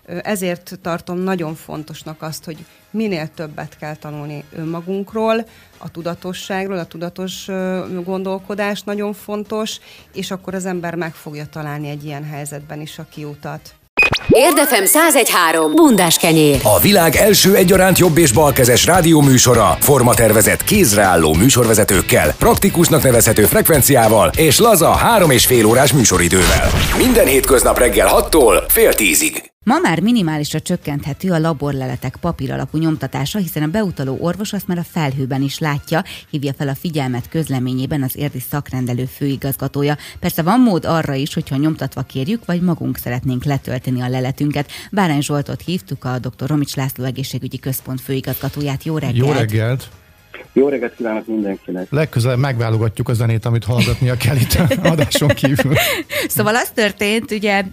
Ezért 0.06 0.78
tartom 0.82 1.18
nagyon 1.18 1.54
fontosnak 1.54 2.22
azt, 2.22 2.44
hogy 2.44 2.64
minél 2.90 3.28
többet 3.34 3.76
kell 3.76 3.96
tanulni 3.96 4.44
önmagunkról, 4.52 5.46
a 5.78 5.90
tudatosságról, 5.90 6.78
a 6.78 6.86
tudatos 6.86 7.46
gondolkodás 8.04 8.82
nagyon 8.82 9.12
fontos, 9.12 9.78
és 10.12 10.30
akkor 10.30 10.54
az 10.54 10.66
ember 10.66 10.94
meg 10.94 11.14
fogja 11.14 11.46
találni 11.46 11.88
egy 11.88 12.04
ilyen 12.04 12.24
helyzetben 12.24 12.80
is 12.80 12.98
a 12.98 13.06
kiutat. 13.10 13.74
Érdefem 14.28 14.82
1013. 14.82 15.74
Bundás 15.74 16.16
kenyér. 16.16 16.60
A 16.62 16.80
világ 16.80 17.16
első 17.16 17.54
egyaránt 17.54 17.98
jobb 17.98 18.18
és 18.18 18.32
balkezes 18.32 18.86
rádióműsora, 18.86 19.76
formatervezett 19.80 20.64
kézreálló 20.64 21.34
műsorvezetőkkel, 21.34 22.34
praktikusnak 22.38 23.02
nevezhető 23.02 23.44
frekvenciával 23.44 24.30
és 24.36 24.58
laza 24.58 24.90
három 24.90 25.30
és 25.30 25.46
fél 25.46 25.64
órás 25.64 25.92
műsoridővel. 25.92 26.68
Minden 26.96 27.26
hétköznap 27.26 27.78
reggel 27.78 28.08
6-tól 28.12 28.62
fél 28.68 28.94
tízig. 28.94 29.55
Ma 29.68 29.78
már 29.78 30.00
minimálisra 30.00 30.60
csökkenthető 30.60 31.32
a 31.32 31.38
laborleletek 31.38 32.16
papír 32.20 32.52
alapú 32.52 32.78
nyomtatása, 32.78 33.38
hiszen 33.38 33.62
a 33.62 33.66
beutaló 33.66 34.16
orvos 34.20 34.52
azt 34.52 34.66
már 34.66 34.78
a 34.78 34.84
felhőben 34.90 35.42
is 35.42 35.58
látja, 35.58 36.04
hívja 36.30 36.52
fel 36.52 36.68
a 36.68 36.74
figyelmet 36.74 37.28
közleményében 37.28 38.02
az 38.02 38.16
érdi 38.16 38.40
szakrendelő 38.40 39.04
főigazgatója. 39.04 39.96
Persze 40.20 40.42
van 40.42 40.60
mód 40.60 40.84
arra 40.84 41.14
is, 41.14 41.34
hogyha 41.34 41.56
nyomtatva 41.56 42.02
kérjük, 42.02 42.44
vagy 42.44 42.60
magunk 42.60 42.96
szeretnénk 42.96 43.44
letölteni 43.44 44.00
a 44.00 44.08
leletünket. 44.08 44.70
Bárány 44.90 45.22
Zsoltot 45.22 45.62
hívtuk, 45.62 46.04
a 46.04 46.18
dr. 46.18 46.48
Romics 46.48 46.76
László 46.76 47.04
egészségügyi 47.04 47.58
központ 47.58 48.00
főigazgatóját. 48.00 48.84
Jó 48.84 48.98
reggelt! 48.98 49.16
Jó 49.16 49.32
reggelt! 49.32 49.88
Jó 50.56 50.68
reggelt 50.68 50.94
kívánok 50.96 51.26
mindenkinek! 51.26 51.86
Legközelebb 51.90 52.38
megválogatjuk 52.38 53.08
a 53.08 53.12
zenét, 53.12 53.44
amit 53.44 53.64
hallgatnia 53.64 54.16
kell 54.16 54.36
itt 54.36 54.54
adáson 54.82 55.28
kívül. 55.28 55.74
Szóval 56.28 56.56
az 56.56 56.70
történt, 56.74 57.30
ugye 57.30 57.64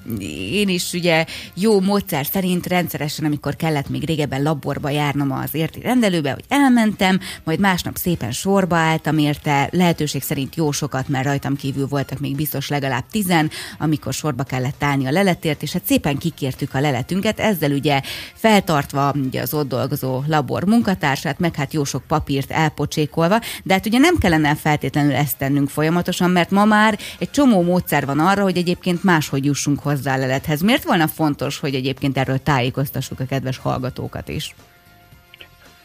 én 0.51 0.69
is 0.69 0.93
ugye 0.93 1.25
jó 1.53 1.79
módszer 1.79 2.25
szerint 2.25 2.67
rendszeresen, 2.67 3.25
amikor 3.25 3.55
kellett 3.55 3.89
még 3.89 4.05
régebben 4.05 4.43
laborba 4.43 4.89
járnom 4.89 5.31
az 5.31 5.55
érti 5.55 5.81
rendelőbe, 5.81 6.31
hogy 6.31 6.43
elmentem, 6.47 7.19
majd 7.43 7.59
másnap 7.59 7.95
szépen 7.95 8.31
sorba 8.31 8.75
álltam 8.75 9.17
érte, 9.17 9.69
lehetőség 9.71 10.21
szerint 10.21 10.55
jó 10.55 10.71
sokat, 10.71 11.07
mert 11.07 11.25
rajtam 11.25 11.55
kívül 11.55 11.87
voltak 11.87 12.19
még 12.19 12.35
biztos 12.35 12.69
legalább 12.69 13.03
tizen, 13.11 13.49
amikor 13.79 14.13
sorba 14.13 14.43
kellett 14.43 14.83
állni 14.83 15.05
a 15.05 15.11
leletért, 15.11 15.61
és 15.61 15.71
hát 15.71 15.85
szépen 15.85 16.17
kikértük 16.17 16.73
a 16.73 16.79
leletünket, 16.79 17.39
ezzel 17.39 17.71
ugye 17.71 18.01
feltartva 18.33 19.13
ugye 19.27 19.41
az 19.41 19.53
ott 19.53 19.67
dolgozó 19.67 20.23
labor 20.27 20.65
munkatársát, 20.65 21.39
meg 21.39 21.55
hát 21.55 21.73
jó 21.73 21.83
sok 21.83 22.03
papírt 22.07 22.51
el 22.51 22.71
elpocsékolva, 22.73 23.39
de 23.63 23.73
hát 23.73 23.85
ugye 23.85 23.97
nem 23.97 24.15
kellene 24.17 24.55
feltétlenül 24.55 25.13
ezt 25.13 25.37
tennünk 25.37 25.69
folyamatosan, 25.69 26.29
mert 26.29 26.51
ma 26.51 26.65
már 26.65 26.97
egy 27.19 27.29
csomó 27.29 27.61
módszer 27.61 28.05
van 28.05 28.19
arra, 28.19 28.43
hogy 28.43 28.57
egyébként 28.57 29.03
máshogy 29.03 29.45
jussunk 29.45 29.79
hozzá 29.79 30.15
a 30.15 30.17
lelethez. 30.17 30.61
Miért 30.61 30.83
volna 30.83 31.07
fontos, 31.07 31.59
hogy 31.59 31.75
egyébként 31.75 32.17
erről 32.17 32.37
tájékoztassuk 32.37 33.19
a 33.19 33.25
kedves 33.25 33.57
hallgatókat 33.57 34.29
is? 34.29 34.55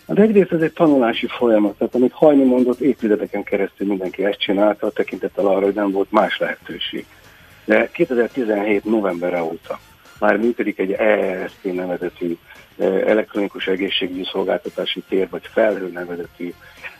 Hát 0.09 0.19
egyrészt 0.19 0.53
ez 0.53 0.61
egy 0.61 0.73
tanulási 0.73 1.27
folyamat, 1.27 1.79
tehát 1.79 1.95
amit 1.95 2.13
Hajni 2.13 2.45
mondott, 2.45 2.81
évtizedeken 2.81 3.43
keresztül 3.43 3.87
mindenki 3.87 4.25
ezt 4.25 4.39
csinálta, 4.39 4.91
tekintettel 4.91 5.47
arra, 5.47 5.65
hogy 5.65 5.75
nem 5.75 5.91
volt 5.91 6.11
más 6.13 6.39
lehetőség. 6.39 7.07
De 7.65 7.89
2017 7.93 8.85
november 8.85 9.41
óta 9.41 9.79
már 10.19 10.37
működik 10.37 10.79
egy 10.79 10.93
EESP 10.93 11.65
nevezetű 11.73 12.37
elektronikus 13.07 13.67
egészségügyi 13.67 14.25
szolgáltatási 14.33 15.03
tér, 15.09 15.29
vagy 15.31 15.49
felhő 15.53 15.91
nevezetű, 15.93 16.53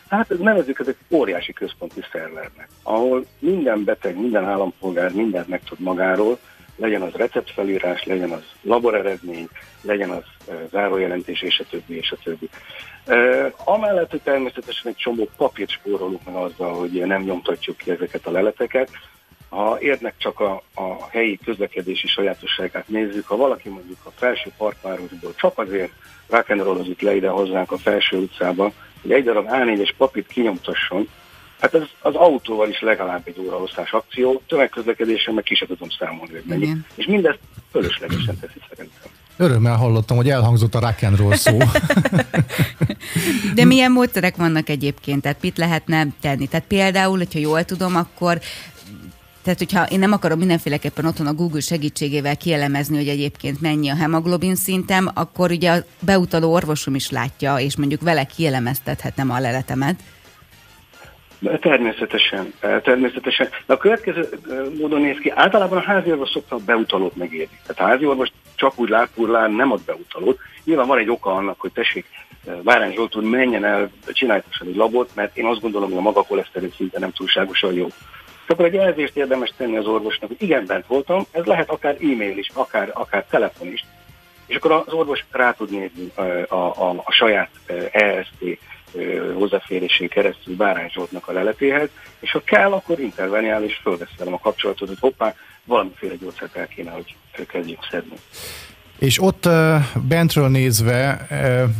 hát 0.09 0.39
nevezzük 0.39 0.79
ezek 0.79 0.95
óriási 1.09 1.53
központi 1.53 2.03
szervernek, 2.11 2.67
ahol 2.83 3.25
minden 3.39 3.83
beteg, 3.83 4.19
minden 4.19 4.45
állampolgár 4.45 5.11
mindent 5.11 5.47
megtud 5.47 5.79
magáról, 5.79 6.39
legyen 6.75 7.01
az 7.01 7.13
receptfelírás, 7.13 8.03
legyen 8.03 8.31
az 8.31 8.43
laboreredmény, 8.61 9.47
legyen 9.81 10.09
az 10.09 10.23
zárójelentés, 10.71 11.41
és 11.41 11.59
a 11.59 11.69
többi, 11.69 11.97
és 11.97 12.11
a 12.11 12.17
többi. 12.23 12.49
E, 13.05 13.53
amellett, 13.63 14.09
hogy 14.09 14.21
természetesen 14.21 14.91
egy 14.91 14.95
csomó 14.95 15.29
papírt 15.37 15.69
spórolunk 15.69 16.25
meg 16.25 16.35
azzal, 16.35 16.73
hogy 16.73 16.91
nem 16.91 17.21
nyomtatjuk 17.21 17.77
ki 17.77 17.91
ezeket 17.91 18.25
a 18.25 18.31
leleteket, 18.31 18.89
ha 19.49 19.77
érnek 19.79 20.13
csak 20.17 20.39
a, 20.39 20.61
a 20.75 21.07
helyi 21.09 21.39
közlekedési 21.45 22.07
sajátosságát 22.07 22.87
nézzük, 22.87 23.27
ha 23.27 23.35
valaki 23.35 23.69
mondjuk 23.69 23.97
a 24.03 24.11
felső 24.15 24.51
partvárosból 24.57 25.33
csak 25.35 25.57
azért 25.57 25.91
rock'n'rollozik 26.29 27.01
le 27.01 27.15
ide 27.15 27.29
hozzánk 27.29 27.71
a 27.71 27.77
felső 27.77 28.17
utcába, 28.17 28.71
hogy 29.01 29.11
egy 29.11 29.23
darab 29.23 29.47
A4-es 29.51 29.91
papírt 29.97 30.27
kinyomtasson, 30.27 31.07
hát 31.59 31.73
az, 31.73 31.87
az 32.01 32.15
autóval 32.15 32.69
is 32.69 32.81
legalább 32.81 33.21
egy 33.25 33.39
óra 33.39 33.57
hosszás 33.57 33.91
akció, 33.91 34.41
tömegközlekedésen 34.47 35.33
meg 35.33 35.43
ki 35.43 35.55
sem 35.55 35.67
tudom 35.67 35.89
számolni, 35.99 36.31
hogy 36.31 36.43
mennyi. 36.45 36.63
Igen. 36.63 36.85
És 36.95 37.05
mindezt 37.05 37.39
fölöslegesen 37.71 38.39
teszi 38.39 38.59
szerintem. 38.69 39.11
Örömmel 39.37 39.75
hallottam, 39.75 40.17
hogy 40.17 40.29
elhangzott 40.29 40.75
a 40.75 40.79
rock'n'roll 40.79 41.35
szó. 41.35 41.57
De 43.55 43.65
milyen 43.65 43.91
módszerek 43.91 44.35
vannak 44.35 44.69
egyébként? 44.69 45.21
Tehát 45.21 45.41
mit 45.41 45.57
lehetne 45.57 46.07
tenni? 46.21 46.47
Tehát 46.47 46.65
például, 46.67 47.17
hogyha 47.17 47.39
jól 47.39 47.63
tudom, 47.63 47.95
akkor 47.95 48.39
Tehát, 49.49 49.63
hogyha 49.63 49.93
én 49.93 49.99
nem 49.99 50.11
akarom 50.11 50.37
mindenféleképpen 50.37 51.05
otthon 51.05 51.27
a 51.27 51.33
Google 51.33 51.59
segítségével 51.59 52.37
kielemezni, 52.37 52.97
hogy 52.97 53.07
egyébként 53.07 53.61
mennyi 53.61 53.89
a 53.89 53.95
hemoglobin 53.95 54.55
szintem, 54.55 55.09
akkor 55.13 55.51
ugye 55.51 55.71
a 55.71 55.83
beutaló 55.99 56.53
orvosom 56.53 56.95
is 56.95 57.09
látja, 57.09 57.57
és 57.57 57.77
mondjuk 57.77 58.01
vele 58.01 58.23
kielemeztethetem 58.23 59.31
a 59.31 59.39
leletemet. 59.39 59.99
Természetesen, 61.61 62.53
természetesen. 62.59 63.49
De 63.65 63.73
a 63.73 63.77
következő 63.77 64.29
módon 64.79 65.01
néz 65.01 65.17
ki, 65.17 65.31
általában 65.35 65.77
a 65.77 65.83
házi 65.83 66.11
orvos 66.11 66.29
szokta 66.29 66.55
a 66.55 66.59
beutalót 66.65 67.15
megérni. 67.15 67.59
Tehát 67.67 67.81
a 67.81 67.93
házi 67.93 68.05
orvos 68.05 68.31
csak 68.55 68.79
úgy 68.79 68.89
lápurlán 68.89 69.51
nem 69.51 69.71
ad 69.71 69.81
beutalót. 69.85 70.39
Nyilván 70.63 70.87
van 70.87 70.97
egy 70.97 71.09
oka 71.09 71.33
annak, 71.33 71.59
hogy 71.59 71.71
tessék, 71.71 72.05
Várán 72.63 72.91
Zsolt 72.91 73.15
úr 73.15 73.23
menjen 73.23 73.65
el, 73.65 73.89
csináltasson 74.05 74.67
egy 74.67 74.75
labot, 74.75 75.09
mert 75.15 75.37
én 75.37 75.45
azt 75.45 75.61
gondolom, 75.61 75.89
hogy 75.89 75.97
a 75.97 76.01
maga 76.01 76.23
koleszterin 76.23 76.73
szinte 76.77 76.99
nem 76.99 77.11
túlságosan 77.11 77.73
jó. 77.73 77.87
Akkor 78.49 78.65
egy 78.65 78.73
jelzést 78.73 79.15
érdemes 79.15 79.53
tenni 79.57 79.77
az 79.77 79.85
orvosnak, 79.85 80.29
hogy 80.29 80.41
igen, 80.41 80.65
bent 80.65 80.87
voltam, 80.87 81.25
ez 81.31 81.45
lehet 81.45 81.69
akár 81.69 81.95
e-mail 82.01 82.37
is, 82.37 82.49
akár, 82.53 82.91
akár 82.93 83.25
telefon 83.29 83.67
is, 83.67 83.85
és 84.45 84.55
akkor 84.55 84.71
az 84.71 84.93
orvos 84.93 85.25
rá 85.31 85.51
tud 85.51 85.71
nézni 85.71 86.11
a, 86.15 86.55
a, 86.55 86.89
a, 86.89 87.11
saját 87.11 87.49
EST 87.91 88.59
hozzáférésén 89.33 90.07
keresztül 90.07 90.55
Bárány 90.55 90.89
Zsoltnak 90.89 91.27
a 91.27 91.31
leletéhez, 91.31 91.89
és 92.19 92.31
ha 92.31 92.41
kell, 92.43 92.71
akkor 92.71 92.99
interveniál 92.99 93.63
és 93.63 93.75
fölvesz 93.75 94.17
velem 94.17 94.33
a 94.33 94.39
kapcsolatot, 94.39 94.87
hogy 94.87 94.99
hoppá, 94.99 95.35
valamiféle 95.63 96.15
gyógyszert 96.15 96.55
el 96.55 96.67
kéne, 96.67 96.91
hogy 96.91 97.15
kezdjük 97.47 97.87
szedni. 97.91 98.15
És 98.99 99.21
ott 99.21 99.49
bentről 100.07 100.49
nézve 100.49 101.27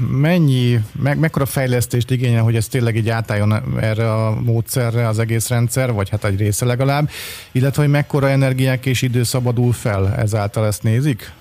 mennyi, 0.10 0.80
me, 1.02 1.14
mekkora 1.14 1.46
fejlesztést 1.46 2.12
igényel, 2.12 2.44
hogy 2.44 2.56
ez 2.56 2.68
tényleg 2.68 2.96
így 2.96 3.10
átálljon 3.10 3.78
erre 3.80 4.14
a 4.14 4.42
módszerre 4.42 5.08
az 5.08 5.20
egész 5.20 5.48
rendszer, 5.48 5.94
vagy 5.94 6.10
hát 6.10 6.26
egy 6.26 6.40
része 6.40 6.66
legalább, 6.66 7.10
illetve 7.52 7.82
hogy 7.82 7.92
mekkora 7.92 8.30
energiák 8.30 8.86
és 8.86 9.02
idő 9.02 9.24
szabadul 9.24 9.74
fel 9.74 10.14
ezáltal 10.18 10.66
ezt 10.66 10.84
nézik? 10.84 11.32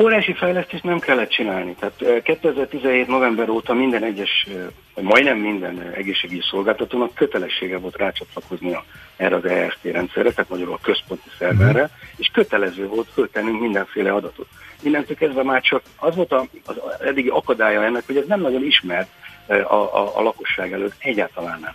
Órási 0.00 0.32
fejlesztést 0.32 0.82
nem 0.82 0.98
kellett 0.98 1.28
csinálni. 1.28 1.74
Tehát 1.78 2.22
2017. 2.22 3.06
november 3.06 3.48
óta 3.48 3.74
minden 3.74 4.02
egyes, 4.02 4.46
vagy 4.94 5.04
majdnem 5.04 5.38
minden 5.38 5.92
egészségügyi 5.94 6.42
szolgáltatónak 6.50 7.14
kötelessége 7.14 7.78
volt 7.78 7.96
rácsatlakoznia 7.96 8.84
erre 9.16 9.36
az 9.36 9.44
EST 9.44 9.82
rendszerre, 9.82 10.30
tehát 10.30 10.50
magyarul 10.50 10.74
a 10.74 10.78
központi 10.82 11.28
szerverre, 11.38 11.82
uh-huh. 11.82 11.98
és 12.16 12.30
kötelező 12.32 12.86
volt 12.86 13.08
föltennünk 13.12 13.60
mindenféle 13.60 14.12
adatot. 14.12 14.46
Innentől 14.82 15.16
kezdve 15.16 15.42
már 15.42 15.60
csak 15.60 15.82
az 15.96 16.14
volt 16.14 16.32
az 16.32 16.76
eddigi 17.00 17.28
akadálya 17.28 17.84
ennek, 17.84 18.06
hogy 18.06 18.16
ez 18.16 18.26
nem 18.26 18.40
nagyon 18.40 18.64
ismert 18.64 19.08
a, 19.46 19.74
a, 19.74 20.18
a 20.18 20.22
lakosság 20.22 20.72
előtt, 20.72 20.94
egyáltalán 20.98 21.60
nem. 21.60 21.74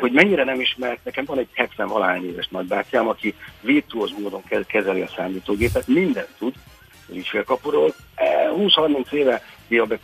Hogy 0.00 0.12
mennyire 0.12 0.44
nem 0.44 0.60
ismert, 0.60 1.04
nekem 1.04 1.24
van 1.24 1.38
egy 1.38 1.48
70 1.54 1.88
valány 1.88 2.26
éves 2.26 2.48
nagybátyám, 2.48 3.08
aki 3.08 3.34
virtuóz 3.60 4.10
módon 4.18 4.42
kezeli 4.66 5.00
a 5.00 5.12
számítógépet, 5.16 5.86
mindent 5.86 6.28
tud, 6.38 6.54
az 7.10 7.16
ügyfélkapuról. 7.16 7.94
20-30 8.56 9.12
éve 9.12 9.42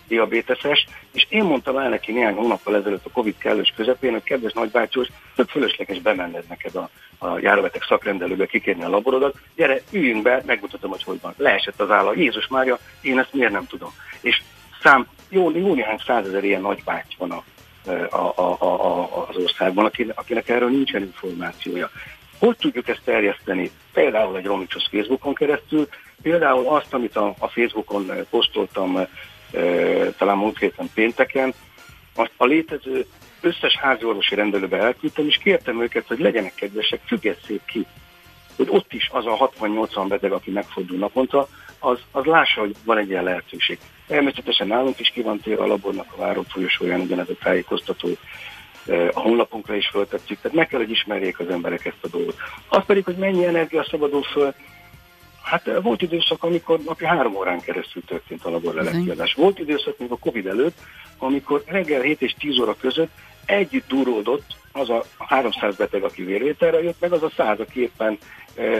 diabéteses, 0.09 0.87
és 1.13 1.27
én 1.29 1.45
mondtam 1.45 1.77
el 1.77 1.89
neki 1.89 2.13
néhány 2.13 2.35
hónappal 2.35 2.77
ezelőtt 2.77 3.07
a 3.07 3.11
Covid 3.11 3.39
kellős 3.39 3.73
közepén, 3.77 4.13
hogy 4.13 4.23
kedves 4.23 4.53
nagybácsos, 4.53 5.09
több 5.35 5.49
fölösleges 5.49 6.01
bemenned 6.01 6.45
neked 6.49 6.75
a, 6.75 6.91
a 7.19 7.39
járóbeteg 7.39 7.83
szakrendelőbe 7.89 8.47
kikérni 8.47 8.83
a 8.83 8.89
laborodat, 8.89 9.37
gyere, 9.57 9.81
üljünk 9.91 10.23
be, 10.23 10.43
megmutatom, 10.47 10.91
hogy 10.91 11.03
hogy 11.03 11.21
van. 11.21 11.35
Leesett 11.37 11.81
az 11.81 11.91
álla. 11.91 12.15
Jézus 12.15 12.47
Mária, 12.47 12.79
én 13.01 13.19
ezt 13.19 13.33
miért 13.33 13.53
nem 13.53 13.67
tudom. 13.67 13.93
És 14.21 14.43
szám, 14.83 15.07
jó, 15.29 15.51
jó 15.51 15.75
néhány 15.75 15.99
százezer 16.07 16.45
ilyen 16.45 16.61
nagybáty 16.61 17.15
van 17.19 17.31
a, 17.31 17.45
a, 18.11 18.33
a, 18.37 18.57
a, 18.61 19.27
az 19.29 19.37
országban, 19.37 19.85
akinek, 19.85 20.19
akinek 20.19 20.49
erről 20.49 20.71
nincsen 20.71 21.03
információja. 21.03 21.91
Hogy 22.39 22.57
tudjuk 22.57 22.89
ezt 22.89 23.03
terjeszteni? 23.05 23.71
Például 23.93 24.37
egy 24.37 24.45
Romicsos 24.45 24.87
Facebookon 24.91 25.35
keresztül, 25.35 25.89
például 26.23 26.67
azt, 26.67 26.95
amit 26.95 27.17
a, 27.17 27.35
a 27.39 27.49
Facebookon 27.49 28.11
eh, 28.11 28.19
posztoltam 28.31 28.97
e, 28.97 29.09
talán 30.19 30.37
múlt 30.37 30.59
héten 30.59 30.91
pénteken, 30.95 31.55
azt 32.15 32.33
a 32.37 32.45
létező 32.45 33.07
összes 33.41 33.77
háziorvosi 33.77 34.35
rendelőbe 34.35 34.79
elküldtem, 34.79 35.27
és 35.27 35.37
kértem 35.37 35.83
őket, 35.83 36.07
hogy 36.07 36.19
legyenek 36.19 36.55
kedvesek, 36.55 37.01
függesszék 37.07 37.65
ki, 37.65 37.87
hogy 38.57 38.67
ott 38.71 38.93
is 38.93 39.09
az 39.13 39.27
a 39.27 39.51
60-80 39.61 40.05
beteg, 40.09 40.33
aki 40.33 40.51
megfordul 40.51 40.99
naponta, 40.99 41.49
az, 41.79 41.99
az 42.11 42.25
lássa, 42.25 42.61
hogy 42.61 42.75
van 42.85 42.99
egy 42.99 43.09
ilyen 43.09 43.25
lehetőség. 43.25 43.79
Természetesen 44.07 44.67
nálunk 44.67 45.01
is 45.01 45.09
ki 45.09 45.23
van 45.23 45.41
tér 45.41 45.61
a 45.61 45.67
labornak 45.67 46.13
a 46.13 46.21
várom 46.21 46.45
folyosóján 46.45 47.01
ugyanez 47.01 47.29
a 47.29 47.43
tájékoztató, 47.43 48.09
a 49.13 49.21
honlapunkra 49.21 49.75
is 49.75 49.89
föltettük, 49.89 50.41
tehát 50.41 50.57
meg 50.57 50.67
kell, 50.67 50.79
hogy 50.79 50.91
ismerjék 50.91 51.39
az 51.39 51.49
emberek 51.49 51.85
ezt 51.85 52.05
a 52.05 52.09
dolgot. 52.09 52.37
Az 52.69 52.85
pedig, 52.87 53.05
hogy 53.05 53.17
mennyi 53.17 53.45
energia 53.45 53.87
szabadul 53.91 54.23
föl, 54.23 54.55
Hát 55.43 55.71
volt 55.83 56.03
időszak, 56.03 56.43
amikor 56.43 56.81
napi 56.81 57.05
három 57.05 57.37
órán 57.37 57.61
keresztül 57.61 58.05
történt 58.05 58.45
a 58.45 58.51
laborlelekkiadás. 58.51 59.35
Volt 59.35 59.59
időszak, 59.59 59.99
még 59.99 60.11
a 60.11 60.17
Covid 60.17 60.47
előtt, 60.47 60.79
amikor 61.19 61.63
reggel 61.67 62.01
7 62.01 62.23
és 62.23 62.35
10 62.39 62.59
óra 62.59 62.77
között 62.81 63.11
együtt 63.45 63.89
duródott 63.89 64.57
az 64.73 64.91
a 64.91 65.05
300 65.19 65.77
beteg, 65.77 66.03
aki 66.03 66.23
vérvételre 66.23 66.83
jött, 66.83 67.01
meg 67.01 67.13
az 67.13 67.23
a 67.23 67.31
100, 67.37 67.61
aki 67.61 67.81
éppen 67.81 68.19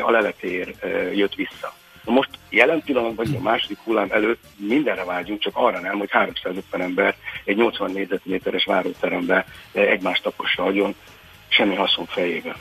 a 0.01 0.11
leletéért 0.11 0.87
jött 1.15 1.35
vissza. 1.35 1.75
Most 2.07 2.31
jelen 2.49 2.83
pillanatban, 2.83 3.35
a 3.35 3.41
második 3.41 3.79
hullám 3.79 4.11
előtt 4.11 4.45
mindenre 4.57 5.05
vágyunk, 5.05 5.41
csak 5.41 5.57
arra 5.57 5.81
nem, 5.81 5.99
hogy 5.99 6.11
350 6.11 6.81
ember 6.81 7.17
egy 7.45 7.57
80 7.57 7.91
négyzetméteres 7.91 8.65
váróterembe 8.65 9.47
egymást 9.73 10.23
tapossa 10.23 10.63
agyon, 10.63 10.95
semmi 11.49 11.75
haszon 11.75 12.07
fejében. 12.07 12.57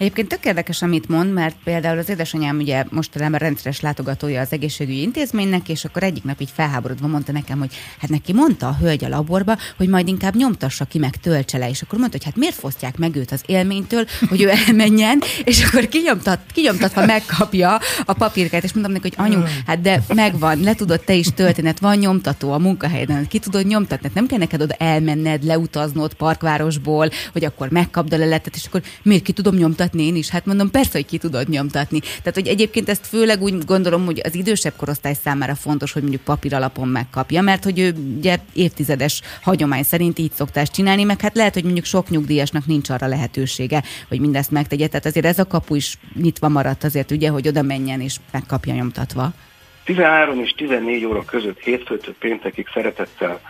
Egyébként 0.00 0.28
tök 0.28 0.44
érdekes, 0.44 0.82
amit 0.82 1.08
mond, 1.08 1.32
mert 1.32 1.56
például 1.64 1.98
az 1.98 2.08
édesanyám 2.08 2.56
ugye 2.56 2.84
mostanában 2.90 3.38
rendszeres 3.38 3.80
látogatója 3.80 4.40
az 4.40 4.52
egészségügyi 4.52 5.00
intézménynek, 5.00 5.68
és 5.68 5.84
akkor 5.84 6.02
egyik 6.02 6.24
nap 6.24 6.40
így 6.40 6.50
felháborodva 6.54 7.06
mondta 7.06 7.32
nekem, 7.32 7.58
hogy 7.58 7.70
hát 7.98 8.10
neki 8.10 8.32
mondta 8.32 8.68
a 8.68 8.76
hölgy 8.80 9.04
a 9.04 9.08
laborba, 9.08 9.56
hogy 9.76 9.88
majd 9.88 10.08
inkább 10.08 10.34
nyomtassa 10.34 10.84
ki, 10.84 10.98
meg 10.98 11.16
töltse 11.16 11.58
le, 11.58 11.68
és 11.68 11.82
akkor 11.82 11.98
mondta, 11.98 12.16
hogy 12.16 12.26
hát 12.26 12.36
miért 12.36 12.54
fosztják 12.54 12.98
meg 12.98 13.16
őt 13.16 13.30
az 13.30 13.42
élménytől, 13.46 14.04
hogy 14.28 14.42
ő 14.42 14.50
elmenjen, 14.66 15.22
és 15.44 15.64
akkor 15.64 15.88
kinyomtat, 15.88 16.40
kinyomtatva 16.52 17.06
megkapja 17.06 17.78
a 18.04 18.12
papírkát, 18.12 18.64
és 18.64 18.72
mondtam 18.72 18.94
neki, 18.94 19.14
hogy 19.16 19.26
anyu, 19.26 19.42
hát 19.66 19.80
de 19.80 20.02
megvan, 20.14 20.60
le 20.60 20.74
tudod 20.74 21.00
te 21.00 21.14
is 21.14 21.26
tölteni, 21.34 21.72
van 21.80 21.96
nyomtató 21.96 22.52
a 22.52 22.58
munkahelyeden, 22.58 23.28
ki 23.28 23.38
tudod 23.38 23.66
nyomtatni, 23.66 24.06
hát 24.06 24.14
nem 24.14 24.26
kell 24.26 24.38
neked 24.38 24.62
oda 24.62 24.74
elmenned, 24.74 25.44
leutaznod 25.44 26.14
parkvárosból, 26.14 27.10
hogy 27.32 27.44
akkor 27.44 27.70
megkapd 27.70 28.12
a 28.12 28.16
leletet, 28.16 28.54
és 28.56 28.66
akkor 28.66 28.82
miért 29.02 29.22
ki 29.22 29.32
tudom 29.32 29.54
nyomtatni 29.54 29.88
nyomtatni 29.90 30.02
én 30.06 30.16
is? 30.16 30.28
Hát 30.28 30.46
mondom, 30.46 30.70
persze, 30.70 30.90
hogy 30.92 31.06
ki 31.06 31.18
tudod 31.18 31.48
nyomtatni. 31.48 32.00
Tehát, 32.00 32.34
hogy 32.34 32.46
egyébként 32.46 32.88
ezt 32.88 33.06
főleg 33.06 33.42
úgy 33.42 33.64
gondolom, 33.64 34.04
hogy 34.04 34.20
az 34.24 34.34
idősebb 34.34 34.72
korosztály 34.76 35.14
számára 35.14 35.54
fontos, 35.54 35.92
hogy 35.92 36.02
mondjuk 36.02 36.22
papír 36.22 36.54
alapon 36.54 36.88
megkapja, 36.88 37.42
mert 37.42 37.64
hogy 37.64 37.78
ő 37.78 37.94
ugye 38.16 38.38
évtizedes 38.54 39.20
hagyomány 39.42 39.82
szerint 39.82 40.18
így 40.18 40.32
szoktás 40.32 40.70
csinálni, 40.70 41.04
meg 41.04 41.20
hát 41.20 41.36
lehet, 41.36 41.54
hogy 41.54 41.64
mondjuk 41.64 41.84
sok 41.84 42.08
nyugdíjasnak 42.08 42.66
nincs 42.66 42.90
arra 42.90 43.06
lehetősége, 43.06 43.82
hogy 44.08 44.20
mindezt 44.20 44.50
megtegye. 44.50 44.86
Tehát 44.86 45.06
azért 45.06 45.26
ez 45.26 45.38
a 45.38 45.46
kapu 45.46 45.74
is 45.74 45.98
nyitva 46.14 46.48
maradt 46.48 46.84
azért, 46.84 47.10
ugye, 47.10 47.28
hogy 47.28 47.48
oda 47.48 47.62
menjen 47.62 48.00
és 48.00 48.16
megkapja 48.32 48.74
nyomtatva. 48.74 49.32
13 49.84 50.40
és 50.40 50.50
14 50.56 51.04
óra 51.04 51.24
között 51.24 51.58
hétfőtől 51.58 52.14
péntekig 52.18 52.68
szeretettel 52.72 53.40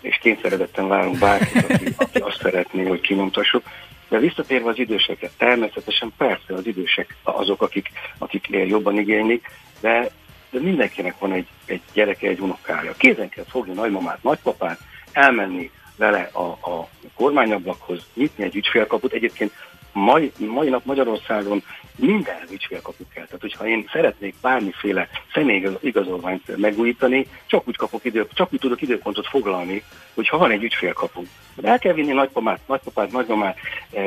és 0.00 0.18
kényszeredetten 0.22 0.88
várunk 0.88 1.18
bárkit, 1.18 1.70
aki, 1.70 1.84
aki 1.96 2.18
azt 2.18 2.40
szeretné, 2.42 2.84
hogy 2.84 3.00
kinyomtassuk. 3.00 3.62
De 4.10 4.18
visszatérve 4.18 4.68
az 4.68 4.78
időseket, 4.78 5.30
természetesen 5.38 6.12
persze 6.16 6.54
az 6.54 6.66
idősek 6.66 7.16
azok, 7.22 7.62
akik, 7.62 7.90
akik 8.18 8.48
jobban 8.50 8.98
igénylik, 8.98 9.46
de, 9.80 10.10
de 10.50 10.60
mindenkinek 10.60 11.18
van 11.18 11.32
egy, 11.32 11.46
egy 11.64 11.80
gyereke, 11.92 12.28
egy 12.28 12.40
unokája. 12.40 12.94
Kézen 12.96 13.28
kell 13.28 13.44
fogni 13.48 13.72
nagymamát, 13.72 14.22
nagypapát, 14.22 14.78
elmenni 15.12 15.70
vele 15.96 16.30
a, 16.32 16.42
a 16.42 16.88
kormányablakhoz, 17.14 18.06
nyitni 18.14 18.44
egy 18.44 18.56
ügyfélkaput. 18.56 19.12
Egyébként 19.12 19.52
mai, 19.92 20.32
mai 20.38 20.68
nap 20.68 20.84
Magyarországon 20.84 21.62
minden 21.96 22.46
ügyfélkapu 22.50 23.04
kell. 23.14 23.24
Tehát, 23.24 23.40
hogyha 23.40 23.66
én 23.66 23.88
szeretnék 23.92 24.34
bármiféle 24.42 25.08
személyigazolványt 25.32 26.56
megújítani, 26.56 27.26
csak 27.46 27.68
úgy 27.68 27.76
kapok 27.76 28.04
idő, 28.04 28.26
csak 28.32 28.52
úgy 28.52 28.58
tudok 28.58 28.82
időpontot 28.82 29.26
foglalni, 29.26 29.82
hogyha 30.14 30.38
van 30.38 30.50
egy 30.50 30.62
ügyfélkapu. 30.62 31.22
El 31.62 31.78
kell 31.78 31.92
vinni 31.92 32.12
nagypapát, 32.12 32.60
nagypapát, 32.66 33.12
nagymamát, 33.12 33.56
e, 33.92 34.02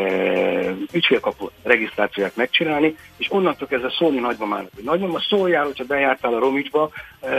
ügyfélkapu 0.92 1.50
regisztrációját 1.64 2.36
megcsinálni, 2.36 2.96
és 3.18 3.32
onnantól 3.32 3.68
kezdve 3.68 3.94
szólni 3.98 4.20
nagymamának, 4.20 4.70
hogy 4.76 4.84
nagymama 4.84 5.20
szóljál, 5.20 5.66
hogyha 5.66 5.84
bejártál 5.84 6.34
a 6.34 6.40
Romicsba, 6.40 6.90
e, 7.22 7.30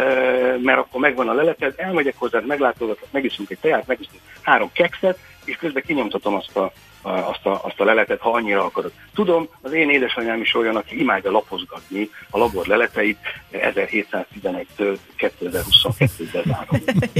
mert 0.62 0.78
akkor 0.78 1.00
megvan 1.00 1.28
a 1.28 1.34
leleted, 1.34 1.74
elmegyek 1.76 2.14
hozzá, 2.18 2.40
meglátogatok, 2.46 3.08
megiszunk 3.10 3.50
egy 3.50 3.58
teát, 3.60 3.86
megiszunk 3.86 4.20
három 4.42 4.70
kekszet, 4.72 5.18
és 5.44 5.56
közben 5.56 5.82
kinyomtatom 5.86 6.34
azt 6.34 6.56
a, 6.56 6.72
azt 7.02 7.46
a, 7.46 7.64
azt 7.64 7.80
a 7.80 7.84
leletet, 7.84 8.20
ha 8.20 8.30
annyira 8.30 8.64
akarod. 8.64 8.92
Tudom, 9.14 9.48
az 9.62 9.72
én 9.72 9.90
édesanyám 9.90 10.40
is 10.40 10.54
olyan, 10.54 10.76
aki 10.76 11.00
imádja 11.00 11.30
lapozgatni 11.30 12.10
a 12.30 12.38
labor 12.38 12.66
leleteit 12.66 13.18
1711-től 13.52 14.96
2022-ben 15.18 16.68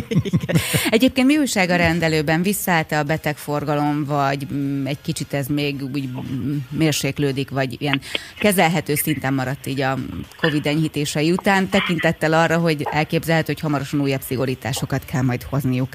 Egyébként 0.90 1.26
mi 1.26 1.36
újság 1.38 1.70
a 1.70 1.76
rendelőben? 1.76 2.42
Visszaállt 2.42 2.92
a 2.92 3.02
betegforgalom, 3.02 4.04
vagy 4.04 4.46
mm, 4.52 4.86
egy 4.86 5.00
kicsit 5.02 5.32
ez 5.32 5.46
még 5.46 5.82
úgy 5.82 6.08
mérséklődik, 6.70 7.50
vagy 7.50 7.82
ilyen 7.82 8.00
kezelhető 8.38 8.94
szinten 8.94 9.34
maradt 9.34 9.66
így 9.66 9.80
a 9.80 9.96
Covid 10.40 10.66
enyhítései 10.66 11.32
után, 11.32 11.68
tekintettel 11.68 12.32
arra, 12.32 12.58
hogy 12.58 12.86
elképzelhető, 12.90 13.52
hogy 13.52 13.62
hamarosan 13.62 14.00
újabb 14.00 14.20
szigorításokat 14.20 15.04
kell 15.04 15.22
majd 15.22 15.42
hozniuk? 15.42 15.88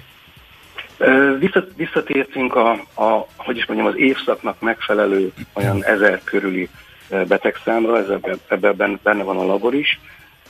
Visszatértünk 1.76 2.56
a, 2.56 2.72
a, 2.96 3.28
hogy 3.38 3.58
is 3.58 3.66
mondjam, 3.66 3.90
az 3.90 3.98
évszaknak 3.98 4.60
megfelelő 4.60 5.32
olyan 5.54 5.84
ezer 5.84 6.22
körüli 6.24 6.70
betegszámra, 7.28 8.20
ebben 8.48 9.00
benne 9.04 9.24
van 9.24 9.38
a 9.38 9.46
labor 9.46 9.74
is, 9.74 10.00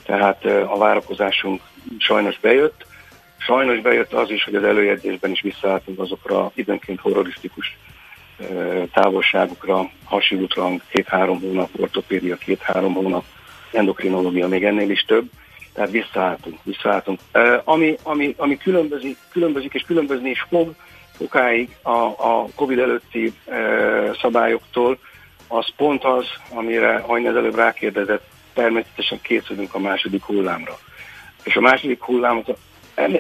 tehát 0.06 0.46
a 0.46 0.78
várakozásunk 0.78 1.62
sajnos 1.98 2.40
bejött. 2.40 2.86
Sajnos 3.38 3.80
bejött 3.80 4.14
az 4.14 4.32
is, 4.32 4.44
hogy 4.44 4.56
az 4.56 4.64
előjegyzésben 4.64 5.32
is 5.32 5.42
visszaálltunk 5.42 6.00
azokra 6.00 6.52
időnként 6.54 7.00
horrorisztikus 7.00 7.78
távolságokra, 8.94 9.90
hasi 10.04 10.48
két-három 10.88 11.40
hónap, 11.40 11.70
ortopédia 11.78 12.36
két-három 12.36 12.94
hónap, 12.94 13.24
endokrinológia 13.72 14.48
még 14.48 14.64
ennél 14.64 14.90
is 14.90 15.02
több. 15.02 15.30
Tehát 15.80 15.94
visszaálltunk, 15.94 16.60
visszaálltunk. 16.64 17.20
Ami, 17.64 17.98
ami, 18.04 18.34
ami 18.38 18.58
különbözik, 18.58 19.18
különbözik 19.32 19.74
és 19.74 19.82
különbözni 19.82 20.30
is 20.30 20.46
fog 20.50 20.74
sokáig 21.18 21.76
a, 21.82 21.90
a 22.18 22.48
Covid 22.56 22.80
előtti 22.80 23.34
szabályoktól, 24.22 24.98
az 25.48 25.68
pont 25.76 26.04
az, 26.04 26.26
amire 26.50 26.98
Hajn 26.98 27.28
előbb 27.28 27.56
rákérdezett, 27.56 28.24
természetesen 28.54 29.20
készülünk 29.22 29.74
a 29.74 29.80
második 29.80 30.24
hullámra. 30.24 30.78
És 31.44 31.56
a 31.56 31.62
második 31.62 32.04
hullámot, 32.04 32.58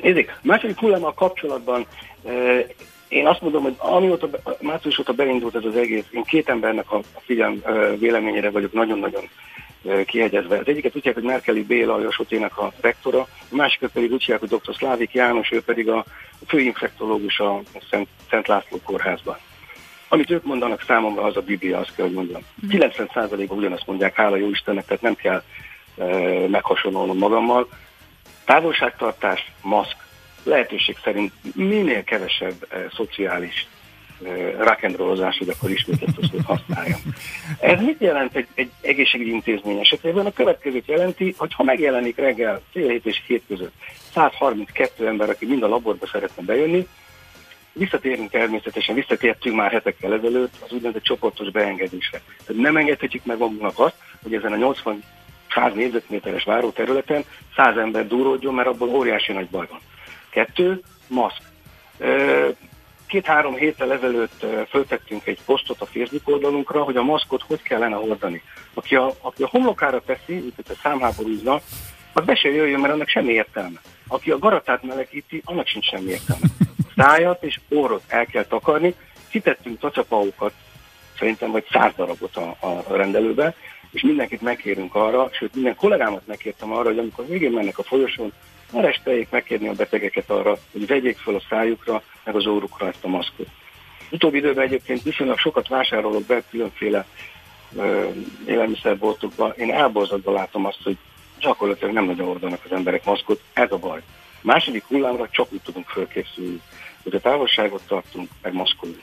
nézzék, 0.01 0.29
a 0.29 0.39
második 0.41 0.79
hullámmal 0.79 1.13
kapcsolatban 1.13 1.85
én 3.07 3.27
azt 3.27 3.41
mondom, 3.41 3.63
hogy 3.63 3.75
amióta, 3.77 4.29
március 4.61 4.99
óta 4.99 5.13
beindult 5.13 5.55
ez 5.55 5.65
az 5.65 5.75
egész, 5.75 6.05
én 6.11 6.23
két 6.23 6.49
embernek 6.49 6.91
a 6.91 6.99
figyelm 7.19 7.61
véleményére 7.99 8.49
vagyok 8.49 8.73
nagyon-nagyon 8.73 9.29
kiegyezve. 10.05 10.57
Az 10.57 10.67
egyiket 10.67 10.95
úgy 10.95 11.11
hogy 11.13 11.23
Merkeli 11.23 11.63
Béla, 11.63 11.93
a 11.93 12.11
Sotének 12.11 12.57
a 12.57 12.73
rektora, 12.81 13.19
a 13.19 13.55
másikat 13.55 13.91
pedig 13.91 14.11
úgy 14.11 14.25
hogy 14.39 14.49
dr. 14.49 14.75
Szlávik 14.75 15.13
János, 15.13 15.51
ő 15.51 15.61
pedig 15.61 15.89
a 15.89 16.05
főinfektológus 16.47 17.39
a 17.39 17.61
Szent, 17.89 18.07
Szent 18.29 18.47
László 18.47 18.79
kórházban. 18.83 19.37
Amit 20.07 20.29
ők 20.29 20.43
mondanak 20.43 20.83
számomra, 20.87 21.21
az 21.21 21.37
a 21.37 21.41
Biblia, 21.41 21.77
azt 21.77 21.95
kell, 21.95 22.05
hogy 22.05 22.15
mondjam. 22.15 22.41
90%-ban 22.69 23.45
mhm. 23.45 23.57
ugyanazt 23.57 23.87
mondják, 23.87 24.15
hála 24.15 24.35
jó 24.35 24.49
Istennek, 24.49 24.85
tehát 24.85 25.01
nem 25.01 25.15
kell 25.15 25.43
e, 25.97 26.05
meghasonlulnom 26.47 27.17
magammal. 27.17 27.69
Távolságtartás, 28.45 29.51
maszk, 29.61 29.97
lehetőség 30.43 30.97
szerint 31.03 31.33
minél 31.55 32.03
kevesebb 32.03 32.67
e, 32.69 32.85
szociális 32.95 33.67
rock'n'rollozás, 34.59 35.35
hogy 35.37 35.49
akkor 35.49 35.69
ismét 35.69 36.03
ezt 36.07 36.17
a 36.17 36.27
szót 36.31 36.45
használjam. 36.45 36.99
Ez 37.59 37.81
mit 37.81 37.99
jelent 37.99 38.35
egy, 38.35 38.47
egy 38.53 38.71
egészségügyi 38.81 39.31
intézmény 39.31 39.79
esetében? 39.79 40.25
A 40.25 40.33
következőt 40.33 40.87
jelenti, 40.87 41.35
hogy 41.37 41.53
ha 41.53 41.63
megjelenik 41.63 42.15
reggel 42.15 42.61
fél 42.71 42.89
hét 42.89 43.05
és 43.05 43.21
hét 43.27 43.43
között 43.47 43.73
132 44.13 45.07
ember, 45.07 45.29
aki 45.29 45.45
mind 45.45 45.63
a 45.63 45.67
laborba 45.67 46.07
szeretne 46.07 46.43
bejönni, 46.43 46.87
visszatérünk 47.73 48.31
természetesen, 48.31 48.95
visszatértünk 48.95 49.55
már 49.55 49.71
hetekkel 49.71 50.13
ezelőtt 50.13 50.53
az 50.59 50.71
úgynevezett 50.71 51.03
csoportos 51.03 51.51
beengedésre. 51.51 52.21
Tehát 52.45 52.61
nem 52.61 52.77
engedhetjük 52.77 53.25
meg 53.25 53.37
magunknak 53.37 53.79
azt, 53.79 53.95
hogy 54.23 54.33
ezen 54.33 54.51
a 54.51 54.55
80 54.55 55.03
100 55.53 55.73
négyzetméteres 55.73 56.43
váróterületen 56.43 57.23
100 57.55 57.77
ember 57.77 58.07
duródjon, 58.07 58.53
mert 58.53 58.67
abból 58.67 58.89
óriási 58.89 59.31
nagy 59.31 59.47
baj 59.47 59.67
van. 59.69 59.79
Kettő, 60.29 60.81
maszk 61.07 61.41
két-három 63.09 63.55
héttel 63.55 63.93
ezelőtt 63.93 64.45
föltettünk 64.69 65.27
egy 65.27 65.39
posztot 65.45 65.81
a 65.81 65.85
Facebook 65.85 66.27
oldalunkra, 66.27 66.83
hogy 66.83 66.97
a 66.97 67.03
maszkot 67.03 67.43
hogy 67.47 67.61
kellene 67.61 67.95
hordani. 67.95 68.41
Aki 68.73 68.95
a, 68.95 69.13
aki 69.21 69.43
a 69.43 69.47
homlokára 69.47 70.01
teszi, 70.05 70.33
mint 70.33 70.69
a 70.69 70.73
számháborúzna, 70.83 71.61
az 72.13 72.25
be 72.25 72.35
se 72.35 72.49
jöjjön, 72.49 72.79
mert 72.79 72.93
annak 72.93 73.07
semmi 73.07 73.31
értelme. 73.31 73.79
Aki 74.07 74.31
a 74.31 74.39
garatát 74.39 74.83
melegíti, 74.83 75.41
annak 75.45 75.67
sincs 75.67 75.85
semmi 75.85 76.09
értelme. 76.09 76.45
Szájat 76.95 77.43
és 77.43 77.59
orrot 77.69 78.03
el 78.07 78.25
kell 78.25 78.45
takarni. 78.45 78.95
Kitettünk 79.29 79.79
tacsapaukat, 79.79 80.53
szerintem 81.17 81.51
vagy 81.51 81.65
száz 81.71 81.93
darabot 81.95 82.35
a, 82.35 82.55
a 82.59 82.95
rendelőbe, 82.95 83.55
és 83.91 84.01
mindenkit 84.01 84.41
megkérünk 84.41 84.95
arra, 84.95 85.29
sőt 85.31 85.53
minden 85.53 85.75
kollégámat 85.75 86.27
megkértem 86.27 86.71
arra, 86.71 86.87
hogy 86.87 86.97
amikor 86.97 87.27
végén 87.27 87.51
mennek 87.51 87.77
a 87.77 87.83
folyosón, 87.83 88.33
ne 88.71 88.81
resteljék 88.81 89.29
megkérni 89.29 89.67
a 89.67 89.73
betegeket 89.73 90.29
arra, 90.29 90.57
hogy 90.71 90.87
vegyék 90.87 91.17
fel 91.17 91.35
a 91.35 91.41
szájukra, 91.49 92.03
meg 92.29 92.37
az 92.37 92.47
órukra 92.47 92.87
ezt 92.87 93.03
a 93.03 93.07
maszkot. 93.07 93.47
Utóbbi 94.11 94.37
időben 94.37 94.65
egyébként 94.65 95.01
viszonylag 95.01 95.37
sokat 95.37 95.67
vásárolok 95.67 96.25
be 96.25 96.43
különféle 96.49 97.05
élelmiszerboltokba. 98.45 99.47
Én 99.47 99.71
elborzadva 99.71 100.31
látom 100.31 100.65
azt, 100.65 100.79
hogy 100.83 100.97
gyakorlatilag 101.39 101.93
nem 101.93 102.05
nagyon 102.05 102.27
ordanak 102.27 102.61
az 102.65 102.71
emberek 102.71 103.05
maszkot. 103.05 103.41
Ez 103.53 103.71
a 103.71 103.77
baj. 103.77 104.01
Második 104.41 104.83
hullámra 104.83 105.27
csak 105.29 105.51
úgy 105.51 105.61
tudunk 105.61 105.87
fölkészülni, 105.87 106.61
hogy 107.03 107.15
a 107.15 107.19
távolságot 107.19 107.81
tartunk, 107.87 108.29
meg 108.41 108.53
maszkolunk. 108.53 109.01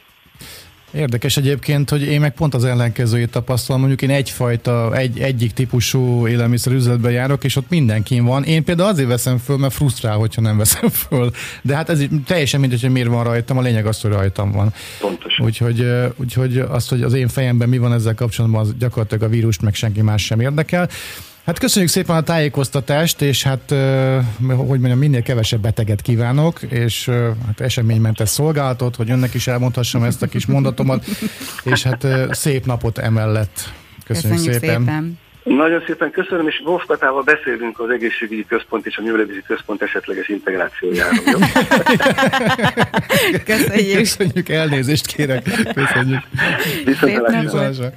Érdekes 0.97 1.37
egyébként, 1.37 1.91
hogy 1.91 2.03
én 2.03 2.21
meg 2.21 2.35
pont 2.35 2.55
az 2.55 2.65
ellenkezőjét 2.65 3.31
tapasztalom. 3.31 3.81
Mondjuk 3.81 4.03
én 4.03 4.17
egyfajta, 4.17 4.97
egy, 4.97 5.19
egyik 5.19 5.53
típusú 5.53 6.27
élelmiszer 6.27 6.73
üzletbe 6.73 7.11
járok, 7.11 7.45
és 7.45 7.57
ott 7.57 7.69
mindenkin 7.69 8.25
van. 8.25 8.45
Én 8.45 8.65
például 8.65 8.89
azért 8.89 9.09
veszem 9.09 9.39
föl, 9.39 9.57
mert 9.57 9.73
frusztrál, 9.73 10.17
hogyha 10.17 10.41
nem 10.41 10.57
veszem 10.57 10.89
föl. 11.09 11.31
De 11.63 11.75
hát 11.75 11.89
ez 11.89 12.03
teljesen 12.27 12.61
mindegy, 12.61 12.81
hogy 12.81 12.91
miért 12.91 13.09
van 13.09 13.25
rajtam, 13.25 13.59
a 13.59 13.61
lényeg 13.61 13.87
az, 13.87 14.01
hogy 14.01 14.11
rajtam 14.11 14.53
van. 14.53 14.73
Pontosan. 15.01 15.47
Úgyhogy, 15.47 15.87
úgyhogy 16.17 16.59
azt, 16.59 16.89
hogy 16.89 17.03
az 17.03 17.13
én 17.13 17.29
fejemben 17.29 17.69
mi 17.69 17.79
van 17.79 17.93
ezzel 17.93 18.15
kapcsolatban, 18.15 18.61
az 18.61 18.75
gyakorlatilag 18.79 19.23
a 19.23 19.29
vírust 19.29 19.63
meg 19.63 19.75
senki 19.75 20.03
más 20.03 20.25
sem 20.25 20.41
érdekel. 20.41 20.89
Hát 21.47 21.59
köszönjük 21.59 21.91
szépen 21.91 22.17
a 22.17 22.23
tájékoztatást, 22.23 23.23
és 23.23 23.43
hát, 23.43 23.75
hogy 24.47 24.81
mondjam, 24.81 24.99
minél 24.99 25.23
kevesebb 25.23 25.61
beteget 25.61 26.01
kívánok, 26.01 26.63
és 26.63 27.09
hát 27.47 27.61
eseménymentes 27.61 28.29
szolgálatot, 28.29 28.97
hogy 28.97 29.11
önnek 29.11 29.35
is 29.35 29.47
elmondhassam 29.47 30.03
ezt 30.03 30.23
a 30.23 30.27
kis 30.27 30.47
mondatomat, 30.47 31.05
és 31.65 31.83
hát 31.83 32.07
szép 32.31 32.65
napot 32.65 32.99
emellett. 32.99 33.73
Köszönjük, 34.07 34.39
köszönjük 34.39 34.61
szépen. 34.61 34.79
szépen. 34.79 35.19
Nagyon 35.43 35.83
szépen 35.87 36.11
köszönöm, 36.11 36.49
és 36.49 36.63
Wolf 36.65 36.85
Katával 36.87 37.23
beszélünk 37.23 37.81
az 37.81 37.91
egészségügyi 37.91 38.45
központ 38.49 38.87
és 38.87 38.97
a 38.97 39.03
művelővízi 39.03 39.43
központ 39.47 39.83
esetleges 39.83 40.29
integrációjáról. 40.29 41.19
Köszönjük. 43.45 43.97
Köszönjük, 43.97 44.49
elnézést 44.49 45.07
kérek. 45.07 45.43
Köszönjük. 45.75 46.23
Viszont 46.85 47.93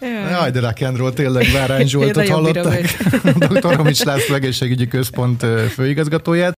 Jaj, 0.00 0.50
de 0.50 0.60
rock'n'roll, 0.60 1.12
tényleg 1.12 1.46
Várány 1.52 1.86
Zsoltot 1.92 2.28
hallották. 2.28 2.96
Dr. 3.48 3.76
Romics 3.76 4.04
László 4.04 4.34
egészségügyi 4.34 4.88
központ 4.88 5.46
főigazgatóját. 5.74 6.56